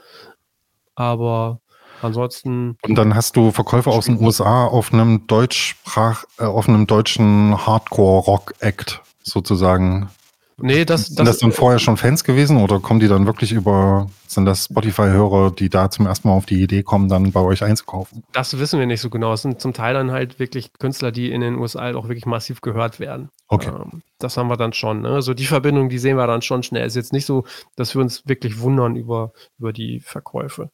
aber 0.94 1.60
ansonsten, 2.02 2.76
Und 2.82 2.94
dann 2.96 3.14
hast 3.14 3.36
du 3.36 3.50
Verkäufer 3.50 3.90
aus 3.90 4.06
den 4.06 4.22
USA 4.22 4.66
auf 4.66 4.92
einem 4.92 5.26
Deutschsprach, 5.26 6.24
äh, 6.38 6.44
auf 6.44 6.68
einem 6.68 6.86
deutschen 6.86 7.66
Hardcore-Rock-Act 7.66 9.02
sozusagen. 9.22 10.10
nee, 10.58 10.84
das, 10.84 11.06
Sind 11.06 11.26
das 11.26 11.38
dann 11.38 11.52
vorher 11.52 11.78
schon 11.78 11.96
Fans 11.96 12.22
gewesen 12.24 12.58
oder 12.58 12.78
kommen 12.78 13.00
die 13.00 13.08
dann 13.08 13.26
wirklich 13.26 13.52
über, 13.52 14.06
sind 14.26 14.44
das 14.44 14.66
Spotify-Hörer, 14.66 15.50
die 15.50 15.68
da 15.68 15.90
zum 15.90 16.06
ersten 16.06 16.28
Mal 16.28 16.34
auf 16.34 16.46
die 16.46 16.62
Idee 16.62 16.82
kommen, 16.82 17.08
dann 17.08 17.32
bei 17.32 17.40
euch 17.40 17.64
einzukaufen? 17.64 18.22
das 18.32 18.56
wissen 18.58 18.78
wir 18.78 18.86
nicht 18.86 19.00
so 19.00 19.10
genau. 19.10 19.32
Es 19.32 19.42
sind 19.42 19.60
zum 19.60 19.72
Teil 19.72 19.94
dann 19.94 20.12
halt 20.12 20.38
wirklich 20.38 20.72
Künstler, 20.74 21.10
die 21.10 21.32
in 21.32 21.40
den 21.40 21.56
USA 21.56 21.80
halt 21.80 21.96
auch 21.96 22.08
wirklich 22.08 22.26
massiv 22.26 22.60
gehört 22.60 23.00
werden. 23.00 23.30
Okay. 23.48 23.70
Ähm, 23.70 24.02
das 24.18 24.36
haben 24.36 24.48
wir 24.48 24.56
dann 24.56 24.72
schon. 24.72 25.02
Ne? 25.02 25.08
Also 25.08 25.34
die 25.34 25.46
Verbindung, 25.46 25.88
die 25.88 25.98
sehen 25.98 26.16
wir 26.16 26.26
dann 26.26 26.42
schon 26.42 26.62
schnell. 26.62 26.86
Ist 26.86 26.96
jetzt 26.96 27.12
nicht 27.12 27.26
so, 27.26 27.44
dass 27.76 27.94
wir 27.94 28.02
uns 28.02 28.26
wirklich 28.26 28.60
wundern 28.60 28.96
über, 28.96 29.32
über 29.58 29.72
die 29.72 30.00
Verkäufe. 30.00 30.70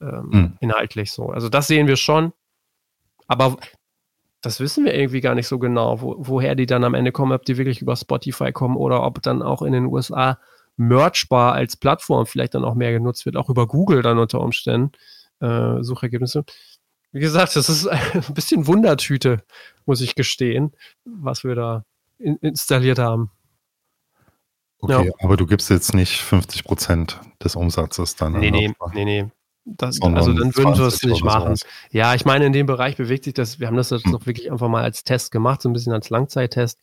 Ähm, 0.00 0.30
Hm. 0.32 0.56
Inhaltlich 0.60 1.12
so. 1.12 1.28
Also 1.30 1.48
das 1.48 1.66
sehen 1.66 1.86
wir 1.86 1.96
schon. 1.96 2.32
Aber 3.28 3.56
das 4.42 4.60
wissen 4.60 4.84
wir 4.84 4.94
irgendwie 4.94 5.20
gar 5.20 5.34
nicht 5.34 5.48
so 5.48 5.58
genau, 5.58 6.00
wo, 6.00 6.14
woher 6.18 6.54
die 6.54 6.66
dann 6.66 6.84
am 6.84 6.94
Ende 6.94 7.10
kommen, 7.12 7.32
ob 7.32 7.44
die 7.44 7.56
wirklich 7.56 7.82
über 7.82 7.96
Spotify 7.96 8.52
kommen 8.52 8.76
oder 8.76 9.02
ob 9.02 9.22
dann 9.22 9.42
auch 9.42 9.62
in 9.62 9.72
den 9.72 9.86
USA 9.86 10.38
Merchbar 10.78 11.54
als 11.54 11.76
Plattform 11.76 12.26
vielleicht 12.26 12.54
dann 12.54 12.64
auch 12.64 12.74
mehr 12.74 12.92
genutzt 12.92 13.24
wird, 13.24 13.36
auch 13.36 13.48
über 13.48 13.66
Google 13.66 14.02
dann 14.02 14.18
unter 14.18 14.40
Umständen, 14.42 14.92
äh, 15.40 15.82
Suchergebnisse. 15.82 16.44
Wie 17.12 17.20
gesagt, 17.20 17.56
das 17.56 17.70
ist 17.70 17.86
ein 17.88 18.34
bisschen 18.34 18.66
Wundertüte, 18.66 19.42
muss 19.86 20.02
ich 20.02 20.14
gestehen, 20.14 20.72
was 21.06 21.44
wir 21.44 21.54
da 21.54 21.84
in, 22.18 22.36
installiert 22.36 22.98
haben. 22.98 23.30
Okay, 24.80 25.06
Ja. 25.06 25.12
aber 25.20 25.38
du 25.38 25.46
gibst 25.46 25.70
jetzt 25.70 25.94
nicht 25.94 26.20
50 26.20 26.64
Prozent 26.64 27.20
des 27.42 27.56
Umsatzes 27.56 28.14
dann. 28.16 28.32
Nee, 28.34 28.48
an 28.48 28.52
nee, 28.52 28.74
nee, 28.92 29.04
nee. 29.22 29.30
Das, 29.68 30.00
also 30.00 30.32
dann 30.32 30.54
würden 30.56 30.76
wir 30.78 30.86
es 30.86 30.98
20 31.00 31.10
nicht 31.10 31.24
machen. 31.24 31.56
sowas. 31.56 31.60
Ja, 31.90 32.14
ich 32.14 32.24
meine, 32.24 32.46
in 32.46 32.52
dem 32.52 32.66
Bereich 32.66 32.96
bewegt 32.96 33.24
sich 33.24 33.34
das, 33.34 33.58
wir 33.58 33.66
haben 33.66 33.76
das 33.76 33.90
jetzt 33.90 34.04
Hm. 34.04 34.14
auch 34.14 34.24
wirklich 34.24 34.50
einfach 34.52 34.68
mal 34.68 34.84
als 34.84 35.02
Test 35.02 35.32
gemacht, 35.32 35.60
so 35.60 35.68
ein 35.68 35.72
bisschen 35.72 35.92
als 35.92 36.08
Langzeittest, 36.08 36.78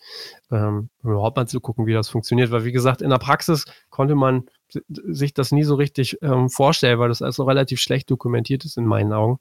ähm, 0.51 0.89
um 1.01 1.11
überhaupt 1.11 1.37
mal 1.37 1.47
zu 1.47 1.61
gucken, 1.61 1.85
wie 1.85 1.93
das 1.93 2.09
funktioniert. 2.09 2.51
Weil, 2.51 2.65
wie 2.65 2.73
gesagt, 2.73 3.01
in 3.01 3.09
der 3.09 3.19
Praxis 3.19 3.63
konnte 3.89 4.15
man 4.15 4.43
si- 4.67 4.81
sich 4.89 5.33
das 5.33 5.53
nie 5.53 5.63
so 5.63 5.75
richtig 5.75 6.17
ähm, 6.21 6.49
vorstellen, 6.49 6.99
weil 6.99 7.07
das 7.07 7.21
also 7.21 7.43
relativ 7.45 7.79
schlecht 7.79 8.11
dokumentiert 8.11 8.65
ist 8.65 8.77
in 8.77 8.85
meinen 8.85 9.13
Augen. 9.13 9.39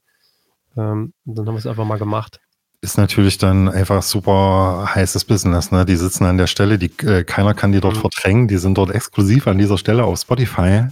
Ähm, 0.76 1.12
und 1.26 1.34
dann 1.36 1.46
haben 1.48 1.54
wir 1.54 1.58
es 1.58 1.66
einfach 1.66 1.84
mal 1.84 1.98
gemacht. 1.98 2.40
Ist 2.80 2.96
natürlich 2.96 3.38
dann 3.38 3.68
einfach 3.68 4.02
super 4.02 4.88
heißes 4.94 5.24
Business, 5.24 5.70
ne? 5.72 5.84
Die 5.84 5.96
sitzen 5.96 6.24
an 6.26 6.38
der 6.38 6.46
Stelle, 6.46 6.78
die, 6.78 6.90
äh, 7.06 7.24
keiner 7.24 7.54
kann 7.54 7.72
die 7.72 7.80
dort 7.80 7.96
Mhm. 7.96 8.00
verdrängen, 8.00 8.48
die 8.48 8.58
sind 8.58 8.78
dort 8.78 8.90
exklusiv 8.92 9.46
an 9.48 9.58
dieser 9.58 9.78
Stelle 9.78 10.04
auf 10.04 10.18
Spotify. 10.20 10.86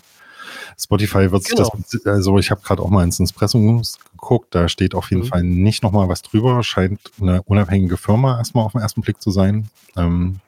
Spotify 0.80 1.30
wird 1.30 1.44
genau. 1.44 1.70
das, 1.92 2.06
also 2.06 2.38
ich 2.38 2.50
habe 2.50 2.62
gerade 2.62 2.82
auch 2.82 2.90
mal 2.90 3.04
ins 3.04 3.20
Espresso 3.20 3.82
geguckt, 4.12 4.54
da 4.54 4.68
steht 4.68 4.94
auf 4.94 5.10
jeden 5.10 5.24
mhm. 5.24 5.28
Fall 5.28 5.42
nicht 5.42 5.82
nochmal 5.82 6.08
was 6.08 6.22
drüber, 6.22 6.62
scheint 6.62 7.00
eine 7.20 7.42
unabhängige 7.42 7.96
Firma 7.96 8.38
erstmal 8.38 8.64
auf 8.64 8.72
den 8.72 8.80
ersten 8.80 9.02
Blick 9.02 9.20
zu 9.20 9.30
sein. 9.30 9.68
Ähm, 9.96 10.40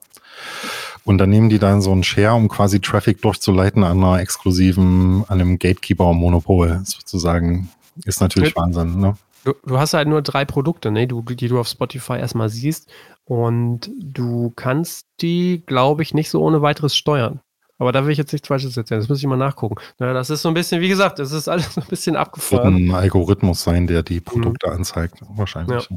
und 1.04 1.18
dann 1.18 1.30
nehmen 1.30 1.48
die 1.48 1.58
dann 1.58 1.82
so 1.82 1.92
einen 1.92 2.04
Share, 2.04 2.34
um 2.34 2.48
quasi 2.48 2.80
Traffic 2.80 3.20
durchzuleiten 3.22 3.82
an 3.82 4.02
einer 4.02 4.20
exklusiven, 4.20 5.24
an 5.28 5.40
einem 5.40 5.58
Gatekeeper-Monopol 5.58 6.82
sozusagen. 6.84 7.68
Ist 8.04 8.20
natürlich 8.20 8.54
ja. 8.54 8.62
Wahnsinn, 8.62 9.00
ne? 9.00 9.16
Du, 9.44 9.54
du, 9.66 9.78
hast 9.78 9.92
halt 9.92 10.06
nur 10.06 10.22
drei 10.22 10.44
Produkte, 10.44 10.92
ne, 10.92 11.08
du, 11.08 11.20
die 11.22 11.48
du 11.48 11.58
auf 11.58 11.66
Spotify 11.66 12.14
erstmal 12.14 12.48
siehst. 12.48 12.88
Und 13.24 13.90
du 13.98 14.52
kannst 14.54 15.06
die, 15.20 15.64
glaube 15.66 16.02
ich, 16.02 16.14
nicht 16.14 16.30
so 16.30 16.40
ohne 16.42 16.62
weiteres 16.62 16.96
steuern. 16.96 17.40
Aber 17.78 17.90
da 17.92 18.04
will 18.04 18.12
ich 18.12 18.18
jetzt 18.18 18.32
nichts 18.32 18.48
Falsches 18.48 18.76
erzählen. 18.76 19.00
Das 19.00 19.08
muss 19.08 19.18
ich 19.18 19.26
mal 19.26 19.36
nachgucken. 19.36 19.76
Na, 19.98 20.12
das 20.12 20.30
ist 20.30 20.42
so 20.42 20.48
ein 20.48 20.54
bisschen, 20.54 20.80
wie 20.80 20.88
gesagt, 20.88 21.18
das 21.18 21.32
ist 21.32 21.48
alles 21.48 21.74
so 21.74 21.80
ein 21.80 21.86
bisschen 21.88 22.16
abgefahren. 22.16 22.74
Wird 22.74 22.90
ein 22.90 22.94
Algorithmus 22.94 23.62
sein, 23.62 23.86
der 23.86 24.02
die 24.02 24.20
Produkte 24.20 24.68
mhm. 24.68 24.76
anzeigt, 24.76 25.20
wahrscheinlich. 25.28 25.88
Ja. 25.90 25.96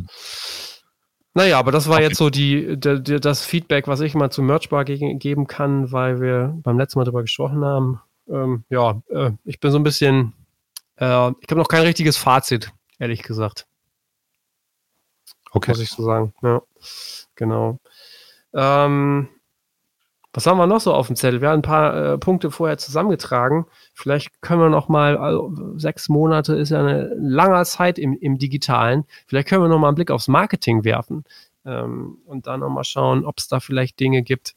Naja, 1.37 1.59
aber 1.59 1.73
das 1.73 1.89
war 1.89 1.95
okay. 1.95 2.05
jetzt 2.05 2.17
so 2.17 2.29
die, 2.29 2.79
die, 2.79 3.03
die, 3.03 3.19
das 3.19 3.43
Feedback, 3.45 3.87
was 3.87 3.99
ich 3.99 4.15
mal 4.15 4.31
zu 4.31 4.41
Merchbar 4.41 4.85
ge 4.85 5.15
geben 5.15 5.47
kann, 5.47 5.91
weil 5.91 6.21
wir 6.21 6.57
beim 6.63 6.79
letzten 6.79 6.97
Mal 6.97 7.03
darüber 7.03 7.23
gesprochen 7.23 7.63
haben. 7.65 8.01
Ähm, 8.29 8.63
ja, 8.69 9.01
äh, 9.09 9.31
ich 9.43 9.59
bin 9.59 9.69
so 9.71 9.77
ein 9.77 9.83
bisschen, 9.83 10.33
äh, 10.95 11.29
ich 11.41 11.49
habe 11.49 11.57
noch 11.57 11.67
kein 11.67 11.83
richtiges 11.83 12.15
Fazit, 12.15 12.71
ehrlich 12.99 13.21
gesagt. 13.21 13.67
Okay. 15.51 15.71
Muss 15.71 15.81
ich 15.81 15.89
so 15.89 16.03
sagen. 16.03 16.33
Ja, 16.41 16.61
genau. 17.35 17.79
Ähm, 18.53 19.27
was 20.35 20.45
haben 20.45 20.57
wir 20.57 20.67
noch 20.67 20.81
so 20.81 20.93
auf 20.93 21.07
dem 21.07 21.15
Zettel? 21.15 21.39
Wir 21.39 21.47
haben 21.47 21.59
ein 21.59 21.61
paar 21.61 21.95
äh, 21.95 22.17
Punkte 22.17 22.51
vorher 22.51 22.77
zusammengetragen. 22.77 23.65
Vielleicht 23.93 24.41
können 24.41 24.59
wir 24.59 24.69
noch 24.69 24.89
mal, 24.89 25.17
also 25.17 25.53
sechs 25.77 26.09
Monate 26.09 26.55
ist 26.55 26.71
ja 26.71 26.79
eine 26.81 27.15
lange 27.17 27.63
Zeit 27.63 27.97
im, 27.97 28.17
im 28.19 28.37
Digitalen. 28.37 29.05
Vielleicht 29.27 29.47
können 29.47 29.63
wir 29.63 29.69
noch 29.69 29.79
mal 29.79 29.87
einen 29.87 29.95
Blick 29.95 30.11
aufs 30.11 30.27
Marketing 30.27 30.83
werfen 30.83 31.23
ähm, 31.65 32.17
und 32.25 32.47
dann 32.47 32.59
noch 32.59 32.69
mal 32.69 32.83
schauen, 32.83 33.25
ob 33.25 33.37
es 33.37 33.47
da 33.47 33.61
vielleicht 33.61 33.97
Dinge 34.01 34.23
gibt, 34.23 34.55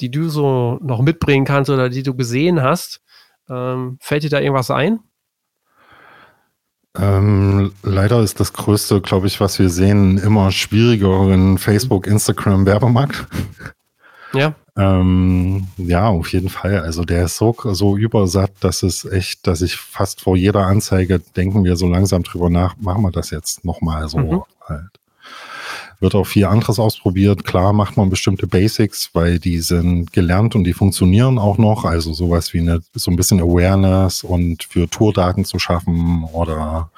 die 0.00 0.10
du 0.10 0.28
so 0.28 0.80
noch 0.82 1.00
mitbringen 1.02 1.44
kannst 1.44 1.70
oder 1.70 1.88
die 1.88 2.02
du 2.02 2.14
gesehen 2.16 2.60
hast. 2.60 3.00
Ähm, 3.48 3.98
fällt 4.00 4.24
dir 4.24 4.30
da 4.30 4.40
irgendwas 4.40 4.72
ein? 4.72 4.98
Ähm, 6.98 7.72
leider 7.84 8.22
ist 8.22 8.40
das 8.40 8.52
Größte, 8.52 9.00
glaube 9.02 9.28
ich, 9.28 9.40
was 9.40 9.60
wir 9.60 9.68
sehen, 9.68 10.18
immer 10.18 10.50
schwieriger 10.50 11.32
in 11.32 11.58
Facebook, 11.58 12.08
Instagram, 12.08 12.66
Werbemarkt. 12.66 13.24
Ja. 14.32 14.56
Ähm, 14.76 15.68
ja, 15.78 16.08
auf 16.08 16.32
jeden 16.32 16.50
Fall. 16.50 16.80
Also 16.80 17.04
der 17.04 17.24
ist 17.24 17.38
so, 17.38 17.56
so 17.72 17.96
übersatt, 17.96 18.52
dass 18.60 18.82
es 18.82 19.06
echt, 19.06 19.46
dass 19.46 19.62
ich 19.62 19.76
fast 19.76 20.20
vor 20.20 20.36
jeder 20.36 20.66
Anzeige 20.66 21.18
denken 21.18 21.64
wir 21.64 21.76
so 21.76 21.86
langsam 21.86 22.22
drüber 22.22 22.50
nach, 22.50 22.76
machen 22.76 23.02
wir 23.02 23.10
das 23.10 23.30
jetzt 23.30 23.64
nochmal 23.64 24.08
so 24.08 24.18
mhm. 24.18 24.42
halt. 24.66 24.90
Wird 25.98 26.14
auch 26.14 26.26
viel 26.26 26.44
anderes 26.44 26.78
ausprobiert. 26.78 27.44
Klar 27.44 27.72
macht 27.72 27.96
man 27.96 28.10
bestimmte 28.10 28.46
Basics, 28.46 29.08
weil 29.14 29.38
die 29.38 29.60
sind 29.60 30.12
gelernt 30.12 30.54
und 30.54 30.64
die 30.64 30.74
funktionieren 30.74 31.38
auch 31.38 31.56
noch. 31.56 31.86
Also 31.86 32.12
sowas 32.12 32.52
wie 32.52 32.60
eine, 32.60 32.82
so 32.92 33.10
ein 33.10 33.16
bisschen 33.16 33.40
Awareness 33.40 34.22
und 34.22 34.64
für 34.64 34.90
Tourdaten 34.90 35.46
zu 35.46 35.58
schaffen 35.58 36.24
oder 36.24 36.90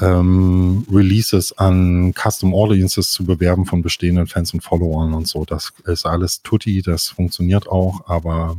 ähm, 0.00 0.86
Releases 0.90 1.56
an 1.56 2.12
Custom 2.14 2.54
Audiences 2.54 3.12
zu 3.12 3.24
bewerben 3.24 3.66
von 3.66 3.82
bestehenden 3.82 4.26
Fans 4.26 4.52
und 4.52 4.62
Followern 4.62 5.14
und 5.14 5.28
so. 5.28 5.44
Das 5.44 5.72
ist 5.86 6.06
alles 6.06 6.42
tutti, 6.42 6.82
das 6.82 7.08
funktioniert 7.08 7.68
auch, 7.68 8.08
aber 8.08 8.56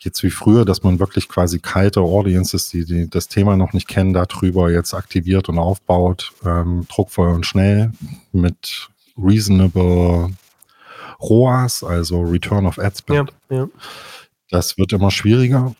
jetzt 0.00 0.22
wie 0.22 0.30
früher, 0.30 0.64
dass 0.64 0.82
man 0.82 0.98
wirklich 0.98 1.28
quasi 1.28 1.58
kalte 1.58 2.00
Audiences, 2.00 2.68
die, 2.68 2.84
die 2.84 3.08
das 3.08 3.28
Thema 3.28 3.56
noch 3.56 3.72
nicht 3.72 3.88
kennen, 3.88 4.12
darüber 4.12 4.70
jetzt 4.70 4.94
aktiviert 4.94 5.48
und 5.48 5.58
aufbaut, 5.58 6.32
ähm, 6.44 6.86
druckvoll 6.88 7.30
und 7.30 7.46
schnell 7.46 7.92
mit 8.32 8.88
reasonable 9.16 10.30
ROAS, 11.20 11.82
also 11.82 12.22
Return 12.22 12.66
of 12.66 12.78
Ad 12.78 12.96
Spend. 12.98 13.32
Ja, 13.50 13.56
ja. 13.56 13.68
Das 14.50 14.78
wird 14.78 14.92
immer 14.92 15.10
schwieriger 15.10 15.74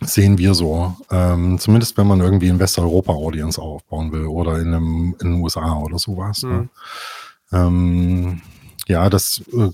sehen 0.00 0.38
wir 0.38 0.54
so. 0.54 0.96
Ähm, 1.10 1.58
zumindest 1.58 1.96
wenn 1.96 2.06
man 2.06 2.20
irgendwie 2.20 2.48
in 2.48 2.58
Westeuropa-Audience 2.58 3.60
aufbauen 3.60 4.12
will 4.12 4.26
oder 4.26 4.58
in, 4.58 4.68
einem, 4.68 5.16
in 5.20 5.32
den 5.32 5.42
USA 5.42 5.78
oder 5.78 5.98
sowas. 5.98 6.42
Ne? 6.42 6.48
Mhm. 6.50 6.56
Ne? 6.58 6.68
Ähm, 7.52 8.42
ja, 8.88 9.08
das, 9.08 9.42
äh, 9.52 9.70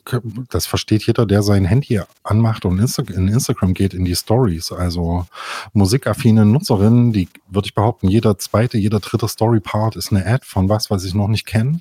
das 0.50 0.66
versteht 0.66 1.06
jeder, 1.06 1.24
der 1.24 1.42
sein 1.42 1.64
Handy 1.64 2.00
anmacht 2.24 2.64
und 2.64 2.78
Insta 2.78 3.02
in 3.02 3.28
Instagram 3.28 3.72
geht 3.72 3.94
in 3.94 4.04
die 4.04 4.14
Stories. 4.14 4.70
Also 4.70 5.26
musikaffine 5.72 6.44
Nutzerinnen, 6.44 7.12
die 7.12 7.28
würde 7.48 7.66
ich 7.66 7.74
behaupten, 7.74 8.08
jeder 8.08 8.38
zweite, 8.38 8.76
jeder 8.76 9.00
dritte 9.00 9.28
Story-Part 9.28 9.96
ist 9.96 10.12
eine 10.12 10.26
Ad 10.26 10.44
von 10.44 10.68
was, 10.68 10.90
was 10.90 11.04
ich 11.04 11.14
noch 11.14 11.28
nicht 11.28 11.46
kenne. 11.46 11.80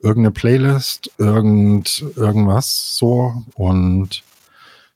Irgendeine 0.00 0.32
Playlist, 0.32 1.10
irgend, 1.18 2.04
irgendwas 2.16 2.96
so. 2.96 3.44
Und 3.54 4.24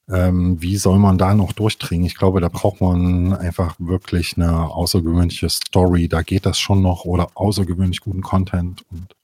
ähm, 0.08 0.60
wie 0.62 0.76
soll 0.76 0.98
man 0.98 1.18
da 1.18 1.34
noch 1.34 1.52
durchdringen? 1.52 2.06
Ich 2.06 2.16
glaube, 2.16 2.40
da 2.40 2.48
braucht 2.48 2.80
man 2.80 3.32
einfach 3.32 3.74
wirklich 3.78 4.36
eine 4.36 4.70
außergewöhnliche 4.70 5.50
Story. 5.50 6.08
Da 6.08 6.22
geht 6.22 6.46
das 6.46 6.58
schon 6.58 6.82
noch 6.82 7.04
oder 7.04 7.30
außergewöhnlich 7.34 8.00
guten 8.00 8.22
Content 8.22 8.84
und 8.90 9.14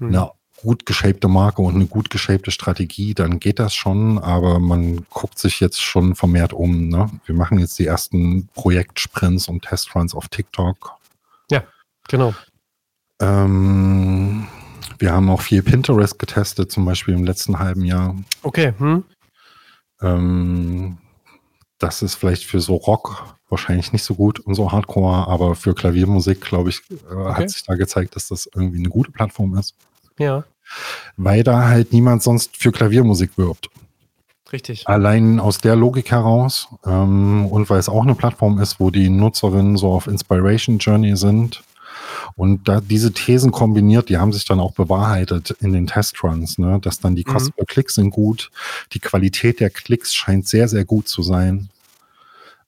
mhm. 0.00 0.08
eine 0.08 0.30
gut 0.62 0.86
geshapte 0.86 1.28
Marke 1.28 1.62
und 1.62 1.74
eine 1.74 1.86
gut 1.86 2.10
geshapte 2.10 2.50
Strategie, 2.50 3.14
dann 3.14 3.40
geht 3.40 3.58
das 3.58 3.74
schon, 3.74 4.18
aber 4.18 4.58
man 4.58 5.06
guckt 5.10 5.38
sich 5.38 5.60
jetzt 5.60 5.80
schon 5.80 6.14
vermehrt 6.14 6.52
um. 6.52 6.88
Ne? 6.88 7.10
Wir 7.24 7.34
machen 7.34 7.58
jetzt 7.58 7.78
die 7.78 7.86
ersten 7.86 8.48
Projektsprints 8.54 9.48
und 9.48 9.62
Testruns 9.62 10.14
auf 10.14 10.28
TikTok. 10.28 10.92
Ja, 11.50 11.62
genau. 12.08 12.34
Ähm, 13.20 14.46
wir 14.98 15.12
haben 15.12 15.30
auch 15.30 15.40
viel 15.40 15.62
Pinterest 15.62 16.18
getestet, 16.18 16.70
zum 16.70 16.84
Beispiel 16.84 17.14
im 17.14 17.24
letzten 17.24 17.58
halben 17.58 17.84
Jahr. 17.84 18.14
Okay. 18.42 18.74
Hm. 18.78 19.04
Ähm, 20.02 20.98
das 21.78 22.02
ist 22.02 22.14
vielleicht 22.14 22.44
für 22.44 22.60
so 22.60 22.76
Rock 22.76 23.36
wahrscheinlich 23.48 23.92
nicht 23.92 24.04
so 24.04 24.14
gut 24.14 24.38
und 24.38 24.54
so 24.54 24.70
Hardcore, 24.70 25.26
aber 25.26 25.54
für 25.54 25.74
Klaviermusik, 25.74 26.40
glaube 26.40 26.70
ich, 26.70 26.82
äh, 26.90 27.14
okay. 27.14 27.34
hat 27.34 27.50
sich 27.50 27.64
da 27.64 27.74
gezeigt, 27.74 28.16
dass 28.16 28.28
das 28.28 28.48
irgendwie 28.54 28.78
eine 28.78 28.88
gute 28.88 29.10
Plattform 29.10 29.56
ist. 29.56 29.74
Ja. 30.18 30.44
Weil 31.16 31.42
da 31.42 31.66
halt 31.68 31.92
niemand 31.92 32.22
sonst 32.22 32.56
für 32.56 32.70
Klaviermusik 32.70 33.36
wirbt. 33.36 33.68
Richtig. 34.52 34.88
Allein 34.88 35.38
aus 35.38 35.58
der 35.58 35.76
Logik 35.76 36.10
heraus 36.10 36.68
ähm, 36.84 37.46
und 37.46 37.70
weil 37.70 37.78
es 37.78 37.88
auch 37.88 38.02
eine 38.02 38.14
Plattform 38.14 38.58
ist, 38.58 38.80
wo 38.80 38.90
die 38.90 39.08
Nutzerinnen 39.08 39.76
so 39.76 39.92
auf 39.92 40.06
Inspiration 40.06 40.78
Journey 40.78 41.16
sind, 41.16 41.62
und 42.40 42.68
da 42.68 42.80
diese 42.80 43.12
Thesen 43.12 43.50
kombiniert, 43.50 44.08
die 44.08 44.16
haben 44.16 44.32
sich 44.32 44.46
dann 44.46 44.60
auch 44.60 44.72
bewahrheitet 44.72 45.50
in 45.60 45.74
den 45.74 45.86
Testruns, 45.86 46.56
ne? 46.56 46.78
dass 46.80 46.98
dann 46.98 47.14
die 47.14 47.22
Kosten 47.22 47.50
mhm. 47.50 47.56
per 47.56 47.66
Klick 47.66 47.90
sind 47.90 48.12
gut, 48.12 48.50
die 48.94 48.98
Qualität 48.98 49.60
der 49.60 49.68
Klicks 49.68 50.14
scheint 50.14 50.48
sehr, 50.48 50.66
sehr 50.66 50.86
gut 50.86 51.06
zu 51.06 51.22
sein. 51.22 51.68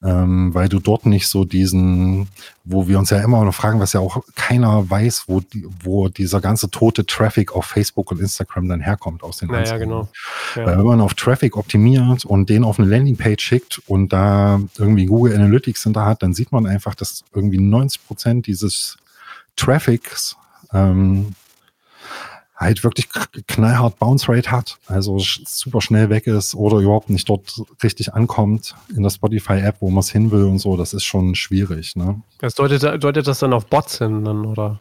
Ähm, 0.05 0.53
weil 0.53 0.69
du 0.69 0.79
dort 0.79 1.07
nicht 1.07 1.27
so 1.29 1.45
diesen, 1.47 2.29
wo 2.65 2.87
wir 2.89 2.99
uns 2.99 3.11
ja 3.11 3.21
immer 3.21 3.43
noch 3.45 3.55
fragen, 3.55 3.81
was 3.81 3.95
ja 3.95 4.01
auch 4.01 4.23
keiner 4.35 4.91
weiß, 4.91 5.25
wo, 5.29 5.41
die, 5.41 5.65
wo 5.83 6.09
dieser 6.09 6.41
ganze 6.43 6.69
tote 6.69 7.07
Traffic 7.07 7.55
auf 7.55 7.65
Facebook 7.65 8.11
und 8.11 8.21
Instagram 8.21 8.69
dann 8.69 8.81
herkommt 8.81 9.23
aus 9.23 9.39
den 9.39 9.49
naja, 9.49 9.61
Anzeigen. 9.61 9.85
genau. 9.85 10.09
Ja. 10.57 10.67
Weil 10.67 10.79
wenn 10.79 10.87
man 10.87 11.01
auf 11.01 11.15
Traffic 11.15 11.57
optimiert 11.57 12.27
und 12.27 12.51
den 12.51 12.65
auf 12.65 12.79
eine 12.79 12.89
Landingpage 12.89 13.43
schickt 13.43 13.81
und 13.87 14.13
da 14.13 14.61
irgendwie 14.77 15.07
Google 15.07 15.35
Analytics 15.35 15.85
hinter 15.85 16.05
hat, 16.05 16.23
dann 16.23 16.35
sieht 16.35 16.53
man 16.53 16.67
einfach, 16.67 16.95
dass 16.95 17.25
irgendwie 17.33 17.59
90 17.59 18.05
Prozent 18.05 18.47
dieses 18.49 18.99
Traffics 19.57 20.37
ähm, 20.73 21.35
halt 22.63 22.85
wirklich 22.85 23.09
knallhart 23.47 23.99
Bounce 23.99 24.29
Rate 24.29 24.51
hat, 24.51 24.79
also 24.87 25.19
super 25.19 25.81
schnell 25.81 26.09
weg 26.11 26.27
ist 26.27 26.55
oder 26.55 26.79
überhaupt 26.79 27.11
nicht 27.11 27.29
dort 27.29 27.61
richtig 27.83 28.15
ankommt 28.15 28.75
in 28.95 29.03
der 29.03 29.11
Spotify-App, 29.11 29.77
wo 29.81 29.91
man 29.91 30.01
es 30.01 30.11
hin 30.11 30.31
will 30.31 30.45
und 30.45 30.59
so, 30.59 30.77
das 30.77 30.95
ist 30.95 31.05
schon 31.05 31.35
schwierig. 31.35 31.97
Ne? 31.97 32.23
Das 32.39 32.55
deutet, 32.55 33.03
deutet 33.03 33.27
das 33.27 33.41
dann 33.41 33.53
auf 33.53 33.67
Bots 33.67 33.99
hin, 33.99 34.25
dann, 34.25 34.47
oder? 34.47 34.81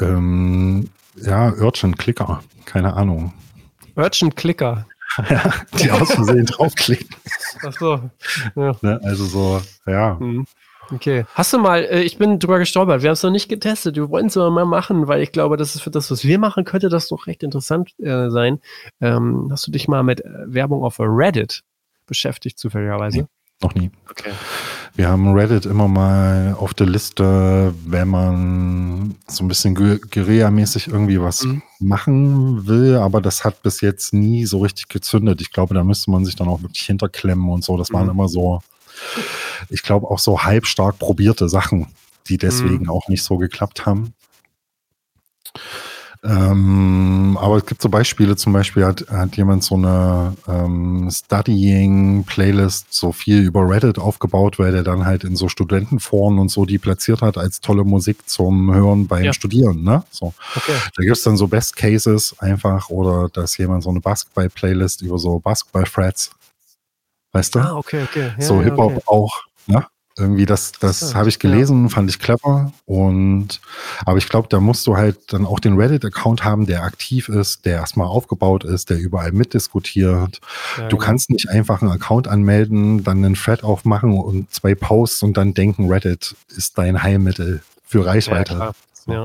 ähm, 0.00 0.90
ja, 1.16 1.52
Urgent 1.52 1.98
Clicker, 1.98 2.42
keine 2.64 2.94
Ahnung. 2.94 3.32
Urgent 3.96 4.36
Clicker. 4.36 4.86
ja, 5.28 5.52
die 5.78 5.90
aus 5.90 6.12
Versehen 6.12 6.46
draufklicken. 6.46 7.16
Ach 7.64 7.72
so. 7.78 8.10
Ja. 8.54 8.76
Ne, 8.80 9.00
also 9.02 9.24
so, 9.24 9.62
ja. 9.86 10.14
Mhm. 10.14 10.46
Okay. 10.92 11.24
Hast 11.34 11.52
du 11.52 11.58
mal, 11.58 11.84
äh, 11.84 12.02
ich 12.02 12.18
bin 12.18 12.38
drüber 12.38 12.58
gestolpert, 12.58 13.02
wir 13.02 13.08
haben 13.08 13.14
es 13.14 13.22
noch 13.22 13.30
nicht 13.30 13.48
getestet, 13.48 13.96
wir 13.96 14.10
wollen 14.10 14.26
es 14.26 14.36
aber 14.36 14.50
mal 14.50 14.64
machen, 14.64 15.08
weil 15.08 15.22
ich 15.22 15.32
glaube, 15.32 15.56
das 15.56 15.74
ist 15.74 15.82
für 15.82 15.90
das, 15.90 16.10
was 16.10 16.24
wir 16.24 16.38
machen, 16.38 16.64
könnte 16.64 16.88
das 16.88 17.08
doch 17.08 17.26
recht 17.26 17.42
interessant 17.42 17.98
äh, 18.00 18.30
sein. 18.30 18.60
Ähm, 19.00 19.48
hast 19.50 19.66
du 19.66 19.70
dich 19.70 19.88
mal 19.88 20.02
mit 20.02 20.24
äh, 20.24 20.30
Werbung 20.46 20.82
auf 20.82 20.96
Reddit 20.98 21.62
beschäftigt, 22.06 22.58
zufälligerweise? 22.58 23.28
Noch 23.62 23.74
nie. 23.74 23.90
Okay. 24.10 24.30
Wir 24.94 25.08
haben 25.08 25.34
Reddit 25.34 25.66
immer 25.66 25.86
mal 25.86 26.56
auf 26.58 26.72
der 26.72 26.86
Liste, 26.86 27.74
wenn 27.84 28.08
man 28.08 29.14
so 29.26 29.44
ein 29.44 29.48
bisschen 29.48 29.74
Guerilla-mäßig 29.74 30.88
irgendwie 30.88 31.20
was 31.20 31.44
mhm. 31.44 31.62
machen 31.78 32.66
will, 32.66 32.96
aber 32.96 33.20
das 33.20 33.44
hat 33.44 33.62
bis 33.62 33.82
jetzt 33.82 34.14
nie 34.14 34.46
so 34.46 34.58
richtig 34.58 34.88
gezündet. 34.88 35.42
Ich 35.42 35.52
glaube, 35.52 35.74
da 35.74 35.84
müsste 35.84 36.10
man 36.10 36.24
sich 36.24 36.36
dann 36.36 36.48
auch 36.48 36.62
wirklich 36.62 36.84
hinterklemmen 36.84 37.50
und 37.50 37.62
so. 37.62 37.76
Das 37.76 37.92
waren 37.92 38.04
mhm. 38.04 38.12
immer 38.12 38.28
so, 38.28 38.60
ich 39.68 39.82
glaube, 39.82 40.08
auch 40.08 40.18
so 40.18 40.42
halbstark 40.42 40.98
probierte 40.98 41.48
Sachen, 41.48 41.88
die 42.28 42.38
deswegen 42.38 42.84
mhm. 42.84 42.90
auch 42.90 43.08
nicht 43.08 43.22
so 43.22 43.38
geklappt 43.38 43.86
haben. 43.86 44.14
Ähm, 46.22 47.38
aber 47.40 47.56
es 47.56 47.66
gibt 47.66 47.80
so 47.80 47.88
Beispiele, 47.88 48.36
zum 48.36 48.52
Beispiel 48.52 48.84
hat, 48.84 49.06
hat 49.08 49.38
jemand 49.38 49.64
so 49.64 49.76
eine 49.76 50.34
ähm, 50.46 51.08
Studying-Playlist 51.10 52.92
so 52.92 53.12
viel 53.12 53.40
über 53.40 53.66
Reddit 53.66 53.98
aufgebaut, 53.98 54.58
weil 54.58 54.72
der 54.72 54.82
dann 54.82 55.06
halt 55.06 55.24
in 55.24 55.34
so 55.34 55.48
Studentenforen 55.48 56.38
und 56.38 56.50
so 56.50 56.66
die 56.66 56.76
platziert 56.76 57.22
hat 57.22 57.38
als 57.38 57.62
tolle 57.62 57.84
Musik 57.84 58.28
zum 58.28 58.72
Hören 58.72 59.06
beim 59.06 59.24
ja. 59.24 59.32
Studieren. 59.32 59.82
Ne? 59.82 60.04
So. 60.10 60.34
Okay. 60.56 60.74
Da 60.94 61.02
gibt's 61.02 61.22
dann 61.22 61.38
so 61.38 61.48
Best 61.48 61.76
Cases 61.76 62.34
einfach 62.38 62.90
oder 62.90 63.30
dass 63.32 63.56
jemand 63.56 63.82
so 63.82 63.88
eine 63.88 64.00
Basketball-Playlist 64.00 65.00
über 65.00 65.18
so 65.18 65.38
Basketball-Threads 65.38 66.32
Weißt 67.32 67.54
du? 67.54 67.60
Ah, 67.60 67.76
okay, 67.76 68.02
okay. 68.02 68.32
Ja, 68.38 68.44
so 68.44 68.60
Hip-Hop 68.60 68.96
okay. 68.96 69.02
auch, 69.06 69.42
ne? 69.66 69.86
Irgendwie, 70.18 70.44
das, 70.44 70.72
das 70.72 71.14
habe 71.14 71.28
ich 71.28 71.38
gelesen, 71.38 71.84
ja. 71.84 71.88
fand 71.88 72.10
ich 72.10 72.18
clever. 72.18 72.72
Und 72.84 73.60
aber 74.04 74.18
ich 74.18 74.28
glaube, 74.28 74.48
da 74.48 74.60
musst 74.60 74.86
du 74.86 74.96
halt 74.96 75.32
dann 75.32 75.46
auch 75.46 75.60
den 75.60 75.76
Reddit-Account 75.78 76.44
haben, 76.44 76.66
der 76.66 76.82
aktiv 76.82 77.28
ist, 77.28 77.64
der 77.64 77.76
erstmal 77.76 78.08
aufgebaut 78.08 78.64
ist, 78.64 78.90
der 78.90 78.98
überall 78.98 79.32
mitdiskutiert. 79.32 80.40
Ja, 80.76 80.88
du 80.88 80.96
genau. 80.96 81.06
kannst 81.06 81.30
nicht 81.30 81.48
einfach 81.48 81.80
einen 81.80 81.92
Account 81.92 82.28
anmelden, 82.28 83.02
dann 83.04 83.24
einen 83.24 83.34
Thread 83.34 83.64
aufmachen 83.64 84.18
und 84.18 84.52
zwei 84.52 84.74
Posts 84.74 85.22
und 85.22 85.36
dann 85.36 85.54
denken, 85.54 85.88
Reddit 85.90 86.34
ist 86.48 86.76
dein 86.76 87.02
Heilmittel 87.02 87.62
für 87.84 88.04
Reichweite. 88.04 88.54
Ja, 88.54 88.72
ja. 89.06 89.24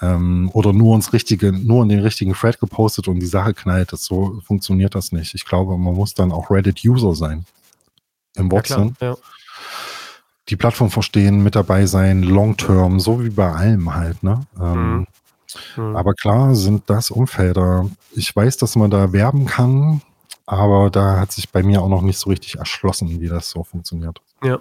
Ähm, 0.00 0.50
oder 0.52 0.72
nur 0.72 0.94
ins 0.94 1.12
richtige, 1.12 1.52
nur 1.52 1.82
in 1.82 1.88
den 1.88 2.00
richtigen 2.00 2.34
Thread 2.34 2.58
gepostet 2.60 3.08
und 3.08 3.20
die 3.20 3.26
Sache 3.26 3.54
knallt. 3.54 3.92
Das, 3.92 4.04
so 4.04 4.40
funktioniert 4.44 4.94
das 4.94 5.12
nicht. 5.12 5.34
Ich 5.34 5.44
glaube, 5.44 5.76
man 5.76 5.94
muss 5.94 6.14
dann 6.14 6.32
auch 6.32 6.50
Reddit-User 6.50 7.14
sein. 7.14 7.44
Im 8.36 8.50
Wortsinn. 8.50 8.96
Ja, 9.00 9.16
die 10.48 10.56
Plattform 10.56 10.90
verstehen, 10.90 11.42
mit 11.42 11.56
dabei 11.56 11.86
sein, 11.86 12.22
long-term, 12.22 13.00
so 13.00 13.24
wie 13.24 13.30
bei 13.30 13.50
allem 13.50 13.94
halt, 13.94 14.22
ne? 14.22 14.46
Ähm, 14.60 14.98
mhm. 14.98 15.06
Mhm. 15.76 15.96
Aber 15.96 16.14
klar 16.14 16.54
sind 16.54 16.84
das 16.86 17.10
Umfelder. 17.10 17.88
Ich 18.12 18.34
weiß, 18.34 18.56
dass 18.56 18.76
man 18.76 18.90
da 18.90 19.12
werben 19.12 19.46
kann, 19.46 20.02
aber 20.44 20.90
da 20.90 21.18
hat 21.18 21.32
sich 21.32 21.50
bei 21.50 21.62
mir 21.62 21.82
auch 21.82 21.88
noch 21.88 22.02
nicht 22.02 22.18
so 22.18 22.30
richtig 22.30 22.56
erschlossen, 22.56 23.20
wie 23.20 23.28
das 23.28 23.50
so 23.50 23.64
funktioniert. 23.64 24.20
Ja. 24.42 24.58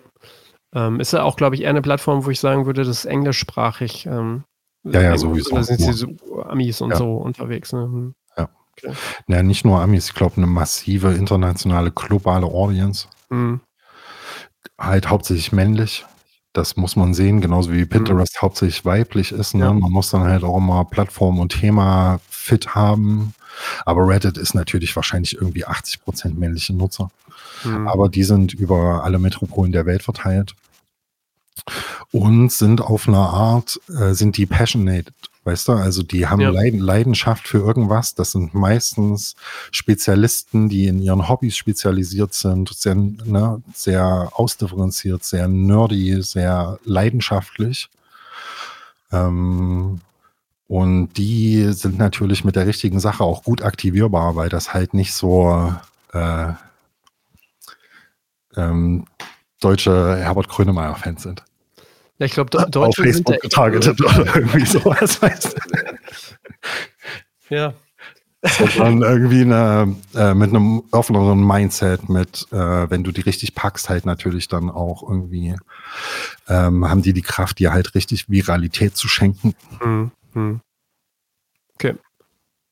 Ähm, 0.76 1.00
ist 1.00 1.14
ja 1.14 1.24
auch, 1.24 1.38
glaube 1.38 1.56
ich, 1.56 1.62
eher 1.62 1.70
eine 1.70 1.82
Plattform, 1.82 2.26
wo 2.26 2.30
ich 2.30 2.40
sagen 2.40 2.66
würde, 2.66 2.84
das 2.84 3.00
ist 3.00 3.06
englischsprachig. 3.06 4.06
Ähm, 4.06 4.44
ja, 4.84 5.02
ja, 5.02 5.18
sowieso. 5.18 5.56
Da 5.56 5.64
sind 5.64 5.80
sie 5.80 5.94
so 5.94 6.44
Amis 6.44 6.82
und 6.82 6.92
ja. 6.92 6.98
so 6.98 7.16
unterwegs. 7.16 7.74
Ne? 7.74 7.82
Hm. 7.82 8.16
Ja. 8.38 8.50
Okay. 8.78 8.94
Ja, 9.28 9.42
nicht 9.42 9.66
nur 9.66 9.82
Amis, 9.82 10.10
ich 10.10 10.14
glaube, 10.14 10.38
eine 10.38 10.48
massive 10.48 11.14
internationale, 11.14 11.92
globale 11.92 12.46
Audience. 12.46 13.08
Mhm 13.30 13.62
halt 14.78 15.10
hauptsächlich 15.10 15.52
männlich. 15.52 16.06
Das 16.54 16.78
muss 16.78 16.96
man 16.96 17.14
sehen, 17.14 17.42
genauso 17.42 17.74
wie 17.74 17.86
Pinterest 17.86 18.36
mhm. 18.36 18.42
hauptsächlich 18.42 18.86
weiblich 18.86 19.32
ist. 19.32 19.56
Ne? 19.56 19.66
Ja. 19.66 19.74
Man 19.74 19.92
muss 19.92 20.10
dann 20.10 20.24
halt 20.24 20.44
auch 20.44 20.58
immer 20.58 20.86
Plattform 20.86 21.40
und 21.40 21.50
Thema 21.50 22.20
fit 22.30 22.76
haben. 22.76 23.34
Aber 23.86 24.08
Reddit 24.08 24.38
ist 24.38 24.54
natürlich 24.54 24.96
wahrscheinlich 24.96 25.36
irgendwie 25.36 25.66
80 25.66 26.04
Prozent 26.04 26.40
männliche 26.40 26.74
Nutzer. 26.74 27.10
Mhm. 27.64 27.88
Aber 27.88 28.10
die 28.10 28.24
sind 28.24 28.54
über 28.54 29.04
alle 29.04 29.20
Metropolen 29.20 29.72
der 29.72 29.86
Welt 29.86 30.04
verteilt 30.04 30.56
und 32.12 32.52
sind 32.52 32.82
auf 32.82 33.08
einer 33.08 33.30
Art, 33.30 33.80
äh, 33.90 34.14
sind 34.14 34.38
die 34.38 34.46
passionate 34.46 35.12
Weißt 35.46 35.68
du, 35.68 35.74
also 35.74 36.02
die 36.02 36.26
haben 36.26 36.42
ja. 36.42 36.50
Leidenschaft 36.50 37.48
für 37.48 37.60
irgendwas. 37.60 38.16
Das 38.16 38.32
sind 38.32 38.56
meistens 38.56 39.36
Spezialisten, 39.70 40.70
die 40.70 40.88
in 40.88 41.00
ihren 41.00 41.30
Hobbys 41.30 41.56
spezialisiert 41.56 42.34
sind, 42.34 42.74
sehr, 42.74 42.96
ne, 42.96 43.62
sehr 43.72 44.32
ausdifferenziert, 44.34 45.24
sehr 45.24 45.48
nerdy, 45.48 46.24
sehr 46.24 46.80
leidenschaftlich. 46.84 47.92
Ähm, 49.12 50.02
und 50.68 51.14
die 51.14 51.72
sind 51.74 52.00
natürlich 52.00 52.44
mit 52.44 52.56
der 52.56 52.66
richtigen 52.66 53.00
Sache 53.00 53.24
auch 53.24 53.44
gut 53.44 53.62
aktivierbar, 53.62 54.36
weil 54.36 54.50
das 54.50 54.74
halt 54.74 54.96
nicht 54.96 55.14
so 55.14 55.76
äh, 56.12 56.54
ähm, 58.58 59.06
deutsche 59.66 60.18
Herbert 60.18 60.48
Grönemeyer-Fans 60.48 61.24
sind. 61.24 61.44
Ja, 62.20 62.28
ich 62.28 62.34
glaube, 62.34 62.52
Deutsche 62.52 62.80
Auf 62.80 62.96
Facebook 62.96 63.34
sind 63.34 63.42
getargetet 63.42 64.00
oder 64.00 64.26
irgendwie 64.36 64.66
sowas, 64.66 65.22
weißt 65.22 65.56
du? 65.56 65.98
Ja. 67.50 67.74
Sondern 68.44 69.02
irgendwie 69.02 69.42
eine, 69.42 69.96
äh, 70.14 70.36
mit 70.36 70.52
einem 70.52 70.84
offeneren 70.92 71.46
Mindset, 71.46 72.10
mit, 72.10 72.46
äh, 72.52 72.90
wenn 72.90 73.04
du 73.04 73.12
die 73.12 73.22
richtig 73.22 73.56
packst, 73.56 73.90
halt 73.90 74.06
natürlich 74.06 74.48
dann 74.48 74.70
auch 74.70 75.02
irgendwie, 75.02 75.56
ähm, 76.48 76.88
haben 76.88 77.02
die 77.02 77.14
die 77.14 77.24
Kraft, 77.24 77.58
dir 77.58 77.74
halt 77.74 77.96
richtig 77.96 78.30
Viralität 78.30 78.96
zu 78.96 79.08
schenken. 79.08 79.56
Mhm. 79.84 80.12
mhm. 80.34 80.62
Okay. 81.74 81.96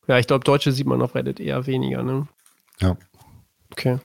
Ja, 0.07 0.19
ich 0.19 0.27
glaube, 0.27 0.45
Deutsche 0.45 0.71
sieht 0.71 0.85
man 0.85 1.01
auf 1.01 1.15
Reddit 1.15 1.39
eher 1.39 1.65
weniger, 1.65 2.03
ne? 2.03 2.27
Ja. 2.79 2.95
Okay. 3.71 3.97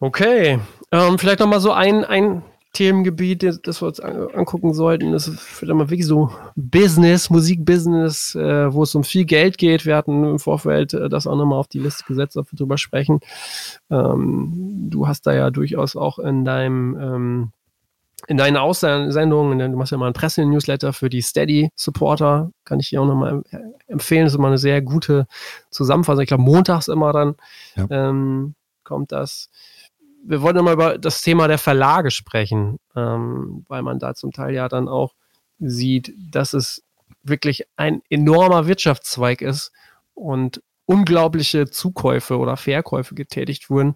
Okay. 0.00 0.58
Ähm, 0.94 1.18
vielleicht 1.18 1.40
noch 1.40 1.48
mal 1.48 1.58
so 1.58 1.72
ein, 1.72 2.04
ein 2.04 2.44
Themengebiet, 2.72 3.42
das 3.42 3.82
wir 3.82 3.88
uns 3.88 3.98
angucken 3.98 4.74
sollten. 4.74 5.10
Das 5.10 5.26
ist 5.26 5.40
vielleicht 5.40 5.74
mal 5.74 5.90
wirklich 5.90 6.06
so 6.06 6.30
Business, 6.54 7.30
Musikbusiness, 7.30 8.36
äh, 8.36 8.72
wo 8.72 8.84
es 8.84 8.94
um 8.94 9.02
viel 9.02 9.24
Geld 9.24 9.58
geht. 9.58 9.86
Wir 9.86 9.96
hatten 9.96 10.22
im 10.22 10.38
Vorfeld 10.38 10.94
äh, 10.94 11.08
das 11.08 11.26
auch 11.26 11.34
nochmal 11.34 11.58
auf 11.58 11.66
die 11.66 11.80
Liste 11.80 12.04
gesetzt, 12.04 12.36
ob 12.36 12.52
wir 12.52 12.56
drüber 12.56 12.78
sprechen. 12.78 13.18
Ähm, 13.90 14.88
du 14.88 15.08
hast 15.08 15.22
da 15.22 15.34
ja 15.34 15.50
durchaus 15.50 15.96
auch 15.96 16.20
in 16.20 16.44
deinem 16.44 16.96
ähm, 17.00 17.52
in 18.28 18.36
deinen 18.36 18.56
Aussendungen, 18.56 19.58
du 19.58 19.76
machst 19.76 19.92
ja 19.92 19.98
mal 19.98 20.06
ein 20.06 20.14
Presse-Newsletter 20.14 20.94
für 20.94 21.10
die 21.10 21.20
Steady-Supporter, 21.20 22.52
kann 22.64 22.80
ich 22.80 22.88
dir 22.88 23.02
auch 23.02 23.06
nochmal 23.06 23.42
empfehlen. 23.86 24.24
Das 24.24 24.32
ist 24.32 24.38
immer 24.38 24.46
eine 24.46 24.56
sehr 24.56 24.80
gute 24.80 25.26
Zusammenfassung. 25.70 26.22
Ich 26.22 26.28
glaube, 26.28 26.44
montags 26.44 26.88
immer 26.88 27.12
dann 27.12 27.34
ja. 27.76 27.86
ähm, 27.90 28.54
kommt 28.84 29.12
das 29.12 29.50
wir 30.26 30.42
wollen 30.42 30.56
nochmal 30.56 30.74
über 30.74 30.98
das 30.98 31.20
Thema 31.20 31.48
der 31.48 31.58
Verlage 31.58 32.10
sprechen, 32.10 32.78
ähm, 32.96 33.64
weil 33.68 33.82
man 33.82 33.98
da 33.98 34.14
zum 34.14 34.32
Teil 34.32 34.54
ja 34.54 34.68
dann 34.68 34.88
auch 34.88 35.14
sieht, 35.58 36.12
dass 36.18 36.52
es 36.54 36.82
wirklich 37.22 37.66
ein 37.76 38.02
enormer 38.10 38.66
Wirtschaftszweig 38.66 39.42
ist 39.42 39.72
und 40.14 40.62
unglaubliche 40.86 41.70
Zukäufe 41.70 42.38
oder 42.38 42.56
Verkäufe 42.56 43.14
getätigt 43.14 43.70
wurden. 43.70 43.94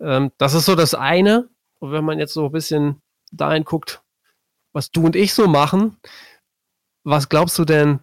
Ähm, 0.00 0.32
das 0.38 0.54
ist 0.54 0.66
so 0.66 0.74
das 0.74 0.94
eine. 0.94 1.48
Und 1.78 1.92
wenn 1.92 2.04
man 2.04 2.18
jetzt 2.18 2.34
so 2.34 2.46
ein 2.46 2.52
bisschen 2.52 3.02
dahin 3.30 3.64
guckt, 3.64 4.02
was 4.72 4.90
du 4.90 5.04
und 5.04 5.16
ich 5.16 5.34
so 5.34 5.46
machen, 5.46 5.96
was 7.04 7.28
glaubst 7.28 7.58
du 7.58 7.64
denn, 7.64 8.00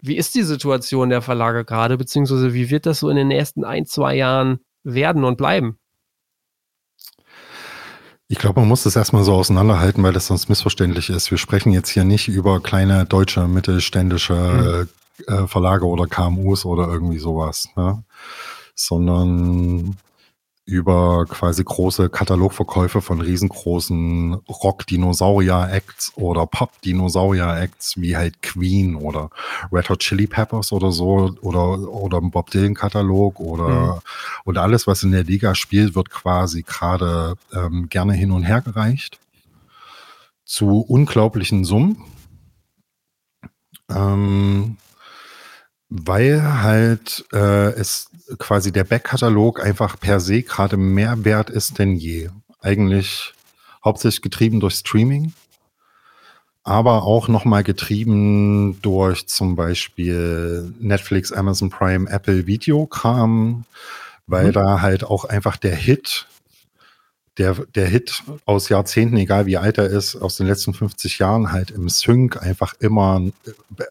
wie 0.00 0.16
ist 0.16 0.34
die 0.34 0.42
Situation 0.42 1.10
der 1.10 1.20
Verlage 1.20 1.64
gerade, 1.64 1.98
beziehungsweise 1.98 2.54
wie 2.54 2.70
wird 2.70 2.86
das 2.86 3.00
so 3.00 3.10
in 3.10 3.16
den 3.16 3.28
nächsten 3.28 3.64
ein, 3.64 3.84
zwei 3.84 4.14
Jahren 4.14 4.60
werden 4.82 5.24
und 5.24 5.36
bleiben? 5.36 5.79
Ich 8.32 8.38
glaube, 8.38 8.60
man 8.60 8.68
muss 8.68 8.84
das 8.84 8.94
erstmal 8.94 9.24
so 9.24 9.34
auseinanderhalten, 9.34 10.04
weil 10.04 10.12
das 10.12 10.28
sonst 10.28 10.48
missverständlich 10.48 11.10
ist. 11.10 11.32
Wir 11.32 11.36
sprechen 11.36 11.72
jetzt 11.72 11.88
hier 11.88 12.04
nicht 12.04 12.28
über 12.28 12.60
kleine 12.60 13.04
deutsche, 13.04 13.48
mittelständische 13.48 14.88
mhm. 15.26 15.34
äh, 15.34 15.48
Verlage 15.48 15.84
oder 15.84 16.06
KMUs 16.06 16.64
oder 16.64 16.86
irgendwie 16.86 17.18
sowas, 17.18 17.68
ne? 17.74 18.04
sondern 18.76 19.96
über 20.70 21.26
quasi 21.28 21.64
große 21.64 22.08
Katalogverkäufe 22.08 23.00
von 23.00 23.20
riesengroßen 23.20 24.34
Rock-Dinosaurier-Acts 24.48 26.12
oder 26.14 26.46
Pop-Dinosaurier-Acts 26.46 28.00
wie 28.00 28.16
halt 28.16 28.40
Queen 28.40 28.94
oder 28.94 29.30
Red 29.72 29.90
Hot 29.90 29.98
Chili 29.98 30.26
Peppers 30.28 30.72
oder 30.72 30.92
so 30.92 31.34
oder, 31.42 31.80
oder 31.80 32.20
Bob 32.20 32.50
Dylan-Katalog 32.50 33.40
oder, 33.40 33.96
mhm. 33.96 34.00
oder 34.44 34.62
alles, 34.62 34.86
was 34.86 35.02
in 35.02 35.12
der 35.12 35.24
Liga 35.24 35.54
spielt, 35.54 35.94
wird 35.94 36.10
quasi 36.10 36.62
gerade 36.62 37.34
ähm, 37.52 37.88
gerne 37.88 38.12
hin 38.12 38.30
und 38.30 38.44
her 38.44 38.60
gereicht 38.60 39.18
zu 40.44 40.80
unglaublichen 40.80 41.64
Summen. 41.64 42.02
Ähm, 43.88 44.76
weil 45.90 46.62
halt 46.62 47.24
äh, 47.32 47.72
es 47.72 48.09
quasi 48.38 48.72
der 48.72 48.84
Backkatalog 48.84 49.64
einfach 49.64 49.98
per 49.98 50.20
se 50.20 50.42
gerade 50.42 50.76
mehr 50.76 51.24
wert 51.24 51.50
ist 51.50 51.78
denn 51.78 51.96
je. 51.96 52.30
Eigentlich 52.60 53.32
hauptsächlich 53.84 54.22
getrieben 54.22 54.60
durch 54.60 54.74
Streaming, 54.74 55.32
aber 56.62 57.04
auch 57.04 57.28
nochmal 57.28 57.64
getrieben 57.64 58.80
durch 58.82 59.26
zum 59.28 59.56
Beispiel 59.56 60.74
Netflix, 60.78 61.32
Amazon 61.32 61.70
Prime, 61.70 62.08
Apple 62.08 62.46
Videokram, 62.46 63.64
weil 64.26 64.48
mhm. 64.48 64.52
da 64.52 64.80
halt 64.82 65.04
auch 65.04 65.24
einfach 65.24 65.56
der 65.56 65.74
Hit 65.74 66.26
der, 67.40 67.54
der 67.74 67.86
Hit 67.86 68.22
aus 68.44 68.68
Jahrzehnten, 68.68 69.16
egal 69.16 69.46
wie 69.46 69.56
alt 69.56 69.78
er 69.78 69.86
ist, 69.86 70.14
aus 70.16 70.36
den 70.36 70.46
letzten 70.46 70.74
50 70.74 71.18
Jahren 71.18 71.52
halt 71.52 71.70
im 71.70 71.88
Sync 71.88 72.40
einfach 72.42 72.74
immer, 72.80 73.22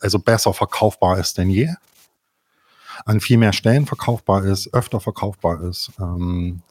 also 0.01 0.19
besser 0.19 0.53
verkaufbar 0.53 1.17
ist 1.17 1.37
denn 1.37 1.49
je. 1.49 1.69
An 3.05 3.19
viel 3.19 3.37
mehr 3.37 3.53
Stellen 3.53 3.85
verkaufbar 3.85 4.45
ist, 4.45 4.73
öfter 4.73 4.99
verkaufbar 4.99 5.61
ist. 5.63 5.91
Ähm, 5.99 6.61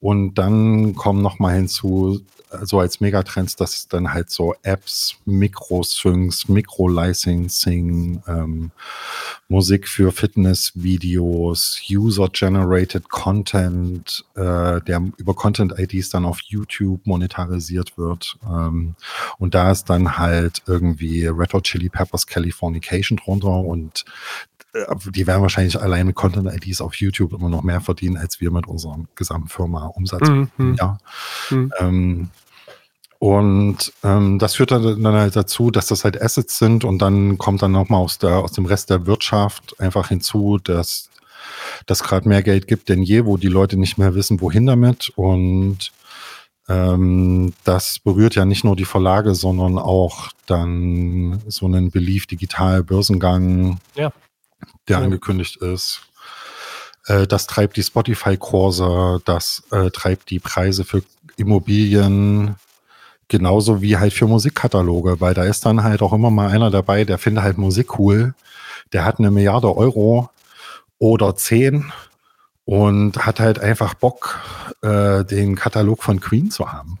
und 0.00 0.34
dann 0.34 0.94
kommen 0.94 1.22
noch 1.22 1.38
mal 1.38 1.54
hinzu, 1.54 2.20
so 2.62 2.78
als 2.80 3.00
Megatrends, 3.00 3.56
dass 3.56 3.88
dann 3.88 4.12
halt 4.12 4.30
so 4.30 4.54
Apps, 4.62 5.16
Mikro-Syncs, 5.26 6.48
Mikro-Licensing, 6.48 8.22
ähm, 8.26 8.70
Musik 9.48 9.88
für 9.88 10.12
Fitnessvideos, 10.12 11.80
User-Generated 11.90 13.08
Content, 13.08 14.24
äh, 14.34 14.80
der 14.80 15.02
über 15.16 15.34
Content-IDs 15.34 16.10
dann 16.10 16.24
auf 16.24 16.40
YouTube 16.42 17.06
monetarisiert 17.06 17.98
wird. 17.98 18.36
Ähm, 18.46 18.94
und 19.38 19.54
da 19.54 19.70
ist 19.70 19.84
dann 19.84 20.18
halt 20.18 20.62
irgendwie 20.66 21.26
Red 21.26 21.52
Hot 21.52 21.64
Chili 21.64 21.88
Peppers 21.88 22.26
Californication 22.26 23.18
drunter 23.18 23.58
und 23.58 24.04
äh, 24.04 24.47
die 25.14 25.26
werden 25.26 25.42
wahrscheinlich 25.42 25.80
alleine 25.80 26.12
Content-IDs 26.12 26.80
auf 26.80 26.94
YouTube 26.96 27.32
immer 27.32 27.48
noch 27.48 27.62
mehr 27.62 27.80
verdienen, 27.80 28.16
als 28.16 28.40
wir 28.40 28.50
mit 28.50 28.66
unserer 28.66 28.98
gesamten 29.14 29.48
Firma 29.48 29.86
Umsatz 29.86 30.28
Mhm. 30.28 30.50
im 30.58 30.74
Jahr. 30.74 30.98
Mhm. 31.50 31.72
Ähm, 31.78 32.28
und 33.18 33.92
ähm, 34.04 34.38
das 34.38 34.54
führt 34.54 34.70
dann, 34.70 35.02
dann 35.02 35.14
halt 35.14 35.34
dazu, 35.34 35.70
dass 35.72 35.86
das 35.86 36.04
halt 36.04 36.20
Assets 36.22 36.58
sind 36.58 36.84
und 36.84 37.00
dann 37.00 37.36
kommt 37.36 37.62
dann 37.62 37.72
nochmal 37.72 38.00
aus, 38.00 38.18
der, 38.18 38.36
aus 38.38 38.52
dem 38.52 38.66
Rest 38.66 38.90
der 38.90 39.06
Wirtschaft 39.06 39.80
einfach 39.80 40.08
hinzu, 40.08 40.58
dass 40.62 41.08
das 41.86 42.02
gerade 42.04 42.28
mehr 42.28 42.42
Geld 42.42 42.68
gibt 42.68 42.88
denn 42.88 43.02
je, 43.02 43.24
wo 43.24 43.36
die 43.36 43.48
Leute 43.48 43.76
nicht 43.76 43.98
mehr 43.98 44.14
wissen, 44.14 44.40
wohin 44.40 44.66
damit. 44.66 45.10
Und 45.16 45.90
ähm, 46.68 47.54
das 47.64 47.98
berührt 47.98 48.34
ja 48.36 48.44
nicht 48.44 48.62
nur 48.62 48.76
die 48.76 48.84
Verlage, 48.84 49.34
sondern 49.34 49.78
auch 49.78 50.28
dann 50.46 51.42
so 51.48 51.66
einen 51.66 51.90
Belief 51.90 52.26
Digital 52.26 52.84
Börsengang, 52.84 53.78
Ja. 53.96 54.12
Der 54.88 54.98
Ja. 54.98 55.04
angekündigt 55.04 55.56
ist. 55.56 56.00
Äh, 57.06 57.26
das 57.26 57.46
treibt 57.46 57.76
die 57.76 57.82
Spotify-Kurse, 57.82 59.20
das 59.24 59.62
äh, 59.70 59.90
treibt 59.90 60.30
die 60.30 60.38
Preise 60.40 60.84
für 60.84 61.02
Immobilien, 61.36 62.56
genauso 63.28 63.82
wie 63.82 63.96
halt 63.96 64.12
für 64.12 64.26
Musikkataloge, 64.26 65.20
weil 65.20 65.34
da 65.34 65.44
ist 65.44 65.64
dann 65.66 65.82
halt 65.82 66.02
auch 66.02 66.12
immer 66.12 66.30
mal 66.30 66.48
einer 66.48 66.70
dabei, 66.70 67.04
der 67.04 67.18
findet 67.18 67.44
halt 67.44 67.58
Musik 67.58 67.98
cool, 67.98 68.34
der 68.92 69.04
hat 69.04 69.18
eine 69.18 69.30
Milliarde 69.30 69.74
Euro 69.76 70.30
oder 70.98 71.36
zehn 71.36 71.92
und 72.64 73.24
hat 73.24 73.40
halt 73.40 73.58
einfach 73.60 73.94
Bock, 73.94 74.40
äh, 74.82 75.24
den 75.24 75.56
Katalog 75.56 76.02
von 76.02 76.20
Queen 76.20 76.50
zu 76.50 76.72
haben. 76.72 76.98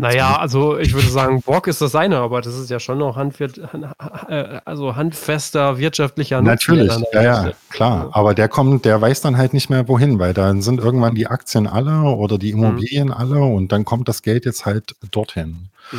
Naja, 0.00 0.36
also 0.36 0.78
ich 0.78 0.92
würde 0.92 1.08
sagen, 1.08 1.42
Bock 1.42 1.66
ist 1.66 1.80
das 1.80 1.94
eine, 1.94 2.18
aber 2.18 2.40
das 2.40 2.56
ist 2.58 2.70
ja 2.70 2.80
schon 2.80 2.98
noch 2.98 3.16
handwirt, 3.16 3.60
han- 3.72 3.92
äh, 4.28 4.60
also 4.64 4.96
handfester 4.96 5.78
wirtschaftlicher 5.78 6.40
Natürlich, 6.42 6.92
ja, 7.12 7.22
ja, 7.22 7.42
steckt. 7.42 7.70
klar. 7.70 8.08
Aber 8.12 8.34
der 8.34 8.48
kommt, 8.48 8.84
der 8.84 9.00
weiß 9.00 9.20
dann 9.20 9.36
halt 9.36 9.52
nicht 9.54 9.70
mehr 9.70 9.86
wohin, 9.88 10.18
weil 10.18 10.34
dann 10.34 10.62
sind 10.62 10.80
irgendwann 10.80 11.14
die 11.14 11.26
Aktien 11.26 11.66
alle 11.66 12.02
oder 12.02 12.38
die 12.38 12.50
Immobilien 12.50 13.12
alle 13.12 13.40
und 13.42 13.72
dann 13.72 13.84
kommt 13.84 14.08
das 14.08 14.22
Geld 14.22 14.44
jetzt 14.44 14.66
halt 14.66 14.94
dorthin. 15.10 15.68
Mhm. 15.92 15.98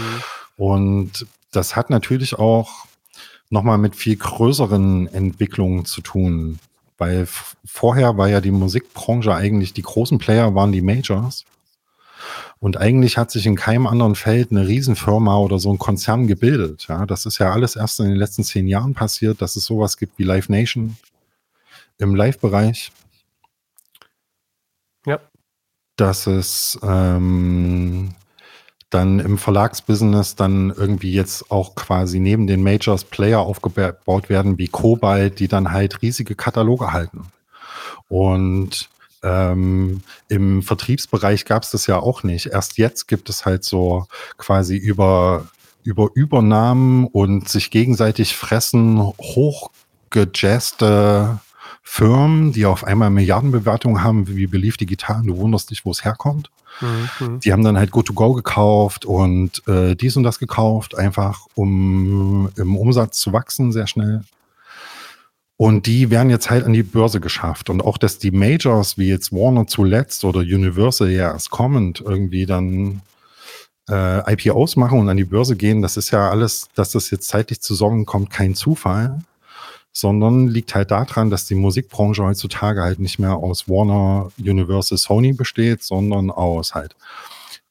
Und 0.57 1.25
das 1.51 1.75
hat 1.75 1.89
natürlich 1.89 2.37
auch 2.37 2.69
nochmal 3.49 3.77
mit 3.77 3.95
viel 3.95 4.15
größeren 4.15 5.07
Entwicklungen 5.13 5.85
zu 5.85 6.01
tun. 6.01 6.59
Weil 6.97 7.27
vorher 7.65 8.17
war 8.17 8.29
ja 8.29 8.41
die 8.41 8.51
Musikbranche 8.51 9.33
eigentlich, 9.33 9.73
die 9.73 9.81
großen 9.81 10.19
Player 10.19 10.53
waren 10.53 10.71
die 10.71 10.81
Majors. 10.81 11.45
Und 12.59 12.77
eigentlich 12.77 13.17
hat 13.17 13.31
sich 13.31 13.45
in 13.45 13.55
keinem 13.55 13.87
anderen 13.87 14.15
Feld 14.15 14.51
eine 14.51 14.67
Riesenfirma 14.67 15.37
oder 15.37 15.59
so 15.59 15.71
ein 15.71 15.79
Konzern 15.79 16.27
gebildet. 16.27 16.85
Ja, 16.87 17.05
das 17.05 17.25
ist 17.25 17.39
ja 17.39 17.51
alles 17.51 17.75
erst 17.75 17.99
in 17.99 18.07
den 18.07 18.17
letzten 18.17 18.43
zehn 18.43 18.67
Jahren 18.67 18.93
passiert, 18.93 19.41
dass 19.41 19.55
es 19.55 19.65
sowas 19.65 19.97
gibt 19.97 20.19
wie 20.19 20.23
Live 20.23 20.49
Nation 20.49 20.97
im 21.97 22.15
Live-Bereich. 22.15 22.91
Ja. 25.05 25.19
Dass 25.95 26.27
es 26.27 26.79
ähm, 26.83 28.13
dann 28.91 29.19
im 29.19 29.37
Verlagsbusiness 29.37 30.35
dann 30.35 30.71
irgendwie 30.75 31.13
jetzt 31.13 31.49
auch 31.49 31.75
quasi 31.75 32.19
neben 32.19 32.45
den 32.45 32.61
Majors 32.61 33.05
Player 33.05 33.39
aufgebaut 33.39 34.29
werden 34.29 34.57
wie 34.57 34.67
Kobalt, 34.67 35.39
die 35.39 35.47
dann 35.47 35.71
halt 35.71 36.01
riesige 36.01 36.35
Kataloge 36.35 36.91
halten. 36.91 37.31
Und 38.09 38.89
ähm, 39.23 40.01
im 40.29 40.61
Vertriebsbereich 40.61 41.45
gab 41.45 41.63
es 41.63 41.71
das 41.71 41.87
ja 41.87 41.99
auch 41.99 42.23
nicht. 42.23 42.47
Erst 42.47 42.77
jetzt 42.77 43.07
gibt 43.07 43.29
es 43.29 43.45
halt 43.45 43.63
so 43.63 44.05
quasi 44.37 44.77
über, 44.77 45.47
über 45.83 46.09
Übernahmen 46.13 47.07
und 47.07 47.49
sich 47.49 47.71
gegenseitig 47.71 48.35
fressen 48.35 49.01
hochgejazzte 49.01 51.39
Firmen, 51.83 52.51
die 52.51 52.65
auf 52.65 52.83
einmal 52.83 53.09
Milliardenbewertungen 53.09 54.03
haben, 54.03 54.27
wie 54.27 54.47
Belief 54.47 54.77
Digital. 54.77 55.23
Du 55.23 55.37
wunderst 55.37 55.71
dich, 55.71 55.85
wo 55.85 55.91
es 55.91 56.05
herkommt. 56.05 56.49
Mhm. 56.79 57.39
Die 57.41 57.51
haben 57.51 57.63
dann 57.63 57.77
halt 57.77 57.91
Go2Go 57.91 58.35
gekauft 58.35 59.05
und 59.05 59.67
äh, 59.67 59.95
dies 59.95 60.15
und 60.15 60.23
das 60.23 60.39
gekauft, 60.39 60.97
einfach 60.97 61.45
um 61.53 62.49
im 62.55 62.77
Umsatz 62.77 63.17
zu 63.17 63.33
wachsen, 63.33 63.71
sehr 63.71 63.87
schnell. 63.87 64.21
Und 65.61 65.85
die 65.85 66.09
werden 66.09 66.31
jetzt 66.31 66.49
halt 66.49 66.65
an 66.65 66.73
die 66.73 66.81
Börse 66.81 67.19
geschafft. 67.19 67.69
Und 67.69 67.81
auch, 67.81 67.99
dass 67.99 68.17
die 68.17 68.31
Majors 68.31 68.97
wie 68.97 69.09
jetzt 69.09 69.31
Warner 69.31 69.67
zuletzt 69.67 70.25
oder 70.25 70.39
Universal 70.39 71.11
ja 71.11 71.33
erst 71.33 71.51
kommend 71.51 72.01
irgendwie 72.01 72.47
dann 72.47 73.03
äh, 73.87 74.33
IPOs 74.33 74.75
machen 74.75 74.99
und 74.99 75.07
an 75.07 75.17
die 75.17 75.23
Börse 75.23 75.55
gehen, 75.55 75.83
das 75.83 75.97
ist 75.97 76.09
ja 76.09 76.31
alles, 76.31 76.69
dass 76.73 76.93
das 76.93 77.11
jetzt 77.11 77.27
zeitlich 77.27 77.61
zusammen 77.61 78.07
kommt, 78.07 78.31
kein 78.31 78.55
Zufall, 78.55 79.19
sondern 79.93 80.47
liegt 80.47 80.73
halt 80.73 80.89
daran, 80.89 81.29
dass 81.29 81.45
die 81.45 81.53
Musikbranche 81.53 82.23
heutzutage 82.23 82.81
halt 82.81 82.97
nicht 82.97 83.19
mehr 83.19 83.35
aus 83.35 83.69
Warner, 83.69 84.31
Universal, 84.39 84.97
Sony 84.97 85.33
besteht, 85.33 85.83
sondern 85.83 86.31
aus 86.31 86.73
halt 86.73 86.95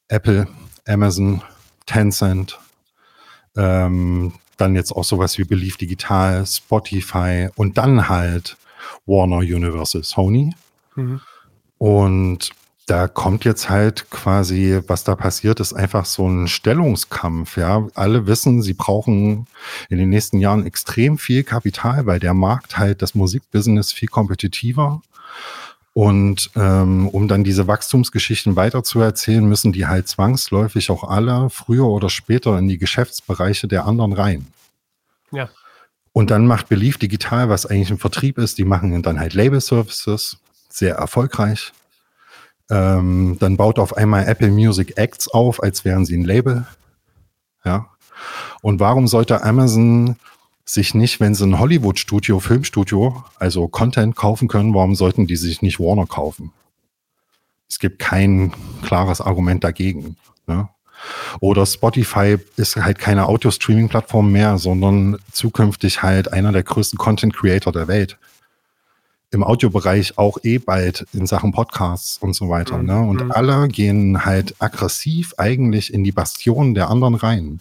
Apple, 0.06 0.46
Amazon, 0.86 1.42
Tencent, 1.86 2.56
ähm, 3.56 4.34
dann 4.60 4.74
jetzt 4.74 4.92
auch 4.92 5.04
sowas 5.04 5.38
wie 5.38 5.44
Belief 5.44 5.76
Digital, 5.76 6.44
Spotify 6.46 7.48
und 7.56 7.78
dann 7.78 8.08
halt 8.08 8.56
Warner, 9.06 9.38
Universal, 9.38 10.04
Sony. 10.04 10.54
Mhm. 10.96 11.20
Und 11.78 12.50
da 12.86 13.06
kommt 13.06 13.44
jetzt 13.44 13.70
halt 13.70 14.10
quasi, 14.10 14.80
was 14.88 15.04
da 15.04 15.14
passiert, 15.14 15.60
ist 15.60 15.72
einfach 15.72 16.04
so 16.04 16.26
ein 16.26 16.48
Stellungskampf. 16.48 17.56
Ja, 17.56 17.86
alle 17.94 18.26
wissen, 18.26 18.62
sie 18.62 18.74
brauchen 18.74 19.46
in 19.88 19.98
den 19.98 20.08
nächsten 20.08 20.40
Jahren 20.40 20.66
extrem 20.66 21.16
viel 21.16 21.44
Kapital, 21.44 22.06
weil 22.06 22.18
der 22.18 22.34
Markt 22.34 22.78
halt 22.78 23.00
das 23.00 23.14
Musikbusiness 23.14 23.92
viel 23.92 24.08
kompetitiver. 24.08 25.02
Und 25.92 26.50
ähm, 26.54 27.08
um 27.08 27.26
dann 27.26 27.42
diese 27.42 27.66
Wachstumsgeschichten 27.66 28.54
weiterzuerzählen, 28.54 29.44
müssen 29.44 29.72
die 29.72 29.86
halt 29.86 30.06
zwangsläufig 30.06 30.90
auch 30.90 31.04
alle 31.04 31.50
früher 31.50 31.86
oder 31.86 32.10
später 32.10 32.56
in 32.58 32.68
die 32.68 32.78
Geschäftsbereiche 32.78 33.66
der 33.66 33.86
anderen 33.86 34.12
rein. 34.12 34.46
Ja. 35.32 35.48
Und 36.12 36.30
dann 36.30 36.46
macht 36.46 36.68
Belief 36.68 36.98
Digital, 36.98 37.48
was 37.48 37.66
eigentlich 37.66 37.90
ein 37.90 37.98
Vertrieb 37.98 38.38
ist, 38.38 38.58
die 38.58 38.64
machen 38.64 39.02
dann 39.02 39.18
halt 39.18 39.34
Label 39.34 39.60
Services, 39.60 40.38
sehr 40.68 40.94
erfolgreich. 40.94 41.72
Ähm, 42.68 43.36
dann 43.40 43.56
baut 43.56 43.78
auf 43.80 43.96
einmal 43.96 44.26
Apple 44.26 44.50
Music 44.50 44.96
Acts 44.96 45.28
auf, 45.28 45.62
als 45.62 45.84
wären 45.84 46.04
sie 46.06 46.16
ein 46.16 46.24
Label. 46.24 46.66
Ja. 47.64 47.88
Und 48.62 48.78
warum 48.78 49.08
sollte 49.08 49.42
Amazon 49.42 50.16
sich 50.72 50.94
nicht, 50.94 51.20
wenn 51.20 51.34
sie 51.34 51.44
ein 51.46 51.58
Hollywood-Studio, 51.58 52.38
Filmstudio, 52.40 53.24
also 53.38 53.68
Content 53.68 54.14
kaufen 54.16 54.48
können, 54.48 54.74
warum 54.74 54.94
sollten 54.94 55.26
die 55.26 55.36
sich 55.36 55.62
nicht 55.62 55.80
Warner 55.80 56.06
kaufen? 56.06 56.52
Es 57.68 57.78
gibt 57.78 57.98
kein 57.98 58.52
klares 58.82 59.20
Argument 59.20 59.64
dagegen. 59.64 60.16
Ne? 60.46 60.68
Oder 61.40 61.66
Spotify 61.66 62.36
ist 62.56 62.76
halt 62.76 62.98
keine 62.98 63.26
Audio-Streaming-Plattform 63.26 64.30
mehr, 64.30 64.58
sondern 64.58 65.18
zukünftig 65.32 66.02
halt 66.02 66.32
einer 66.32 66.52
der 66.52 66.62
größten 66.62 66.98
Content-Creator 66.98 67.72
der 67.72 67.88
Welt. 67.88 68.18
Im 69.32 69.44
Audiobereich 69.44 70.18
auch 70.18 70.38
eh 70.42 70.58
bald 70.58 71.06
in 71.12 71.26
Sachen 71.26 71.52
Podcasts 71.52 72.18
und 72.18 72.34
so 72.34 72.48
weiter. 72.48 72.78
Mhm. 72.78 72.86
Ne? 72.86 73.00
Und 73.00 73.24
Mhm. 73.24 73.32
alle 73.32 73.68
gehen 73.68 74.24
halt 74.24 74.54
aggressiv 74.58 75.34
eigentlich 75.38 75.92
in 75.94 76.04
die 76.04 76.12
Bastionen 76.12 76.74
der 76.74 76.90
anderen 76.90 77.14
rein. 77.14 77.60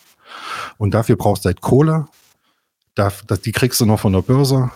Und 0.78 0.94
dafür 0.94 1.16
brauchst 1.16 1.46
du 1.46 1.48
halt 1.48 1.62
Kohle. 1.62 2.08
Darf, 2.96 3.24
das, 3.28 3.42
die 3.42 3.52
kriegst 3.52 3.80
du 3.80 3.86
noch 3.86 4.00
von 4.00 4.14
der 4.14 4.22
Börse. 4.22 4.72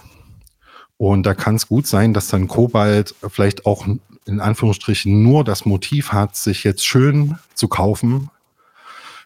Und 0.98 1.24
da 1.24 1.34
kann 1.34 1.56
es 1.56 1.68
gut 1.68 1.88
sein, 1.88 2.14
dass 2.14 2.28
dann 2.28 2.48
Kobalt 2.48 3.16
vielleicht 3.30 3.66
auch 3.66 3.86
in 4.26 4.40
Anführungsstrichen 4.40 5.22
nur 5.22 5.44
das 5.44 5.66
Motiv 5.66 6.14
hat, 6.14 6.36
sich 6.36 6.64
jetzt 6.64 6.86
schön 6.86 7.38
zu 7.56 7.68
kaufen 7.68 8.30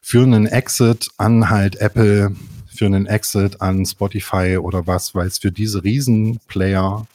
für 0.01 0.23
einen 0.23 0.47
Exit 0.47 1.09
an 1.17 1.49
halt 1.49 1.75
Apple, 1.81 2.33
für 2.67 2.85
einen 2.85 3.07
Exit 3.07 3.61
an 3.61 3.85
Spotify 3.85 4.57
oder 4.57 4.87
was, 4.87 5.13
weil 5.13 5.27
es 5.27 5.39
für 5.39 5.51
diese 5.51 5.83
Riesenplayer 5.83 7.05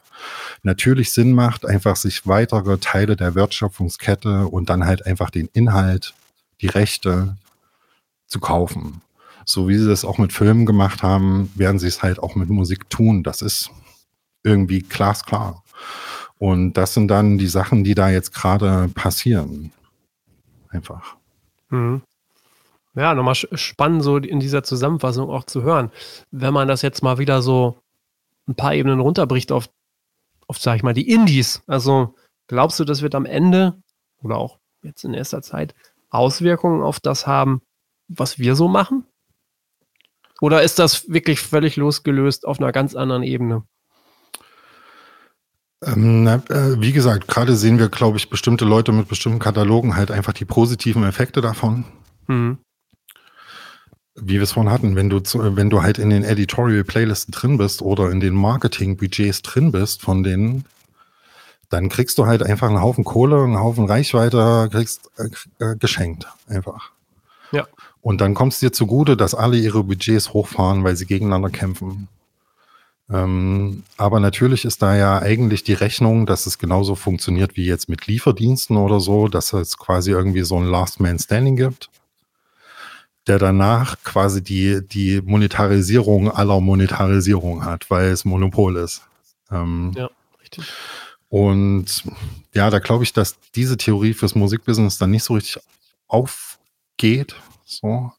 natürlich 0.63 1.13
Sinn 1.13 1.33
macht, 1.33 1.65
einfach 1.65 1.97
sich 1.97 2.27
weitere 2.27 2.77
Teile 2.77 3.17
der 3.17 3.35
Wertschöpfungskette 3.35 4.47
und 4.47 4.69
dann 4.69 4.85
halt 4.85 5.07
einfach 5.07 5.31
den 5.31 5.49
Inhalt, 5.55 6.13
die 6.61 6.67
Rechte 6.67 7.37
zu 8.27 8.41
kaufen. 8.41 9.01
So 9.45 9.69
wie 9.69 9.77
sie 9.77 9.89
das 9.89 10.05
auch 10.05 10.19
mit 10.19 10.33
Filmen 10.33 10.67
gemacht 10.67 11.03
haben, 11.03 11.51
werden 11.55 11.79
sie 11.79 11.89
es 11.89 12.03
halt 12.03 12.19
auch 12.19 12.35
mit 12.35 12.49
Musik 12.49 12.91
tun. 12.91 13.23
Das 13.23 13.43
ist 13.43 13.71
irgendwie 14.43 14.81
glasklar. 14.81 15.63
Und 16.39 16.75
das 16.75 16.95
sind 16.95 17.09
dann 17.09 17.39
die 17.39 17.47
Sachen, 17.47 17.85
die 17.85 17.95
da 17.95 18.11
jetzt 18.11 18.35
gerade 18.35 18.89
passieren. 18.95 19.73
Einfach. 20.69 21.17
Mhm. 21.69 22.03
Ja, 22.95 23.15
nochmal 23.15 23.35
spannend, 23.35 24.03
so 24.03 24.19
in 24.19 24.41
dieser 24.41 24.63
Zusammenfassung 24.63 25.31
auch 25.31 25.45
zu 25.45 25.63
hören. 25.63 25.91
Wenn 26.31 26.53
man 26.53 26.69
das 26.69 26.83
jetzt 26.83 27.03
mal 27.03 27.19
wieder 27.19 27.41
so 27.41 27.79
ein 28.47 28.55
paar 28.55 28.75
Ebenen 28.75 29.01
runterbricht 29.01 29.53
auf, 29.53 29.71
auf 30.47 30.59
sag 30.59 30.77
ich 30.77 30.83
mal, 30.83 30.93
die 30.93 31.09
Indies. 31.09 31.63
Also 31.67 32.15
glaubst 32.49 32.79
du, 32.81 32.85
das 32.85 33.01
wird 33.01 33.15
am 33.15 33.25
Ende 33.25 33.81
oder 34.21 34.37
auch 34.37 34.59
jetzt 34.83 35.05
in 35.05 35.15
erster 35.15 35.43
Zeit 35.43 35.75
Auswirkungen 36.11 36.83
auf 36.83 37.01
das 37.01 37.27
haben, 37.27 37.63
was 38.09 38.39
wir 38.39 38.57
so 38.57 38.69
machen? 38.69 39.05
Oder 40.43 40.63
ist 40.63 40.81
das 40.81 41.09
wirklich 41.09 41.41
völlig 41.41 41.77
losgelöst 41.77 42.47
auf 42.47 42.59
einer 42.59 42.73
ganz 42.73 42.97
anderen 42.97 43.23
Ebene? 43.23 43.63
Ähm, 45.85 46.27
äh, 46.27 46.81
wie 46.81 46.93
gesagt, 46.93 47.29
gerade 47.29 47.55
sehen 47.55 47.79
wir, 47.79 47.89
glaube 47.89 48.19
ich, 48.19 48.29
bestimmte 48.29 48.65
Leute 48.65 48.91
mit 48.91 49.07
bestimmten 49.07 49.39
Katalogen 49.39 49.95
halt 49.95 50.11
einfach 50.11 50.33
die 50.33 50.45
positiven 50.45 51.05
Effekte 51.05 51.41
davon. 51.41 51.85
Mhm 52.27 52.59
wie 54.15 54.35
wir 54.35 54.43
es 54.43 54.53
vorhin 54.53 54.71
hatten, 54.71 54.95
wenn 54.95 55.09
du, 55.09 55.21
zu, 55.21 55.57
wenn 55.57 55.71
du 55.71 55.83
halt 55.83 55.99
in 55.99 56.11
den 56.11 56.23
Editorial 56.23 56.85
Playlisten 56.85 57.33
drin 57.33 57.57
bist 57.57 57.81
oder 57.81 58.11
in 58.11 58.21
den 58.21 58.35
Marketing-Budgets 58.35 59.41
drin 59.43 59.73
bist 59.73 60.03
von 60.03 60.23
denen, 60.23 60.67
dann 61.71 61.89
kriegst 61.89 62.19
du 62.19 62.27
halt 62.27 62.43
einfach 62.43 62.69
einen 62.69 62.83
Haufen 62.83 63.05
Kohle, 63.05 63.43
einen 63.43 63.59
Haufen 63.59 63.87
Reichweite, 63.87 64.69
kriegst 64.71 65.11
äh, 65.17 65.65
äh, 65.65 65.77
geschenkt 65.77 66.27
einfach. 66.47 66.93
Und 68.03 68.21
dann 68.21 68.35
kommt 68.35 68.53
es 68.53 68.61
dir 68.61 68.73
zugute, 68.73 69.17
dass 69.17 69.35
alle 69.35 69.57
ihre 69.57 69.85
Budgets 69.85 70.35
hochfahren, 70.35 70.85
weil 70.85 70.97
sie 70.97 71.07
gegeneinander 71.07 71.49
kämpfen. 71.49 72.09
Ähm, 73.11 73.85
aber 73.97 74.21
natürlich 74.21 74.65
ist 74.65 74.83
da 74.83 74.95
ja 74.97 75.19
eigentlich 75.21 75.65
die 75.65 75.73
Rechnung, 75.73 76.27
dass 76.27 76.47
es 76.47 76.59
genauso 76.59 76.95
funktioniert 76.95 77.57
wie 77.57 77.65
jetzt 77.65 77.89
mit 77.89 78.07
Lieferdiensten 78.07 78.77
oder 78.77 79.01
so, 79.01 79.29
dass 79.29 79.53
es 79.55 79.79
quasi 79.79 80.11
irgendwie 80.11 80.43
so 80.43 80.59
ein 80.59 80.67
Last 80.67 81.01
Man 81.01 81.19
Standing 81.19 81.57
gibt 81.57 81.89
der 83.27 83.39
danach 83.39 84.03
quasi 84.03 84.43
die, 84.43 84.87
die 84.87 85.21
Monetarisierung 85.23 86.31
aller 86.31 86.61
Monetarisierung 86.61 87.65
hat, 87.65 87.89
weil 87.91 88.09
es 88.09 88.25
Monopol 88.25 88.77
ist. 88.77 89.03
Ähm, 89.51 89.93
ja, 89.97 90.11
richtig. 90.43 90.65
Und 91.29 92.05
ja, 92.53 92.69
da 92.69 92.79
glaube 92.79 93.05
ich, 93.05 93.13
dass 93.13 93.37
diese 93.55 93.77
Theorie 93.77 94.13
fürs 94.13 94.35
Musikbusiness 94.35 94.99
dann 94.99 95.11
nicht 95.11 95.25
so 95.25 95.35
richtig 95.35 95.63
aufgeht. 96.09 97.37
So. 97.65 98.13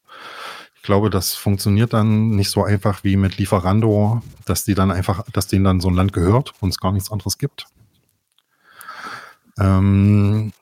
Ich 0.76 0.82
glaube, 0.82 1.08
das 1.08 1.34
funktioniert 1.34 1.92
dann 1.92 2.30
nicht 2.30 2.50
so 2.50 2.62
einfach 2.62 3.04
wie 3.04 3.16
mit 3.16 3.38
Lieferando, 3.38 4.22
dass 4.44 4.64
die 4.64 4.74
dann 4.74 4.90
einfach, 4.90 5.24
dass 5.32 5.46
denen 5.46 5.64
dann 5.64 5.80
so 5.80 5.88
ein 5.88 5.94
Land 5.94 6.12
gehört 6.12 6.52
und 6.60 6.68
es 6.70 6.78
gar 6.78 6.92
nichts 6.92 7.10
anderes 7.10 7.38
gibt. 7.38 7.66
Ähm, 9.58 10.52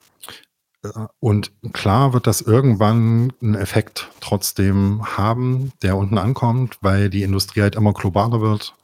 und 1.21 1.53
klar 1.73 2.13
wird 2.13 2.27
das 2.27 2.41
irgendwann 2.41 3.33
einen 3.41 3.55
Effekt 3.55 4.09
trotzdem 4.21 5.17
haben, 5.17 5.73
der 5.83 5.97
unten 5.97 6.19
ankommt, 6.19 6.79
weil 6.81 7.09
die 7.09 7.23
Industrie 7.23 7.63
halt 7.63 7.77
immer 7.77 7.93
globaler 7.93 8.41
wird, 8.41 8.75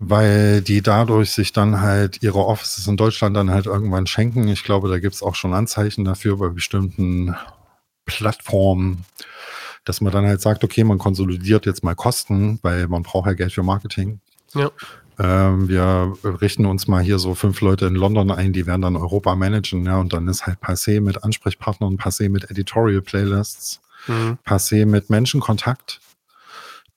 weil 0.00 0.62
die 0.62 0.82
dadurch 0.82 1.30
sich 1.30 1.52
dann 1.52 1.80
halt 1.80 2.22
ihre 2.22 2.44
Offices 2.44 2.88
in 2.88 2.96
Deutschland 2.96 3.36
dann 3.36 3.50
halt 3.50 3.66
irgendwann 3.66 4.08
schenken. 4.08 4.48
Ich 4.48 4.64
glaube, 4.64 4.88
da 4.88 4.98
gibt 4.98 5.14
es 5.14 5.22
auch 5.22 5.36
schon 5.36 5.54
Anzeichen 5.54 6.04
dafür 6.04 6.36
bei 6.38 6.48
bestimmten 6.48 7.36
Plattformen, 8.04 9.04
dass 9.84 10.00
man 10.00 10.12
dann 10.12 10.26
halt 10.26 10.40
sagt, 10.40 10.64
okay, 10.64 10.84
man 10.84 10.98
konsolidiert 10.98 11.66
jetzt 11.66 11.84
mal 11.84 11.94
Kosten, 11.94 12.58
weil 12.62 12.88
man 12.88 13.02
braucht 13.02 13.26
ja 13.26 13.34
Geld 13.34 13.52
für 13.52 13.62
Marketing. 13.62 14.20
Ja. 14.54 14.70
Ähm, 15.18 15.68
wir 15.68 16.16
richten 16.24 16.66
uns 16.66 16.88
mal 16.88 17.02
hier 17.02 17.18
so 17.18 17.34
fünf 17.34 17.60
Leute 17.60 17.86
in 17.86 17.94
London 17.94 18.30
ein, 18.30 18.52
die 18.52 18.66
werden 18.66 18.82
dann 18.82 18.96
Europa 18.96 19.34
managen, 19.34 19.84
ja, 19.84 19.98
und 19.98 20.12
dann 20.12 20.26
ist 20.28 20.46
halt 20.46 20.58
passé 20.60 21.00
mit 21.00 21.22
Ansprechpartnern, 21.22 21.96
passé 21.96 22.28
mit 22.28 22.50
Editorial 22.50 23.02
Playlists, 23.02 23.80
mhm. 24.06 24.38
passé 24.44 24.86
mit 24.86 25.10
Menschenkontakt. 25.10 26.00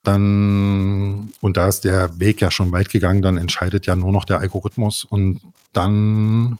Dann, 0.02 1.32
und 1.40 1.56
da 1.56 1.66
ist 1.66 1.80
der 1.84 2.18
Weg 2.20 2.40
ja 2.40 2.50
schon 2.50 2.70
weit 2.72 2.90
gegangen, 2.90 3.22
dann 3.22 3.38
entscheidet 3.38 3.86
ja 3.86 3.96
nur 3.96 4.12
noch 4.12 4.24
der 4.24 4.38
Algorithmus 4.38 5.04
und 5.04 5.40
dann 5.72 6.58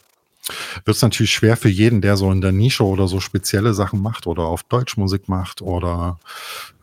wird 0.85 0.97
es 0.97 1.03
natürlich 1.03 1.33
schwer 1.33 1.57
für 1.57 1.69
jeden, 1.69 2.01
der 2.01 2.17
so 2.17 2.31
in 2.31 2.41
der 2.41 2.53
Nische 2.53 2.85
oder 2.85 3.09
so 3.09 3.21
spezielle 3.21 3.75
Sachen 3.75 4.01
macht 4.01 4.27
oder 4.27 4.45
auf 4.45 4.63
Deutsch 4.63 4.97
Musik 4.97 5.29
macht 5.29 5.63
oder 5.63 6.19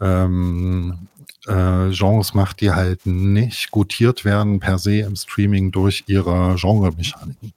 ähm, 0.02 1.08
äh, 1.48 1.90
Genres 1.90 2.34
macht, 2.34 2.62
die 2.62 2.72
halt 2.72 3.06
nicht 3.06 3.72
gutiert 3.72 4.26
werden 4.26 4.60
per 4.60 4.78
se 4.78 5.00
im 5.00 5.16
Streaming 5.16 5.72
durch 5.72 6.04
ihre 6.08 6.56
Genre-Mechaniken. 6.58 7.54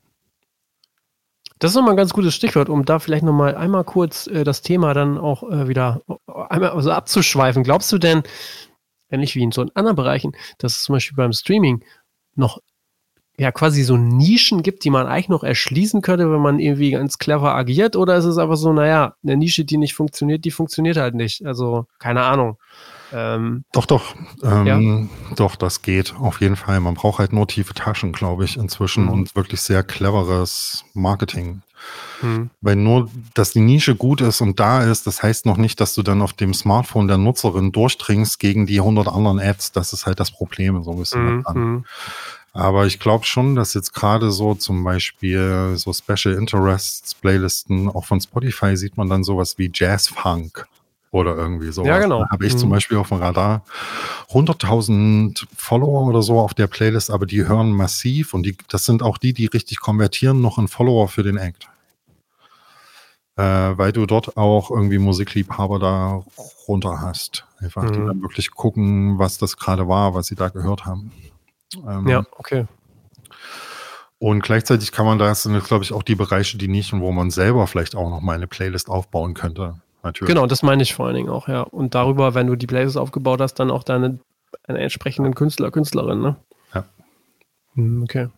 Das 1.58 1.70
ist 1.70 1.76
nochmal 1.76 1.94
ein 1.94 1.96
ganz 1.96 2.12
gutes 2.12 2.34
Stichwort, 2.34 2.68
um 2.68 2.84
da 2.84 2.98
vielleicht 2.98 3.24
nochmal 3.24 3.54
einmal 3.56 3.84
kurz 3.84 4.26
äh, 4.26 4.44
das 4.44 4.60
Thema 4.60 4.92
dann 4.92 5.16
auch 5.16 5.42
äh, 5.50 5.68
wieder 5.68 6.02
einmal 6.26 6.70
also 6.70 6.90
abzuschweifen. 6.90 7.62
Glaubst 7.62 7.90
du 7.92 7.98
denn, 7.98 8.22
ähnlich 9.08 9.34
wie 9.34 9.42
in 9.42 9.52
so 9.52 9.64
anderen 9.74 9.96
Bereichen, 9.96 10.32
dass 10.58 10.76
es 10.76 10.82
zum 10.84 10.94
Beispiel 10.94 11.16
beim 11.16 11.32
Streaming 11.32 11.82
noch 12.34 12.60
ja 13.38 13.52
quasi 13.52 13.82
so 13.82 13.96
Nischen 13.96 14.62
gibt, 14.62 14.84
die 14.84 14.90
man 14.90 15.06
eigentlich 15.06 15.28
noch 15.28 15.44
erschließen 15.44 16.02
könnte, 16.02 16.30
wenn 16.30 16.40
man 16.40 16.58
irgendwie 16.58 16.90
ganz 16.90 17.18
clever 17.18 17.54
agiert? 17.54 17.96
Oder 17.96 18.16
ist 18.16 18.24
es 18.24 18.38
einfach 18.38 18.56
so, 18.56 18.72
naja, 18.72 19.14
eine 19.22 19.36
Nische, 19.36 19.64
die 19.64 19.76
nicht 19.76 19.94
funktioniert, 19.94 20.44
die 20.44 20.50
funktioniert 20.50 20.96
halt 20.96 21.14
nicht. 21.14 21.44
Also, 21.44 21.86
keine 21.98 22.22
Ahnung. 22.22 22.58
Ähm, 23.12 23.64
doch, 23.72 23.86
doch. 23.86 24.14
Ähm, 24.42 24.66
ja. 24.66 25.34
Doch, 25.36 25.56
das 25.56 25.82
geht 25.82 26.14
auf 26.18 26.40
jeden 26.40 26.56
Fall. 26.56 26.80
Man 26.80 26.94
braucht 26.94 27.18
halt 27.18 27.32
nur 27.32 27.46
tiefe 27.46 27.74
Taschen, 27.74 28.12
glaube 28.12 28.44
ich, 28.44 28.56
inzwischen 28.56 29.04
mhm. 29.04 29.10
und 29.10 29.36
wirklich 29.36 29.60
sehr 29.60 29.82
cleveres 29.82 30.84
Marketing. 30.94 31.62
Mhm. 32.22 32.50
Weil 32.60 32.76
nur, 32.76 33.10
dass 33.34 33.52
die 33.52 33.60
Nische 33.60 33.94
gut 33.94 34.20
ist 34.20 34.40
und 34.40 34.58
da 34.58 34.82
ist, 34.82 35.06
das 35.06 35.22
heißt 35.22 35.46
noch 35.46 35.56
nicht, 35.56 35.80
dass 35.80 35.94
du 35.94 36.02
dann 36.02 36.22
auf 36.22 36.32
dem 36.32 36.54
Smartphone 36.54 37.06
der 37.06 37.18
Nutzerin 37.18 37.72
durchdringst 37.72 38.38
gegen 38.38 38.66
die 38.66 38.80
100 38.80 39.08
anderen 39.08 39.38
Ads. 39.38 39.72
Das 39.72 39.92
ist 39.92 40.06
halt 40.06 40.18
das 40.18 40.30
Problem 40.30 40.82
so 40.82 40.92
ein 40.92 40.98
bisschen. 40.98 41.44
Mhm. 41.54 41.84
Aber 42.52 42.86
ich 42.86 42.98
glaube 42.98 43.24
schon, 43.24 43.54
dass 43.54 43.74
jetzt 43.74 43.92
gerade 43.92 44.30
so 44.30 44.54
zum 44.54 44.82
Beispiel 44.82 45.74
so 45.76 45.92
Special 45.92 46.34
Interests 46.34 47.14
Playlisten, 47.14 47.88
auch 47.88 48.06
von 48.06 48.20
Spotify 48.20 48.76
sieht 48.76 48.96
man 48.96 49.08
dann 49.08 49.24
sowas 49.24 49.58
wie 49.58 49.70
Jazz 49.72 50.08
Funk 50.08 50.66
oder 51.10 51.36
irgendwie 51.36 51.72
so. 51.72 51.84
Ja, 51.84 51.98
genau. 51.98 52.20
Da 52.20 52.30
habe 52.30 52.46
ich 52.46 52.54
mhm. 52.54 52.58
zum 52.58 52.70
Beispiel 52.70 52.98
auf 52.98 53.08
dem 53.08 53.18
Radar 53.18 53.64
100.000 54.30 55.46
Follower 55.56 56.06
oder 56.06 56.22
so 56.22 56.38
auf 56.38 56.54
der 56.54 56.66
Playlist, 56.66 57.10
aber 57.10 57.26
die 57.26 57.46
hören 57.46 57.72
massiv 57.72 58.34
und 58.34 58.44
die, 58.44 58.56
das 58.68 58.84
sind 58.84 59.02
auch 59.02 59.18
die, 59.18 59.32
die 59.32 59.46
richtig 59.46 59.80
konvertieren, 59.80 60.40
noch 60.40 60.58
in 60.58 60.68
Follower 60.68 61.08
für 61.08 61.22
den 61.22 61.36
Act. 61.36 61.68
Äh, 63.36 63.42
weil 63.42 63.92
du 63.92 64.06
dort 64.06 64.36
auch 64.38 64.70
irgendwie 64.70 64.98
Musikliebhaber 64.98 65.78
da 65.78 66.24
runter 66.66 67.02
hast. 67.02 67.46
Einfach, 67.58 67.82
mhm. 67.82 67.92
die 67.92 67.98
dann 67.98 68.22
wirklich 68.22 68.50
gucken, 68.50 69.18
was 69.18 69.36
das 69.36 69.56
gerade 69.56 69.88
war, 69.88 70.14
was 70.14 70.28
sie 70.28 70.36
da 70.36 70.48
gehört 70.48 70.86
haben. 70.86 71.12
Ähm, 71.74 72.08
ja, 72.08 72.24
okay. 72.32 72.66
Und 74.18 74.42
gleichzeitig 74.42 74.92
kann 74.92 75.04
man 75.04 75.18
da, 75.18 75.34
sind 75.34 75.62
glaube 75.64 75.84
ich, 75.84 75.92
auch 75.92 76.02
die 76.02 76.14
Bereiche, 76.14 76.56
die 76.56 76.68
Nischen, 76.68 77.00
wo 77.00 77.12
man 77.12 77.30
selber 77.30 77.66
vielleicht 77.66 77.94
auch 77.94 78.08
noch 78.08 78.20
mal 78.20 78.34
eine 78.34 78.46
Playlist 78.46 78.88
aufbauen 78.88 79.34
könnte. 79.34 79.74
Natürlich. 80.02 80.32
Genau, 80.32 80.46
das 80.46 80.62
meine 80.62 80.82
ich 80.82 80.94
vor 80.94 81.06
allen 81.06 81.16
Dingen 81.16 81.28
auch, 81.28 81.48
ja. 81.48 81.62
Und 81.62 81.94
darüber, 81.94 82.34
wenn 82.34 82.46
du 82.46 82.56
die 82.56 82.66
Playlist 82.66 82.96
aufgebaut 82.96 83.40
hast, 83.40 83.54
dann 83.54 83.70
auch 83.70 83.82
deine, 83.82 84.18
deine 84.66 84.78
entsprechenden 84.78 85.34
Künstler, 85.34 85.70
Künstlerin, 85.70 86.20
ne? 86.20 86.36
Ja. 86.74 86.84
Hm, 87.74 88.04
okay. 88.04 88.28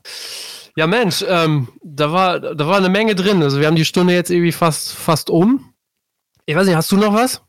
Ja, 0.77 0.87
Mensch, 0.87 1.25
ähm, 1.29 1.69
da, 1.83 2.13
war, 2.13 2.41
da 2.41 2.67
war 2.67 2.77
eine 2.77 2.89
Menge 2.89 3.15
drin. 3.15 3.43
Also 3.43 3.61
wir 3.61 3.67
haben 3.67 3.77
die 3.77 3.85
Stunde 3.85 4.15
jetzt 4.15 4.31
irgendwie 4.31 4.53
fast, 4.53 4.93
fast 4.93 5.29
um. 5.29 5.73
Ich 6.47 6.57
weiß 6.57 6.67
nicht, 6.67 6.77
hast 6.77 6.91
du 6.91 6.97
noch 6.97 7.13
was? 7.13 7.43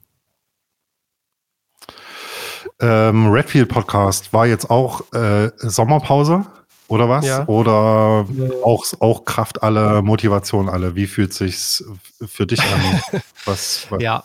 Ähm, 2.81 3.31
Redfield 3.31 3.69
Podcast 3.69 4.31
war 4.31 4.47
jetzt 4.47 4.69
auch 4.69 5.01
äh, 5.13 5.51
Sommerpause 5.57 6.45
oder 6.87 7.09
was? 7.09 7.25
Ja. 7.25 7.45
Oder 7.47 8.25
ja. 8.33 8.49
auch, 8.63 8.85
auch 8.99 9.25
Kraft 9.25 9.61
alle, 9.61 10.01
Motivation 10.01 10.69
alle. 10.69 10.95
Wie 10.95 11.07
fühlt 11.07 11.33
sich's 11.33 11.83
für 12.25 12.47
dich 12.47 12.61
an? 12.61 13.01
Was, 13.45 13.87
was, 13.89 14.01
ja. 14.01 14.23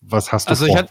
was 0.00 0.32
hast 0.32 0.46
du 0.46 0.50
also 0.50 0.66
vor? 0.66 0.74
Ich, 0.74 0.82
hat, 0.82 0.90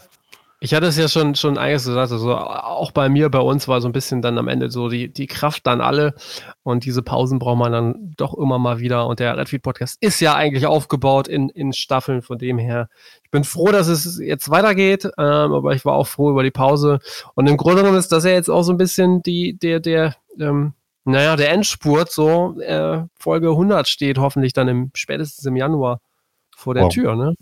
ich 0.60 0.72
hatte 0.72 0.86
es 0.86 0.96
ja 0.96 1.08
schon, 1.08 1.34
schon 1.34 1.58
einiges 1.58 1.84
gesagt, 1.84 2.12
also 2.12 2.36
auch 2.36 2.90
bei 2.92 3.08
mir, 3.08 3.28
bei 3.28 3.40
uns 3.40 3.68
war 3.68 3.80
so 3.80 3.88
ein 3.88 3.92
bisschen 3.92 4.22
dann 4.22 4.38
am 4.38 4.48
Ende 4.48 4.70
so 4.70 4.88
die, 4.88 5.12
die 5.12 5.26
Kraft 5.26 5.66
dann 5.66 5.80
alle 5.80 6.14
und 6.62 6.84
diese 6.84 7.02
Pausen 7.02 7.38
braucht 7.38 7.58
man 7.58 7.72
dann 7.72 8.14
doch 8.16 8.34
immer 8.34 8.58
mal 8.58 8.78
wieder 8.78 9.06
und 9.06 9.20
der 9.20 9.36
Redfeed 9.36 9.62
Podcast 9.62 9.98
ist 10.00 10.20
ja 10.20 10.34
eigentlich 10.34 10.66
aufgebaut 10.66 11.28
in, 11.28 11.48
in 11.50 11.72
Staffeln, 11.72 12.22
von 12.22 12.38
dem 12.38 12.58
her 12.58 12.88
bin 13.30 13.44
froh, 13.44 13.72
dass 13.72 13.88
es 13.88 14.18
jetzt 14.18 14.48
weitergeht, 14.48 15.04
ähm, 15.18 15.52
aber 15.52 15.74
ich 15.74 15.84
war 15.84 15.94
auch 15.94 16.06
froh 16.06 16.30
über 16.30 16.42
die 16.42 16.50
Pause. 16.50 17.00
Und 17.34 17.48
im 17.48 17.56
Grunde 17.56 17.82
genommen 17.82 17.98
ist 17.98 18.12
das 18.12 18.24
ja 18.24 18.30
jetzt 18.30 18.48
auch 18.48 18.62
so 18.62 18.72
ein 18.72 18.78
bisschen 18.78 19.22
die, 19.22 19.58
der, 19.58 19.80
der, 19.80 20.14
ähm, 20.38 20.72
Naja, 21.04 21.36
der 21.36 21.50
Endspurt, 21.50 22.10
so 22.10 22.58
äh, 22.60 23.02
Folge 23.18 23.50
100 23.50 23.88
steht 23.88 24.18
hoffentlich 24.18 24.52
dann 24.52 24.68
im, 24.68 24.90
spätestens 24.94 25.44
im 25.44 25.56
Januar 25.56 26.00
vor 26.56 26.74
der 26.74 26.84
Wow. 26.84 26.92
Tür, 26.92 27.16
ne? 27.16 27.34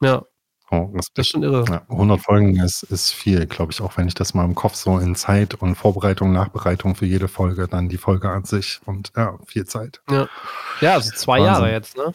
Ja, 0.00 0.22
das 0.70 0.94
Respekt. 0.94 1.18
ist 1.18 1.28
schon 1.28 1.42
irre. 1.42 1.64
Ja, 1.68 1.82
100 1.88 2.20
Folgen 2.20 2.56
ist, 2.56 2.82
ist 2.84 3.10
viel, 3.10 3.46
glaube 3.46 3.72
ich, 3.72 3.80
auch 3.80 3.96
wenn 3.96 4.08
ich 4.08 4.14
das 4.14 4.34
mal 4.34 4.44
im 4.44 4.54
Kopf 4.54 4.74
so 4.74 4.98
in 4.98 5.14
Zeit 5.14 5.54
und 5.54 5.74
Vorbereitung, 5.74 6.32
Nachbereitung 6.32 6.94
für 6.94 7.06
jede 7.06 7.28
Folge, 7.28 7.68
dann 7.68 7.88
die 7.88 7.98
Folge 7.98 8.28
an 8.30 8.44
sich 8.44 8.80
und 8.86 9.12
ja, 9.16 9.38
viel 9.46 9.66
Zeit. 9.66 10.00
Ja, 10.08 10.94
also 10.94 11.10
zwei 11.10 11.38
Wahnsinn. 11.38 11.46
Jahre 11.46 11.72
jetzt, 11.72 11.96
ne? 11.96 12.14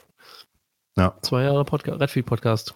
Ja. 0.97 1.14
Zwei 1.22 1.43
Jahre 1.43 1.66
Podcast, 1.66 1.99
Redfield 1.99 2.26
Podcast. 2.26 2.74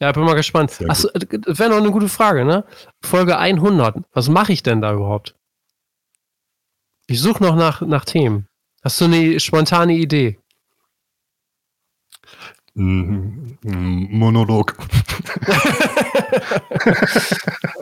Ja, 0.00 0.12
bin 0.12 0.24
mal 0.24 0.34
gespannt. 0.34 0.78
Achso, 0.88 1.08
das 1.12 1.58
wäre 1.58 1.70
noch 1.70 1.76
eine 1.76 1.90
gute 1.90 2.08
Frage, 2.08 2.44
ne? 2.44 2.64
Folge 3.02 3.36
100. 3.36 3.96
Was 4.12 4.28
mache 4.28 4.52
ich 4.52 4.62
denn 4.62 4.80
da 4.80 4.94
überhaupt? 4.94 5.34
Ich 7.06 7.20
suche 7.20 7.42
noch 7.42 7.54
nach, 7.54 7.82
nach 7.82 8.06
Themen. 8.06 8.46
Hast 8.82 9.00
du 9.00 9.04
eine 9.04 9.38
spontane 9.40 9.92
Idee? 9.94 10.39
Mm, 12.74 13.56
mm, 13.62 14.08
Monolog. 14.10 14.76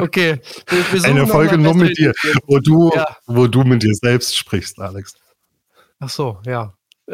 Okay. 0.00 0.40
Eine 1.04 1.26
Folge 1.26 1.58
nur 1.58 1.74
mit 1.74 1.98
dir, 1.98 2.12
wo 2.46 2.58
du, 2.58 2.90
Ja. 2.94 3.16
wo 3.26 3.46
du 3.46 3.64
mit 3.64 3.82
dir 3.82 3.94
selbst 3.94 4.36
sprichst, 4.36 4.78
Alex. 4.78 5.14
Ach 5.98 6.08
so, 6.08 6.38
ja. 6.46 6.74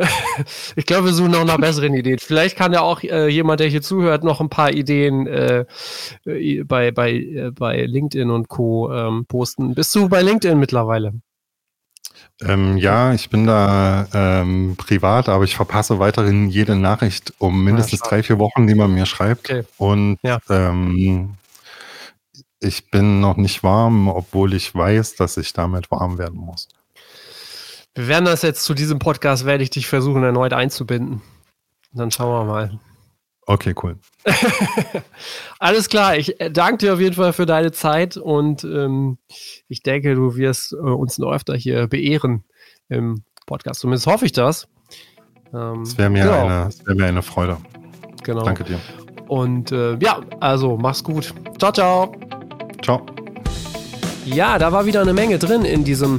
Ich 0.77 0.87
glaube, 0.87 1.07
wir 1.07 1.13
suchen 1.15 1.31
noch 1.33 1.45
nach 1.45 1.59
besseren 1.59 1.95
Ideen. 1.95 2.19
Vielleicht 2.19 2.57
kann 2.57 2.73
ja 2.73 2.81
auch 2.83 3.03
äh, 3.03 3.29
jemand, 3.29 3.61
der 3.61 3.69
hier 3.69 3.83
zuhört, 3.83 4.25
noch 4.25 4.41
ein 4.41 4.51
paar 4.51 4.73
Ideen 4.73 5.27
äh, 5.27 5.65
äh, 6.27 6.63
bei, 6.65 6.91
bei, 6.91 7.13
äh, 7.13 7.51
bei 7.53 7.85
LinkedIn 7.85 8.31
und 8.31 8.49
Co. 8.49 8.93
Ähm, 8.93 9.25
posten. 9.27 9.75
Bist 9.75 9.95
du 9.95 10.09
bei 10.09 10.23
LinkedIn 10.23 10.59
mittlerweile? 10.59 11.13
Ähm, 12.43 12.77
ja, 12.77 13.15
ich 13.15 13.31
bin 13.31 13.47
da 13.47 14.07
ähm, 14.13 14.75
privat, 14.77 15.29
aber 15.29 15.45
ich 15.45 15.55
verpasse 15.55 15.99
weiterhin 16.01 16.51
jede 16.51 16.75
Nachricht 16.77 17.33
um 17.39 17.63
mindestens 17.63 18.01
schade. 18.01 18.11
drei, 18.11 18.23
vier 18.25 18.39
Wochen, 18.39 18.67
die 18.67 18.75
man 18.75 18.93
mir 18.93 19.07
schreibt. 19.07 19.49
Okay. 19.51 19.65
Und 19.79 20.19
Ja. 20.23 20.39
ähm, 20.51 21.35
ich 22.61 22.91
bin 22.91 23.21
noch 23.21 23.37
nicht 23.37 23.63
warm, 23.63 24.09
obwohl 24.09 24.55
ich 24.55 24.75
weiß, 24.75 25.17
dass 25.17 25.37
ich 25.37 25.53
damit 25.53 25.91
warm 25.91 26.19
werden 26.19 26.39
muss. 26.41 26.69
Wir 27.95 28.09
werden 28.09 28.25
das 28.25 28.43
jetzt 28.43 28.65
zu 28.65 28.75
diesem 28.75 28.99
Podcast, 28.99 29.45
werde 29.45 29.63
ich 29.63 29.71
dich 29.71 29.87
versuchen, 29.87 30.25
erneut 30.25 30.53
einzubinden. 30.53 31.23
Dann 31.93 32.11
schauen 32.11 32.47
wir 32.47 32.53
mal. 32.53 32.79
Okay, 33.47 33.75
cool. 33.83 33.99
Alles 35.59 35.89
klar, 35.89 36.17
ich 36.17 36.41
äh, 36.41 36.51
danke 36.51 36.79
dir 36.79 36.95
auf 36.95 37.01
jeden 37.01 37.15
Fall 37.15 37.33
für 37.33 37.47
deine 37.47 37.73
Zeit 37.73 38.17
und 38.17 38.65
ähm, 38.65 39.19
ich 39.69 39.83
denke, 39.83 40.15
du 40.15 40.37
wirst 40.37 40.73
äh, 40.73 40.77
uns 40.77 41.19
noch 41.19 41.31
öfter 41.33 41.55
hier 41.55 41.87
beehren 41.87 42.45
im 42.89 43.23
Podcast. 43.47 43.81
Zumindest 43.81 44.07
hoffe 44.07 44.25
ich 44.25 44.33
das. 44.33 44.67
Ähm, 45.53 45.83
Es 45.83 45.99
wäre 45.99 46.09
mir, 46.11 46.25
genau, 46.25 46.47
eine, 46.47 46.71
wär 46.85 46.95
mir 46.95 47.07
eine 47.07 47.23
Freude. 47.23 47.59
genau. 48.23 48.45
Danke 48.45 48.65
dir. 48.65 48.79
Und 49.29 49.73
äh, 49.73 49.97
ja, 49.99 50.21
also 50.41 50.77
mach's 50.77 51.05
gut. 51.05 51.35
Ciao, 51.59 51.73
ciao. 51.73 52.13
Ciao. 52.83 53.05
Ja, 54.25 54.59
da 54.59 54.73
war 54.73 54.87
wieder 54.87 55.03
eine 55.03 55.13
Menge 55.13 55.39
drin 55.39 55.65
in 55.65 55.85
diesem 55.85 56.19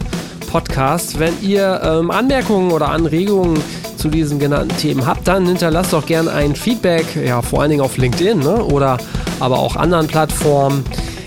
Podcast. 0.51 1.19
Wenn 1.19 1.34
ihr 1.41 1.82
ähm, 1.84 2.11
Anmerkungen 2.11 2.71
oder 2.71 2.89
Anregungen 2.89 3.59
zu 4.06 4.12
diesen 4.12 4.38
genannten 4.38 4.78
Themen 4.78 5.06
habt, 5.08 5.28
dann 5.28 5.47
hinterlasst 5.47 5.91
doch 5.91 6.06
gerne 6.06 6.32
ein 6.32 6.56
Feedback, 6.56 7.06
ja, 7.16 7.41
vor 7.41 7.62
allen 7.62 7.72
Dingen 7.72 7.82
auf 7.82 7.97
LinkedIn 7.97 8.39
ne? 8.39 8.64
oder 8.64 8.97
aber 9.39 9.58
auch 9.58 9.76
anderen 9.76 10.06
Plattformen. 10.06 10.84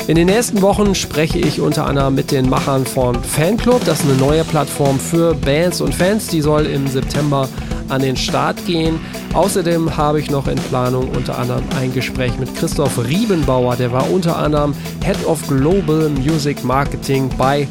In 0.07 0.15
den 0.15 0.27
nächsten 0.27 0.63
Wochen 0.63 0.95
spreche 0.95 1.39
ich 1.39 1.61
unter 1.61 1.87
anderem 1.87 2.15
mit 2.15 2.31
den 2.31 2.49
Machern 2.49 2.87
von 2.87 3.21
Fanclub. 3.23 3.85
Das 3.85 4.01
ist 4.01 4.07
eine 4.07 4.15
neue 4.15 4.45
Plattform 4.45 4.99
für 4.99 5.35
Bands 5.35 5.81
und 5.81 5.95
Fans. 5.95 6.29
Die 6.29 6.41
soll 6.41 6.67
im 6.67 6.87
September 6.87 7.49
an 7.89 8.01
den 8.01 8.17
Start 8.17 8.65
gehen. 8.65 9.01
Außerdem 9.35 9.97
habe 9.97 10.21
ich 10.21 10.31
noch 10.31 10.47
in 10.47 10.57
Planung 10.57 11.11
unter 11.11 11.37
anderem 11.37 11.65
ein 11.79 11.93
Gespräch 11.93 12.39
mit 12.39 12.55
Christoph 12.55 12.99
Riebenbauer. 13.05 13.77
Der 13.77 13.93
war 13.93 14.09
unter 14.11 14.39
anderem 14.39 14.73
Head 15.05 15.27
of 15.27 15.47
Global 15.49 16.09
Music 16.09 16.65
Marketing 16.65 17.29
bei 17.37 17.67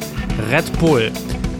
Red 0.50 0.78
Bull. 0.78 1.10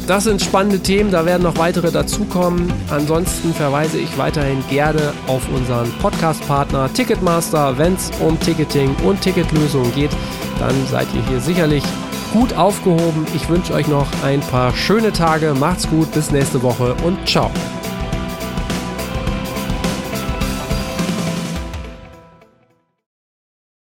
Das 0.08 0.24
sind 0.24 0.40
spannende 0.40 0.80
Themen, 0.80 1.10
da 1.10 1.26
werden 1.26 1.42
noch 1.42 1.58
weitere 1.58 1.92
dazukommen. 1.92 2.72
Ansonsten 2.88 3.52
verweise 3.52 3.98
ich 3.98 4.16
weiterhin 4.16 4.64
gerne 4.70 5.12
auf 5.26 5.46
unseren 5.54 5.92
Podcast-Partner 6.00 6.90
Ticketmaster. 6.94 7.76
Wenn 7.76 7.94
es 7.94 8.10
um 8.18 8.40
Ticketing 8.40 8.96
und 9.04 9.20
Ticketlösungen 9.20 9.94
geht, 9.94 10.10
dann 10.58 10.74
seid 10.86 11.08
ihr 11.14 11.22
hier 11.28 11.40
sicherlich 11.40 11.84
gut 12.32 12.54
aufgehoben. 12.54 13.26
Ich 13.34 13.50
wünsche 13.50 13.74
euch 13.74 13.86
noch 13.86 14.06
ein 14.24 14.40
paar 14.40 14.74
schöne 14.74 15.12
Tage. 15.12 15.52
Macht's 15.52 15.86
gut, 15.86 16.10
bis 16.12 16.30
nächste 16.30 16.62
Woche 16.62 16.94
und 17.04 17.28
ciao. 17.28 17.50